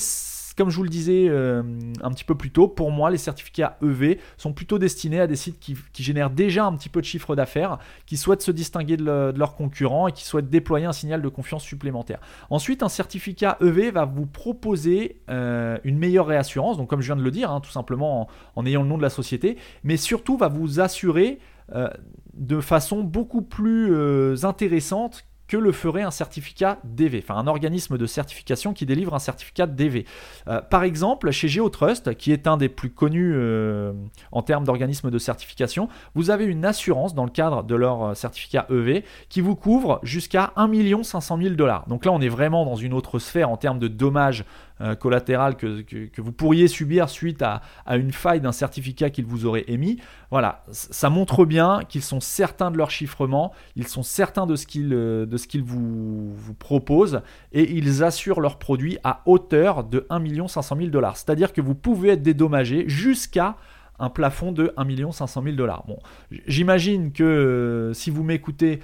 comme 0.60 0.68
je 0.68 0.76
vous 0.76 0.82
le 0.82 0.90
disais 0.90 1.24
euh, 1.26 1.62
un 2.02 2.10
petit 2.10 2.24
peu 2.24 2.34
plus 2.34 2.50
tôt, 2.50 2.68
pour 2.68 2.90
moi, 2.90 3.10
les 3.10 3.16
certificats 3.16 3.78
EV 3.82 4.18
sont 4.36 4.52
plutôt 4.52 4.78
destinés 4.78 5.18
à 5.18 5.26
des 5.26 5.34
sites 5.34 5.58
qui, 5.58 5.74
génèrent 5.94 6.28
déjà 6.28 6.66
un 6.66 6.76
petit 6.76 6.90
peu 6.90 7.00
de 7.00 7.06
chiffre 7.06 7.34
d'affaires, 7.34 7.78
qui 8.04 8.18
souhaitent 8.18 8.42
se 8.42 8.50
distinguer 8.50 8.98
de, 8.98 9.32
leurs 9.34 9.54
concurrents 9.54 10.06
et 10.08 10.12
qui 10.12 10.22
souhaitent 10.22 10.50
déployer 10.50 10.84
un 10.84 10.92
signal 10.92 11.22
de 11.22 11.28
confiance 11.30 11.62
supplémentaire. 11.62 12.20
Ensuite, 12.50 12.82
un 12.82 12.90
certificat 12.90 13.56
EV 13.62 13.90
va 13.90 14.04
vous 14.04 14.26
proposer 14.26 15.22
euh, 15.30 15.78
une 15.84 15.96
meilleure 15.96 16.26
réassurance, 16.26 16.76
donc 16.76 16.90
comme 16.90 17.00
je 17.00 17.06
viens 17.06 17.16
de 17.16 17.22
le 17.22 17.30
dire, 17.30 17.50
hein, 17.50 17.60
tout 17.60 17.70
simplement 17.70 18.28
en, 18.54 18.66
ayant 18.66 18.82
le 18.82 18.88
nom 18.88 18.98
de 18.98 19.02
la 19.02 19.08
société, 19.08 19.56
mais 19.82 19.96
surtout 19.96 20.36
va 20.36 20.48
vous 20.48 20.78
assurer 20.78 21.38
euh, 21.74 21.88
de 22.34 22.60
façon 22.60 23.02
beaucoup 23.02 23.40
plus 23.40 24.44
intéressante 24.44 25.24
que 25.50 25.56
le 25.56 25.72
ferait 25.72 26.02
un 26.02 26.12
certificat 26.12 26.78
DV, 26.84 27.24
enfin 27.24 27.34
un 27.34 27.48
organisme 27.48 27.98
de 27.98 28.06
certification 28.06 28.72
qui 28.72 28.86
délivre 28.86 29.16
un 29.16 29.18
certificat 29.18 29.66
DV. 29.66 30.06
Euh, 30.46 30.60
par 30.60 30.84
exemple, 30.84 31.32
chez 31.32 31.48
GeoTrust, 31.48 32.14
qui 32.14 32.30
est 32.30 32.46
un 32.46 32.56
des 32.56 32.68
plus 32.68 32.90
connus 32.90 33.32
euh, 33.34 33.92
en 34.30 34.42
termes 34.42 34.62
d'organisme 34.62 35.10
de 35.10 35.18
certification, 35.18 35.88
vous 36.14 36.30
avez 36.30 36.44
une 36.44 36.64
assurance 36.64 37.14
dans 37.14 37.24
le 37.24 37.32
cadre 37.32 37.64
de 37.64 37.74
leur 37.74 38.04
euh, 38.04 38.14
certificat 38.14 38.68
EV 38.70 39.02
qui 39.28 39.40
vous 39.40 39.56
couvre 39.56 39.98
jusqu'à 40.04 40.52
1 40.54 41.02
500 41.02 41.38
000 41.42 41.54
dollars. 41.56 41.84
Donc 41.88 42.04
là, 42.04 42.12
on 42.12 42.20
est 42.20 42.28
vraiment 42.28 42.64
dans 42.64 42.76
une 42.76 42.94
autre 42.94 43.18
sphère 43.18 43.50
en 43.50 43.56
termes 43.56 43.80
de 43.80 43.88
dommages 43.88 44.44
euh, 44.80 44.94
collatéral 44.94 45.56
que, 45.56 45.84
vous 46.16 46.32
pourriez 46.32 46.66
subir 46.66 47.10
suite 47.10 47.42
à, 47.42 47.60
une 47.96 48.12
faille 48.12 48.40
d'un 48.40 48.52
certificat 48.52 49.10
qu'ils 49.10 49.26
vous 49.26 49.44
auraient 49.44 49.66
émis. 49.68 49.98
Voilà, 50.30 50.64
ça 50.70 51.10
montre 51.10 51.44
bien 51.44 51.80
qu'ils 51.86 52.02
sont 52.02 52.20
certains 52.20 52.70
de 52.70 52.78
leur 52.78 52.90
chiffrement, 52.90 53.52
ils 53.76 53.86
sont 53.86 54.02
certains 54.02 54.46
de 54.46 54.56
ce 54.56 54.66
qu'ils 54.66 54.94
euh, 54.94 55.26
vous, 55.62 56.54
proposent 56.58 57.20
et 57.52 57.70
ils 57.72 58.02
assurent 58.02 58.40
leurs 58.40 58.58
produits 58.58 58.96
à 59.04 59.20
hauteur 59.26 59.84
de 59.84 60.06
1 60.08 60.48
500 60.48 60.76
000 60.76 60.88
dollars. 60.88 61.18
C'est-à-dire 61.18 61.52
que 61.52 61.60
vous 61.60 61.74
pouvez 61.74 62.10
être 62.10 62.22
dédommagé 62.22 62.88
jusqu'à 62.88 63.56
un 63.98 64.08
plafond 64.08 64.50
de 64.50 64.72
1 64.78 65.12
500 65.12 65.42
000 65.42 65.56
dollars. 65.56 65.84
Bon, 65.86 65.98
j'imagine 66.46 67.12
que 67.12 67.22
euh, 67.22 67.92
si 67.92 68.10
vous 68.10 68.24
m'écoutez, 68.24 68.80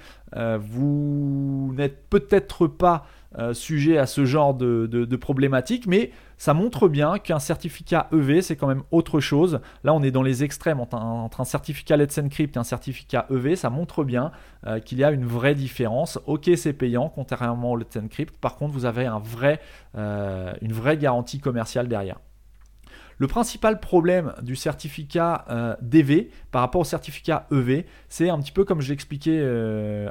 vous 0.59 1.73
n'êtes 1.75 2.07
peut-être 2.09 2.67
pas 2.67 3.05
euh, 3.37 3.53
sujet 3.53 3.97
à 3.97 4.05
ce 4.05 4.23
genre 4.23 4.53
de, 4.53 4.87
de, 4.87 5.15
problématiques, 5.17 5.85
mais 5.85 6.11
ça 6.37 6.53
montre 6.53 6.87
bien 6.87 7.19
qu'un 7.19 7.39
certificat 7.39 8.07
EV, 8.13 8.41
c'est 8.41 8.55
quand 8.55 8.67
même 8.67 8.83
autre 8.89 9.19
chose. 9.19 9.59
Là, 9.83 9.93
on 9.93 10.01
est 10.01 10.11
dans 10.11 10.23
les 10.23 10.45
extrêmes 10.45 10.79
entre 10.79 10.95
un, 10.95 11.43
certificat 11.43 11.97
Let's 11.97 12.17
Encrypt 12.17 12.55
et 12.55 12.59
un 12.59 12.63
certificat 12.63 13.27
EV. 13.29 13.57
Ça 13.57 13.69
montre 13.69 14.05
bien 14.05 14.31
euh, 14.65 14.79
qu'il 14.79 14.97
y 14.99 15.03
a 15.03 15.11
une 15.11 15.25
vraie 15.25 15.55
différence. 15.55 16.19
Ok, 16.25 16.49
c'est 16.55 16.71
payant, 16.71 17.09
contrairement 17.09 17.71
au 17.71 17.77
Let's 17.77 17.97
Encrypt. 17.97 18.37
Par 18.37 18.55
contre, 18.55 18.73
vous 18.73 18.85
avez 18.85 19.09
euh, 19.95 20.53
une 20.61 20.73
vraie 20.73 20.97
garantie 20.97 21.39
commerciale 21.39 21.89
derrière. 21.89 22.19
Le 23.19 23.27
principal 23.27 23.79
problème 23.79 24.33
du 24.43 24.55
certificat 24.55 25.77
DV 25.81 26.29
par 26.51 26.61
rapport 26.61 26.81
au 26.81 26.83
certificat 26.83 27.47
EV, 27.51 27.87
c'est 28.09 28.29
un 28.29 28.37
petit 28.37 28.51
peu 28.51 28.63
comme 28.63 28.79
je 28.79 28.89
l'expliquais 28.89 29.43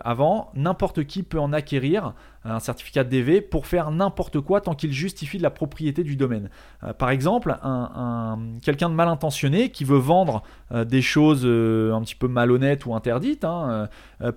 avant, 0.04 0.50
n'importe 0.56 1.04
qui 1.04 1.22
peut 1.22 1.38
en 1.38 1.52
acquérir 1.52 2.14
un 2.48 2.60
certificat 2.60 3.04
DV 3.04 3.40
pour 3.40 3.66
faire 3.66 3.90
n'importe 3.90 4.40
quoi 4.40 4.60
tant 4.60 4.74
qu'il 4.74 4.92
justifie 4.92 5.38
de 5.38 5.42
la 5.42 5.50
propriété 5.50 6.04
du 6.04 6.16
domaine. 6.16 6.50
Euh, 6.84 6.92
par 6.92 7.10
exemple, 7.10 7.56
un, 7.62 8.38
quelqu'un 8.62 8.88
de 8.88 8.94
mal 8.94 9.08
intentionné 9.08 9.70
qui 9.70 9.84
veut 9.84 9.98
vendre 9.98 10.42
euh, 10.72 10.84
des 10.84 11.02
choses 11.02 11.42
euh, 11.44 11.92
un 11.94 12.00
petit 12.02 12.14
peu 12.14 12.28
malhonnêtes 12.28 12.86
ou 12.86 12.94
interdites 12.94 13.44
hein, 13.44 13.88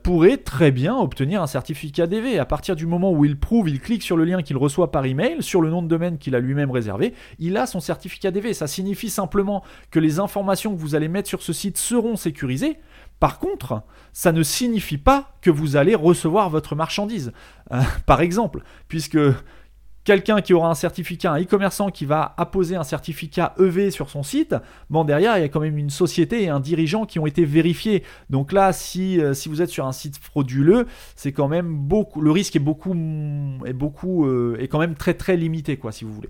pourrait 0.03 0.37
très 0.37 0.71
bien 0.71 0.95
obtenir 0.97 1.41
un 1.41 1.47
certificat 1.47 2.07
DV. 2.07 2.39
À 2.39 2.45
partir 2.45 2.75
du 2.75 2.85
moment 2.85 3.11
où 3.11 3.25
il 3.25 3.39
prouve, 3.39 3.69
il 3.69 3.79
clique 3.79 4.03
sur 4.03 4.17
le 4.17 4.25
lien 4.25 4.41
qu'il 4.41 4.57
reçoit 4.57 4.91
par 4.91 5.05
email, 5.05 5.41
sur 5.41 5.61
le 5.61 5.69
nom 5.69 5.81
de 5.81 5.87
domaine 5.87 6.17
qu'il 6.17 6.35
a 6.35 6.39
lui-même 6.39 6.71
réservé, 6.71 7.13
il 7.37 7.57
a 7.57 7.65
son 7.65 7.79
certificat 7.79 8.31
DV. 8.31 8.53
Ça 8.53 8.67
signifie 8.67 9.09
simplement 9.09 9.63
que 9.91 9.99
les 9.99 10.19
informations 10.19 10.75
que 10.75 10.79
vous 10.79 10.95
allez 10.95 11.07
mettre 11.07 11.29
sur 11.29 11.41
ce 11.41 11.53
site 11.53 11.77
seront 11.77 12.15
sécurisées. 12.15 12.79
Par 13.19 13.39
contre, 13.39 13.83
ça 14.13 14.31
ne 14.31 14.43
signifie 14.43 14.97
pas 14.97 15.31
que 15.41 15.49
vous 15.49 15.75
allez 15.75 15.95
recevoir 15.95 16.49
votre 16.49 16.75
marchandise. 16.75 17.31
Euh, 17.71 17.81
par 18.05 18.21
exemple, 18.21 18.61
puisque 18.87 19.19
quelqu'un 20.03 20.41
qui 20.41 20.53
aura 20.53 20.69
un 20.69 20.75
certificat, 20.75 21.33
un 21.33 21.41
e-commerçant 21.41 21.89
qui 21.89 22.05
va 22.05 22.33
apposer 22.37 22.75
un 22.75 22.83
certificat 22.83 23.53
EV 23.59 23.91
sur 23.91 24.09
son 24.09 24.23
site, 24.23 24.55
bon 24.89 25.03
derrière 25.03 25.37
il 25.37 25.41
y 25.41 25.43
a 25.43 25.49
quand 25.49 25.59
même 25.59 25.77
une 25.77 25.89
société 25.89 26.43
et 26.43 26.49
un 26.49 26.59
dirigeant 26.59 27.05
qui 27.05 27.19
ont 27.19 27.27
été 27.27 27.45
vérifiés. 27.45 28.03
Donc 28.29 28.51
là, 28.51 28.73
si, 28.73 29.19
euh, 29.21 29.33
si 29.33 29.49
vous 29.49 29.61
êtes 29.61 29.69
sur 29.69 29.85
un 29.85 29.91
site 29.91 30.17
frauduleux, 30.17 30.87
c'est 31.15 31.31
quand 31.31 31.47
même 31.47 31.75
beaucoup, 31.75 32.21
le 32.21 32.31
risque 32.31 32.55
est 32.55 32.59
beaucoup, 32.59 32.95
est 33.65 33.73
beaucoup, 33.73 34.25
euh, 34.25 34.57
est 34.59 34.67
quand 34.67 34.79
même 34.79 34.95
très 34.95 35.13
très 35.13 35.37
limité 35.37 35.77
quoi, 35.77 35.91
si 35.91 36.05
vous 36.05 36.13
voulez. 36.13 36.29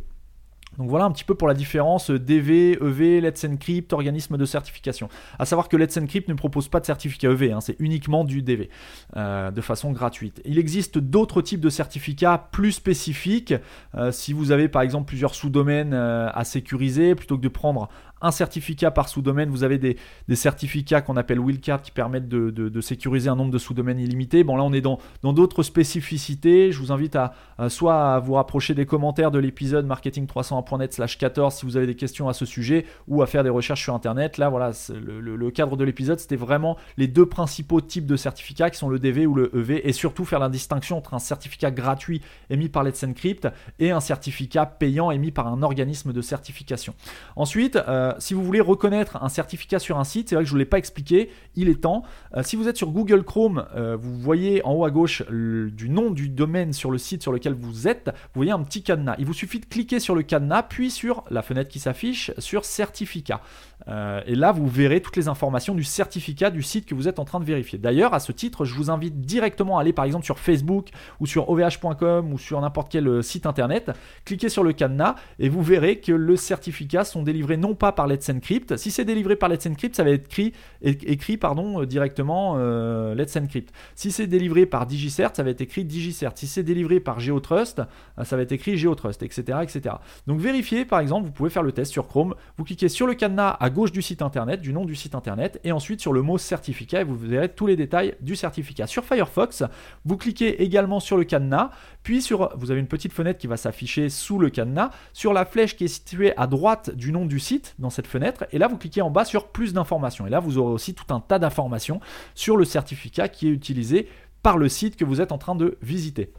Donc 0.78 0.90
voilà 0.90 1.06
un 1.06 1.12
petit 1.12 1.24
peu 1.24 1.36
pour 1.36 1.48
la 1.48 1.54
différence 1.54 2.10
DV, 2.10 2.78
EV, 2.82 3.22
Let's 3.22 3.44
Encrypt, 3.44 3.92
organisme 3.92 4.38
de 4.38 4.46
certification. 4.46 5.10
À 5.38 5.46
savoir 5.46 5.68
que 5.68 5.76
Let's 5.76 5.98
Encrypt 5.98 6.30
ne 6.30 6.34
propose 6.34 6.68
pas 6.68 6.80
de 6.80 6.86
certificat 6.86 7.30
EV, 7.30 7.52
hein, 7.52 7.62
c'est 7.62 7.76
uniquement 7.80 8.24
du 8.24 8.42
DV 8.42 8.70
euh, 9.18 9.52
de 9.52 9.62
façon 9.62 9.92
gratuite. 9.92 10.42
Il 10.46 10.58
existe 10.58 10.98
d'autres 10.98 11.42
types 11.42 11.60
de 11.60 11.70
certificats 11.70 12.50
plus 12.52 12.72
spécifiques. 12.72 13.54
Euh, 13.96 14.12
si 14.12 14.32
vous 14.32 14.52
avez 14.52 14.70
par 14.70 14.82
exemple 14.82 15.08
plusieurs 15.08 15.36
sous-domaines 15.36 15.94
euh, 15.94 16.30
à 16.34 16.44
sécuriser, 16.44 17.16
plutôt 17.16 17.38
que 17.38 17.44
de 17.44 17.50
prendre 17.50 17.90
un 18.22 18.32
certificat 18.32 18.92
par 18.92 19.10
sous-domaine. 19.10 19.50
Vous 19.50 19.64
avez 19.64 19.78
des, 19.78 19.98
certificats 20.36 21.02
qu'on 21.02 21.18
appelle 21.18 21.40
Willcard 21.40 21.82
qui 21.82 21.92
permettent 21.92 22.30
de, 22.30 22.82
sécuriser 22.82 23.30
un 23.30 23.36
nombre 23.36 23.52
de 23.52 23.58
sous-domaines 23.58 24.00
illimité. 24.00 24.44
Bon, 24.44 24.56
là, 24.56 24.64
on 24.64 24.74
est 24.74 24.82
dans 24.82 25.00
d'autres 25.24 25.64
spécificités. 25.64 26.72
Je 26.72 26.80
vous 26.80 26.92
invite 26.92 27.16
à, 27.16 27.34
soit 27.70 28.16
à 28.16 28.20
vous 28.20 28.34
rapprocher 28.34 28.74
des 28.74 28.86
commentaires 28.86 29.32
de 29.32 29.40
l'épisode 29.40 29.88
marketing301.net 29.88 30.94
slash 30.94 31.18
14 31.18 31.54
si 31.54 31.66
vous 31.66 31.78
avez 31.78 31.88
des 31.88 31.96
questions 31.96 32.30
à 32.30 32.34
ce 32.34 32.46
sujet 32.46 32.86
ou 33.08 33.22
à 33.22 33.28
faire 33.28 33.44
des 33.44 33.50
recherches 33.50 33.84
sur 33.84 33.94
Internet. 33.94 34.38
Là, 34.38 34.50
voilà, 34.50 34.72
le, 34.90 35.52
cadre 35.52 35.76
de 35.76 35.84
l'épisode, 35.84 36.20
c'était 36.20 36.36
vraiment 36.36 36.78
les 36.98 37.08
deux 37.08 37.26
principaux 37.26 37.82
types 37.82 38.06
de 38.06 38.16
certificats 38.16 38.70
qui 38.70 38.78
sont 38.78 38.90
le 38.90 39.00
DV 39.00 39.26
ou 39.26 39.36
le 39.36 39.52
EV 39.56 39.88
et 39.88 39.94
surtout 39.94 40.26
faire 40.26 40.40
la 40.40 40.50
distinction 40.50 40.98
entre 40.98 41.14
un 41.14 41.20
certificat 41.20 41.72
gratuit 41.72 42.22
émis 42.50 42.70
par 42.70 42.84
Let's 42.84 43.04
Encrypt 43.04 43.48
et 43.80 43.92
un 43.92 44.00
certificat 44.00 44.66
payant 44.66 45.12
émis 45.12 45.32
par 45.32 45.48
un 45.48 45.62
organisme 45.62 46.14
de 46.14 46.22
certification. 46.22 46.94
Ensuite, 47.36 47.76
euh, 47.76 48.09
euh, 48.10 48.14
si 48.20 48.34
vous 48.34 48.44
voulez 48.44 48.62
reconnaître 48.62 49.22
un 49.24 49.30
certificat 49.30 49.80
sur 49.80 50.00
un 50.00 50.04
site, 50.04 50.30
c'est 50.30 50.36
vrai 50.36 50.44
que 50.44 50.48
je 50.48 50.54
ne 50.54 50.56
vous 50.56 50.60
l'ai 50.60 50.66
pas 50.66 50.78
expliqué, 50.78 51.30
il 51.56 51.70
est 51.70 51.82
temps. 51.82 52.04
Euh, 52.36 52.44
si 52.44 52.56
vous 52.56 52.68
êtes 52.68 52.78
sur 52.78 52.92
Google 52.92 53.24
Chrome, 53.24 53.66
euh, 53.76 53.96
vous 53.96 54.18
voyez 54.20 54.64
en 54.66 54.74
haut 54.74 54.86
à 54.86 54.92
gauche 54.92 55.24
du 55.30 55.90
nom 55.90 56.12
du 56.12 56.30
domaine 56.30 56.74
sur 56.74 56.92
le 56.92 56.98
site 56.98 57.22
sur 57.22 57.32
lequel 57.32 57.54
vous 57.54 57.88
êtes, 57.88 58.08
vous 58.08 58.40
voyez 58.40 58.52
un 58.52 58.64
petit 58.64 58.84
cadenas. 58.84 59.16
Il 59.20 59.26
vous 59.26 59.34
suffit 59.34 59.60
de 59.60 59.66
cliquer 59.66 60.00
sur 60.00 60.16
le 60.16 60.24
cadenas, 60.24 60.64
puis 60.64 60.92
sur 60.92 61.24
la 61.30 61.42
fenêtre 61.42 61.70
qui 61.70 61.80
s'affiche, 61.80 62.32
sur 62.38 62.66
certificat. 62.66 63.42
Et 63.88 64.36
là, 64.36 64.52
vous 64.52 64.68
verrez 64.68 65.02
toutes 65.02 65.16
les 65.16 65.28
informations 65.28 65.74
du 65.74 65.84
certificat 65.84 66.52
du 66.52 66.62
site 66.62 66.86
que 66.86 66.94
vous 66.94 67.08
êtes 67.08 67.18
en 67.18 67.26
train 67.26 67.40
de 67.40 67.46
vérifier. 67.46 67.80
D'ailleurs, 67.80 68.14
à 68.14 68.20
ce 68.20 68.32
titre, 68.32 68.66
je 68.66 68.76
vous 68.76 68.92
invite 68.92 69.22
directement 69.22 69.78
à 69.78 69.82
aller 69.82 69.94
par 69.94 70.06
exemple 70.06 70.26
sur 70.26 70.38
Facebook 70.38 70.90
ou 71.20 71.26
sur 71.26 71.50
ovh.com 71.50 72.34
ou 72.34 72.38
sur 72.38 72.62
n'importe 72.62 72.92
quel 72.92 73.24
site 73.24 73.46
internet, 73.46 73.92
cliquez 74.26 74.50
sur 74.50 74.64
le 74.64 74.74
cadenas 74.74 75.16
et 75.40 75.50
vous 75.50 75.64
verrez 75.64 76.00
que 76.00 76.12
le 76.12 76.36
certificat 76.36 77.04
sont 77.04 77.24
délivrés 77.24 77.58
non 77.58 77.76
pas 77.76 77.92
par 77.92 78.08
Let's 78.08 78.30
Encrypt. 78.30 78.76
Si 78.78 78.92
c'est 78.92 79.06
délivré 79.06 79.36
par 79.36 79.50
Let's 79.50 79.66
Encrypt, 79.66 79.96
ça 79.96 80.04
va 80.04 80.12
être 80.12 80.26
écrit, 80.26 80.54
écrit 80.82 81.38
pardon, 81.38 81.82
euh, 81.82 81.86
directement 81.86 82.56
euh, 82.58 83.16
Let's 83.16 83.36
Encrypt. 83.36 83.72
Si 83.96 84.12
c'est 84.12 84.28
délivré 84.28 84.66
par 84.66 84.86
DigiCert, 84.86 85.32
ça 85.36 85.44
va 85.44 85.50
être 85.50 85.62
écrit 85.62 85.86
DigiCert. 85.86 86.32
Si 86.36 86.48
c'est 86.48 86.64
délivré 86.64 87.00
par 87.00 87.20
GeoTrust, 87.20 87.80
euh, 87.80 88.24
ça 88.24 88.36
va 88.36 88.42
être 88.44 88.52
écrit 88.52 88.78
GeoTrust, 88.78 89.24
etc., 89.24 89.60
etc. 89.62 89.96
Donc 90.28 90.40
vérifiez, 90.40 90.86
par 90.86 91.00
exemple, 91.00 91.26
vous 91.26 91.32
pouvez 91.32 91.50
faire 91.50 91.64
le 91.64 91.72
test 91.72 91.92
sur 91.92 92.08
Chrome. 92.08 92.36
Vous 92.58 92.64
cliquez 92.64 92.90
sur 92.90 93.08
le 93.08 93.14
cadenas 93.14 93.58
à 93.60 93.69
gauche 93.70 93.92
du 93.92 94.02
site 94.02 94.22
internet, 94.22 94.62
du 94.62 94.74
nom 94.74 94.86
du 94.86 94.96
site 94.96 95.16
internet, 95.16 95.60
et 95.64 95.72
ensuite 95.72 96.02
sur 96.02 96.14
le 96.14 96.22
mot 96.22 96.38
certificat, 96.38 97.02
et 97.02 97.04
vous 97.04 97.18
verrez 97.18 97.50
tous 97.50 97.68
les 97.68 97.76
détails 97.76 98.16
du 98.22 98.36
certificat. 98.36 98.88
Sur 98.88 99.04
Firefox, 99.06 99.64
vous 100.06 100.18
cliquez 100.18 100.64
également 100.64 101.00
sur 101.00 101.18
le 101.18 101.24
cadenas, 101.24 101.72
puis 102.04 102.22
sur, 102.22 102.56
vous 102.58 102.72
avez 102.72 102.80
une 102.80 102.88
petite 102.88 103.14
fenêtre 103.14 103.40
qui 103.40 103.48
va 103.48 103.58
s'afficher 103.58 104.10
sous 104.10 104.40
le 104.40 104.50
cadenas, 104.50 104.92
sur 105.14 105.34
la 105.34 105.46
flèche 105.46 105.76
qui 105.76 105.86
est 105.86 105.90
située 105.90 106.36
à 106.38 106.48
droite 106.48 106.90
du 106.96 107.12
nom 107.12 107.26
du 107.26 107.40
site, 107.40 107.76
dans 107.80 107.90
cette 107.90 108.08
fenêtre. 108.08 108.46
Et 108.52 108.58
là, 108.58 108.68
vous 108.68 108.78
cliquez 108.78 109.02
en 109.02 109.10
bas 109.10 109.26
sur 109.26 109.48
plus 109.48 109.74
d'informations. 109.74 110.28
Et 110.28 110.30
là, 110.30 110.40
vous 110.40 110.58
aurez 110.58 110.74
aussi 110.74 110.94
tout 110.94 111.14
un 111.14 111.20
tas 111.20 111.40
d'informations 111.40 112.00
sur 112.36 112.58
le 112.58 112.66
certificat 112.66 113.28
qui 113.28 113.48
est 113.48 113.52
utilisé 113.52 114.08
par 114.44 114.58
le 114.58 114.70
site 114.70 114.96
que 114.96 115.06
vous 115.06 115.22
êtes 115.22 115.32
en 115.32 115.38
train 115.38 115.56
de 115.56 115.78
visiter. 115.82 116.34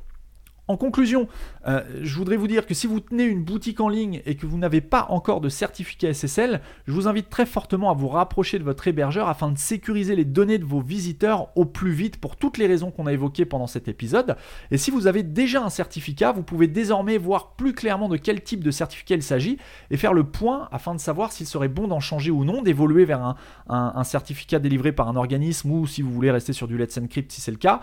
En 0.70 0.76
conclusion, 0.76 1.26
euh, 1.66 1.82
je 2.00 2.14
voudrais 2.14 2.36
vous 2.36 2.46
dire 2.46 2.64
que 2.64 2.74
si 2.74 2.86
vous 2.86 3.00
tenez 3.00 3.24
une 3.24 3.42
boutique 3.42 3.80
en 3.80 3.88
ligne 3.88 4.22
et 4.24 4.36
que 4.36 4.46
vous 4.46 4.56
n'avez 4.56 4.80
pas 4.80 5.06
encore 5.08 5.40
de 5.40 5.48
certificat 5.48 6.14
SSL, 6.14 6.60
je 6.86 6.92
vous 6.92 7.08
invite 7.08 7.28
très 7.28 7.44
fortement 7.44 7.90
à 7.90 7.94
vous 7.94 8.06
rapprocher 8.06 8.56
de 8.60 8.62
votre 8.62 8.86
hébergeur 8.86 9.28
afin 9.28 9.50
de 9.50 9.58
sécuriser 9.58 10.14
les 10.14 10.24
données 10.24 10.58
de 10.58 10.64
vos 10.64 10.80
visiteurs 10.80 11.48
au 11.56 11.64
plus 11.64 11.90
vite 11.90 12.18
pour 12.18 12.36
toutes 12.36 12.56
les 12.56 12.68
raisons 12.68 12.92
qu'on 12.92 13.08
a 13.08 13.12
évoquées 13.12 13.46
pendant 13.46 13.66
cet 13.66 13.88
épisode. 13.88 14.36
Et 14.70 14.78
si 14.78 14.92
vous 14.92 15.08
avez 15.08 15.24
déjà 15.24 15.60
un 15.60 15.70
certificat, 15.70 16.30
vous 16.30 16.44
pouvez 16.44 16.68
désormais 16.68 17.18
voir 17.18 17.56
plus 17.56 17.72
clairement 17.72 18.08
de 18.08 18.16
quel 18.16 18.40
type 18.40 18.62
de 18.62 18.70
certificat 18.70 19.16
il 19.16 19.24
s'agit 19.24 19.58
et 19.90 19.96
faire 19.96 20.14
le 20.14 20.22
point 20.22 20.68
afin 20.70 20.94
de 20.94 21.00
savoir 21.00 21.32
s'il 21.32 21.48
serait 21.48 21.66
bon 21.66 21.88
d'en 21.88 21.98
changer 21.98 22.30
ou 22.30 22.44
non, 22.44 22.62
d'évoluer 22.62 23.04
vers 23.04 23.34
un, 23.68 24.04
certificat 24.04 24.60
délivré 24.60 24.92
par 24.92 25.08
un 25.08 25.16
organisme 25.16 25.72
ou 25.72 25.88
si 25.88 26.00
vous 26.00 26.12
voulez 26.12 26.30
rester 26.30 26.52
sur 26.52 26.68
du 26.68 26.78
Let's 26.78 26.96
Encrypt 26.96 27.32
si 27.32 27.40
c'est 27.40 27.50
le 27.50 27.56
cas, 27.56 27.80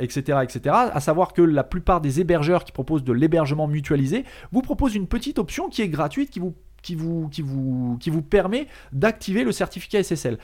etc., 0.00 0.40
etc. 0.42 0.74
À 0.92 1.00
savoir 1.00 1.32
que 1.32 1.40
la 1.40 1.64
plupart 1.64 2.02
des 2.02 2.20
hébergeurs 2.20 2.25
qui 2.64 2.72
proposent 2.72 3.04
de 3.04 3.12
l'hébergement 3.12 3.66
mutualisé 3.66 4.24
vous 4.52 4.62
proposent 4.62 4.94
une 4.94 5.06
petite 5.06 5.38
option 5.38 5.68
qui 5.68 5.82
est 5.82 5.88
gratuite, 5.88 6.30
qui 6.30 6.40
vous 6.40 6.54
qui 6.82 6.94
vous, 6.94 7.28
qui 7.28 7.42
vous, 7.42 7.96
qui 7.98 8.10
vous 8.10 8.22
permet 8.22 8.68
d'activer 8.92 9.42
le 9.42 9.50
certificat 9.50 10.04
SSL. 10.04 10.38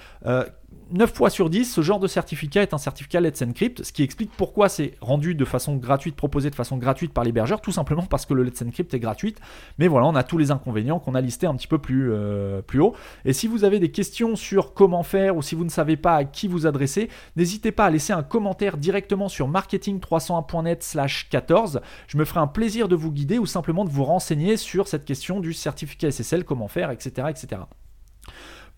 9 0.92 1.14
fois 1.14 1.30
sur 1.30 1.48
10, 1.48 1.72
ce 1.72 1.80
genre 1.80 1.98
de 1.98 2.06
certificat 2.06 2.60
est 2.60 2.74
un 2.74 2.78
certificat 2.78 3.20
Let's 3.20 3.40
Encrypt, 3.40 3.82
ce 3.82 3.92
qui 3.92 4.02
explique 4.02 4.30
pourquoi 4.36 4.68
c'est 4.68 4.92
rendu 5.00 5.34
de 5.34 5.44
façon 5.46 5.76
gratuite, 5.76 6.16
proposé 6.16 6.50
de 6.50 6.54
façon 6.54 6.76
gratuite 6.76 7.14
par 7.14 7.24
l'hébergeur, 7.24 7.62
tout 7.62 7.72
simplement 7.72 8.02
parce 8.02 8.26
que 8.26 8.34
le 8.34 8.42
Let's 8.42 8.60
Encrypt 8.60 8.92
est 8.92 8.98
gratuit. 8.98 9.34
Mais 9.78 9.88
voilà, 9.88 10.06
on 10.06 10.14
a 10.14 10.22
tous 10.22 10.36
les 10.36 10.50
inconvénients 10.50 10.98
qu'on 10.98 11.14
a 11.14 11.22
listés 11.22 11.46
un 11.46 11.54
petit 11.54 11.66
peu 11.66 11.78
plus, 11.78 12.12
euh, 12.12 12.60
haut. 12.78 12.94
Et 13.24 13.32
si 13.32 13.46
vous 13.46 13.64
avez 13.64 13.80
des 13.80 13.90
questions 13.90 14.36
sur 14.36 14.74
comment 14.74 15.02
faire 15.02 15.36
ou 15.36 15.42
si 15.42 15.54
vous 15.54 15.64
ne 15.64 15.70
savez 15.70 15.96
pas 15.96 16.16
à 16.16 16.24
qui 16.24 16.46
vous 16.46 16.66
adresser, 16.66 17.08
n'hésitez 17.36 17.72
pas 17.72 17.86
à 17.86 17.90
laisser 17.90 18.12
un 18.12 18.22
commentaire 18.22 18.76
directement 18.76 19.30
sur 19.30 19.48
marketing301.net 19.48 20.82
slash 20.82 21.28
14. 21.30 21.80
Je 22.06 22.18
me 22.18 22.26
ferai 22.26 22.40
un 22.40 22.46
plaisir 22.46 22.88
de 22.88 22.96
vous 22.96 23.12
guider 23.12 23.38
ou 23.38 23.46
simplement 23.46 23.86
de 23.86 23.90
vous 23.90 24.04
renseigner 24.04 24.58
sur 24.58 24.88
cette 24.88 25.06
question 25.06 25.40
du 25.40 25.54
certificat 25.54 26.10
SSL, 26.10 26.44
comment 26.44 26.68
faire, 26.68 26.90
etc. 26.90 27.28
etc. 27.30 27.62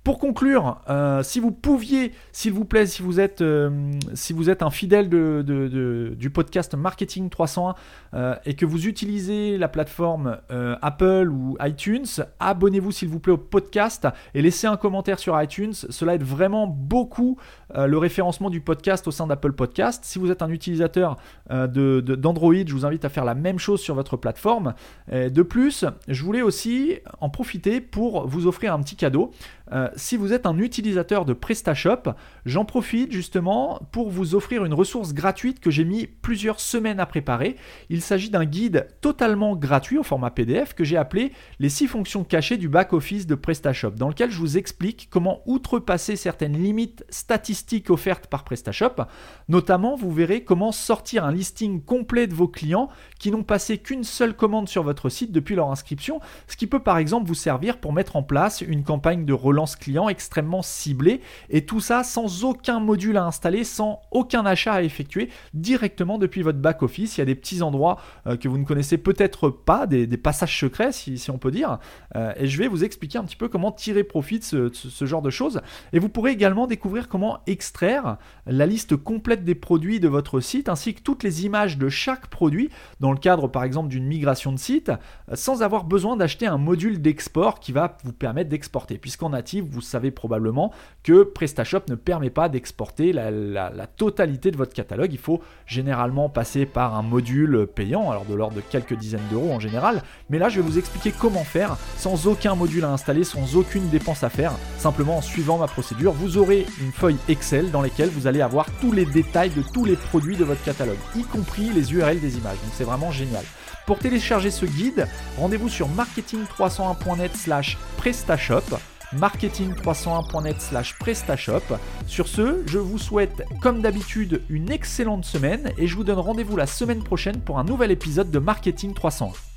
Pour 0.05 0.18
conclure, 0.18 0.82
euh, 0.90 1.22
si 1.22 1.40
vous 1.40 1.50
pouviez, 1.50 2.12
s'il 2.30 2.52
vous 2.52 2.66
plaît, 2.66 2.84
si 2.84 3.00
vous 3.00 3.20
êtes, 3.20 3.40
euh, 3.40 3.90
si 4.12 4.34
vous 4.34 4.50
êtes 4.50 4.62
un 4.62 4.68
fidèle 4.68 5.09
du 5.09 6.30
podcast 6.30 6.74
Marketing 6.74 7.30
301 7.30 7.74
euh, 8.12 8.34
et 8.44 8.52
que 8.52 8.66
vous 8.66 8.86
utilisez 8.86 9.57
la 9.57 9.68
plateforme 9.68 10.36
Apple 10.50 11.30
ou 11.32 11.57
iTunes, 11.62 12.05
abonnez-vous 12.38 12.92
s'il 12.92 13.09
vous 13.09 13.18
plaît 13.18 13.32
au 13.32 13.38
podcast 13.38 14.07
et 14.34 14.42
laissez 14.42 14.66
un 14.66 14.76
commentaire 14.76 15.18
sur 15.18 15.40
iTunes. 15.40 15.72
Cela 15.72 16.16
aide 16.16 16.22
vraiment 16.22 16.66
beaucoup 16.66 17.38
le 17.74 17.96
référencement 17.96 18.50
du 18.50 18.61
podcast 18.61 19.09
au 19.09 19.11
sein 19.11 19.26
d'Apple 19.26 19.52
Podcast. 19.52 20.05
Si 20.05 20.18
vous 20.18 20.30
êtes 20.30 20.42
un 20.42 20.50
utilisateur 20.50 21.16
d'Android, 21.48 22.55
je 22.66 22.74
vous 22.74 22.84
invite 22.84 23.07
à 23.07 23.09
faire 23.09 23.24
la 23.24 23.34
même 23.34 23.59
chose 23.59 23.80
sur 23.80 23.94
votre 23.94 24.18
plateforme. 24.18 24.74
de 25.11 25.42
plus, 25.42 25.86
je 26.09 26.22
voulais 26.22 26.42
aussi 26.42 26.98
en 27.20 27.30
profiter 27.30 27.80
pour 27.80 28.28
vous 28.28 28.46
offrir 28.46 28.74
un 28.74 28.80
petit 28.80 28.96
cadeau. 28.96 29.32
Euh, 29.72 29.88
si 29.96 30.16
vous 30.16 30.32
êtes 30.32 30.46
un 30.46 30.58
utilisateur 30.58 31.24
de 31.24 31.32
PrestaShop, 31.32 32.12
j'en 32.44 32.64
profite 32.64 33.12
justement 33.12 33.80
pour 33.92 34.10
vous 34.10 34.34
offrir 34.34 34.64
une 34.64 34.74
ressource 34.74 35.14
gratuite 35.14 35.60
que 35.60 35.70
j'ai 35.70 35.84
mis 35.84 36.06
plusieurs 36.06 36.60
semaines 36.60 37.00
à 37.00 37.06
préparer. 37.06 37.56
Il 37.88 38.02
s'agit 38.02 38.28
d'un 38.28 38.44
guide 38.44 38.88
totalement 39.00 39.56
gratuit 39.56 39.96
au 39.96 40.02
format 40.02 40.30
PDF 40.30 40.74
que 40.74 40.84
j'ai 40.84 40.98
appelé 40.98 41.32
les 41.60 41.70
6 41.70 41.86
fonctions 41.86 42.24
cachées 42.24 42.58
du 42.58 42.68
back-office 42.68 43.26
de 43.26 43.34
PrestaShop, 43.34 43.92
dans 43.92 44.08
lequel 44.08 44.30
je 44.30 44.38
vous 44.38 44.58
explique 44.58 45.08
comment 45.10 45.40
outrepasser 45.46 46.16
certaines 46.16 46.56
limites 46.56 47.04
statistiques 47.08 47.90
offertes 47.90 48.26
par 48.26 48.44
PrestaShop. 48.44 49.06
Notamment, 49.48 49.96
vous 49.96 50.12
verrez 50.12 50.44
comment 50.44 50.72
sortir 50.72 51.24
un 51.24 51.32
listing 51.32 51.82
complet 51.82 52.26
de 52.26 52.34
vos 52.34 52.48
clients 52.48 52.90
qui 53.18 53.30
n'ont 53.30 53.42
passé 53.42 53.78
qu'une 53.78 54.04
seule 54.04 54.36
commande 54.36 54.68
sur 54.68 54.82
votre 54.82 55.08
site 55.08 55.32
depuis 55.32 55.54
leur 55.54 55.70
inscription, 55.70 56.20
ce 56.48 56.56
qui 56.56 56.66
peut 56.66 56.82
par 56.82 56.98
exemple 56.98 57.26
vous 57.26 57.34
servir 57.34 57.78
pour 57.78 57.94
mettre 57.94 58.16
en 58.16 58.22
place 58.22 58.60
une 58.60 58.84
campagne 58.84 59.24
de 59.24 59.32
relance 59.32 59.53
client 59.78 60.09
extrêmement 60.09 60.62
ciblée 60.62 61.20
et 61.50 61.64
tout 61.64 61.80
ça 61.80 62.05
sans 62.05 62.44
aucun 62.44 62.80
module 62.80 63.16
à 63.16 63.24
installer, 63.24 63.64
sans 63.64 64.00
aucun 64.11 64.44
achat 64.46 64.74
à 64.74 64.82
effectuer 64.82 65.28
directement 65.52 66.18
depuis 66.18 66.42
votre 66.42 66.59
back-office. 66.59 67.16
Il 67.16 67.20
y 67.20 67.22
a 67.22 67.26
des 67.26 67.34
petits 67.34 67.62
endroits 67.62 67.98
euh, 68.26 68.36
que 68.36 68.48
vous 68.48 68.59
ne 68.59 68.64
connaissez 68.64 68.98
peut-être 68.98 69.48
pas, 69.48 69.86
des, 69.86 70.07
passages 70.16 70.59
secrets 70.59 70.92
si, 70.92 71.30
on 71.30 71.38
peut 71.38 71.50
dire, 71.50 71.78
euh, 72.16 72.32
et 72.36 72.46
je 72.46 72.59
vais 72.59 72.68
vous 72.68 72.84
expliquer 72.84 73.18
un 73.18 73.24
petit 73.24 73.36
peu 73.36 73.48
comment 73.48 73.72
tirer 73.72 74.05
profit 74.05 74.38
de 74.38 74.70
ce, 74.72 75.05
genre 75.05 75.22
de 75.22 75.30
choses. 75.30 75.61
Et 75.92 75.98
vous 75.98 76.09
pourrez 76.09 76.30
également 76.30 76.66
découvrir 76.66 77.09
comment 77.09 77.38
extraire 77.46 78.16
la 78.46 78.66
liste 78.66 78.96
complète 78.96 79.44
des 79.44 79.55
produits 79.55 80.00
de 80.00 80.09
votre 80.09 80.40
site 80.40 80.68
ainsi 80.68 80.94
que 80.94 81.02
toutes 81.02 81.22
les 81.22 81.44
images 81.44 81.78
de 81.78 81.88
chaque 81.88 82.28
produit 82.28 82.70
dans 83.00 83.12
le 83.12 83.18
cadre 83.18 83.48
par 83.48 83.64
exemple 83.64 83.88
d'une 83.88 84.07
migration 84.07 84.52
de 84.52 84.59
site 84.59 84.90
euh, 85.30 85.34
sans 85.34 85.62
avoir 85.62 85.84
besoin 85.84 86.16
d'acheter 86.16 86.46
un 86.46 86.59
module 86.59 87.00
d'export 87.02 87.61
qui 87.61 87.72
va 87.72 87.96
vous 88.05 88.12
permettre 88.12 88.50
d'exporter. 88.50 88.98
Puisqu'en 88.98 89.32
vous 89.61 89.80
savez 89.80 90.11
probablement 90.11 90.72
que 91.03 91.22
PrestaShop 91.22 91.82
ne 91.88 91.95
permet 91.95 92.30
pas 92.30 92.49
d'exporter 92.49 93.12
la, 93.12 93.86
totalité 93.97 94.51
de 94.51 94.57
votre 94.57 94.72
catalogue. 94.72 95.12
Il 95.12 95.18
faut 95.18 95.40
généralement 95.66 96.28
passer 96.28 96.66
par 96.66 96.95
un 96.95 97.03
module 97.03 97.66
payant, 97.74 98.11
alors 98.11 98.24
de 98.24 98.34
l'ordre 98.34 98.57
de 98.57 98.61
quelques 98.61 98.95
dizaines 98.95 99.26
d'euros 99.30 99.53
en 99.53 99.61
général. 99.61 100.03
Mais 100.30 100.38
là, 100.38 100.49
je 100.49 100.61
vais 100.61 100.66
vous 100.66 100.78
expliquer 100.78 101.12
comment 101.12 101.45
faire 101.45 101.76
sans 101.97 102.26
aucun 102.26 102.55
module 102.55 102.84
à 102.84 102.90
installer, 102.90 103.24
sans 103.24 103.57
aucune 103.57 103.88
dépense 103.88 104.24
à 104.24 104.28
faire, 104.28 104.53
simplement 104.78 105.18
en 105.18 105.22
suivant 105.22 105.59
ma 105.59 105.66
procédure. 105.66 106.12
Vous 106.12 106.38
aurez 106.38 106.66
une 106.80 106.92
feuille 106.92 107.16
Excel 107.28 107.70
dans 107.70 107.82
laquelle 107.82 108.09
vous 108.09 108.26
allez 108.26 108.40
avoir 108.40 108.66
tous 108.80 108.92
les 108.92 109.05
détails 109.05 109.51
de 109.51 109.62
tous 109.72 109.84
les 109.84 109.97
produits 109.97 110.36
de 110.36 110.45
votre 110.45 110.62
catalogue, 110.64 110.99
y 111.16 111.22
compris 111.22 111.70
les 111.70 111.92
URL 111.92 112.20
des 112.20 112.38
images. 112.38 112.61
Donc 112.62 112.72
c'est 112.72 112.84
vraiment 112.84 113.11
génial. 113.11 113.45
Pour 113.86 113.99
télécharger 113.99 114.51
ce 114.51 114.64
guide, 114.64 115.07
rendez-vous 115.36 115.68
sur 115.68 115.88
marketing301.net 115.88 117.36
slash 117.36 117.76
prestashop 117.99 118.78
marketing301.net 119.14 120.60
slash 120.60 120.98
prestashop. 120.98 121.62
Sur 122.06 122.28
ce, 122.28 122.62
je 122.66 122.78
vous 122.78 122.98
souhaite 122.98 123.44
comme 123.60 123.82
d'habitude 123.82 124.42
une 124.48 124.70
excellente 124.70 125.24
semaine 125.24 125.72
et 125.78 125.86
je 125.86 125.96
vous 125.96 126.04
donne 126.04 126.18
rendez-vous 126.18 126.56
la 126.56 126.66
semaine 126.66 127.02
prochaine 127.02 127.40
pour 127.40 127.58
un 127.58 127.64
nouvel 127.64 127.90
épisode 127.90 128.30
de 128.30 128.38
Marketing 128.38 128.94
301. 128.94 129.53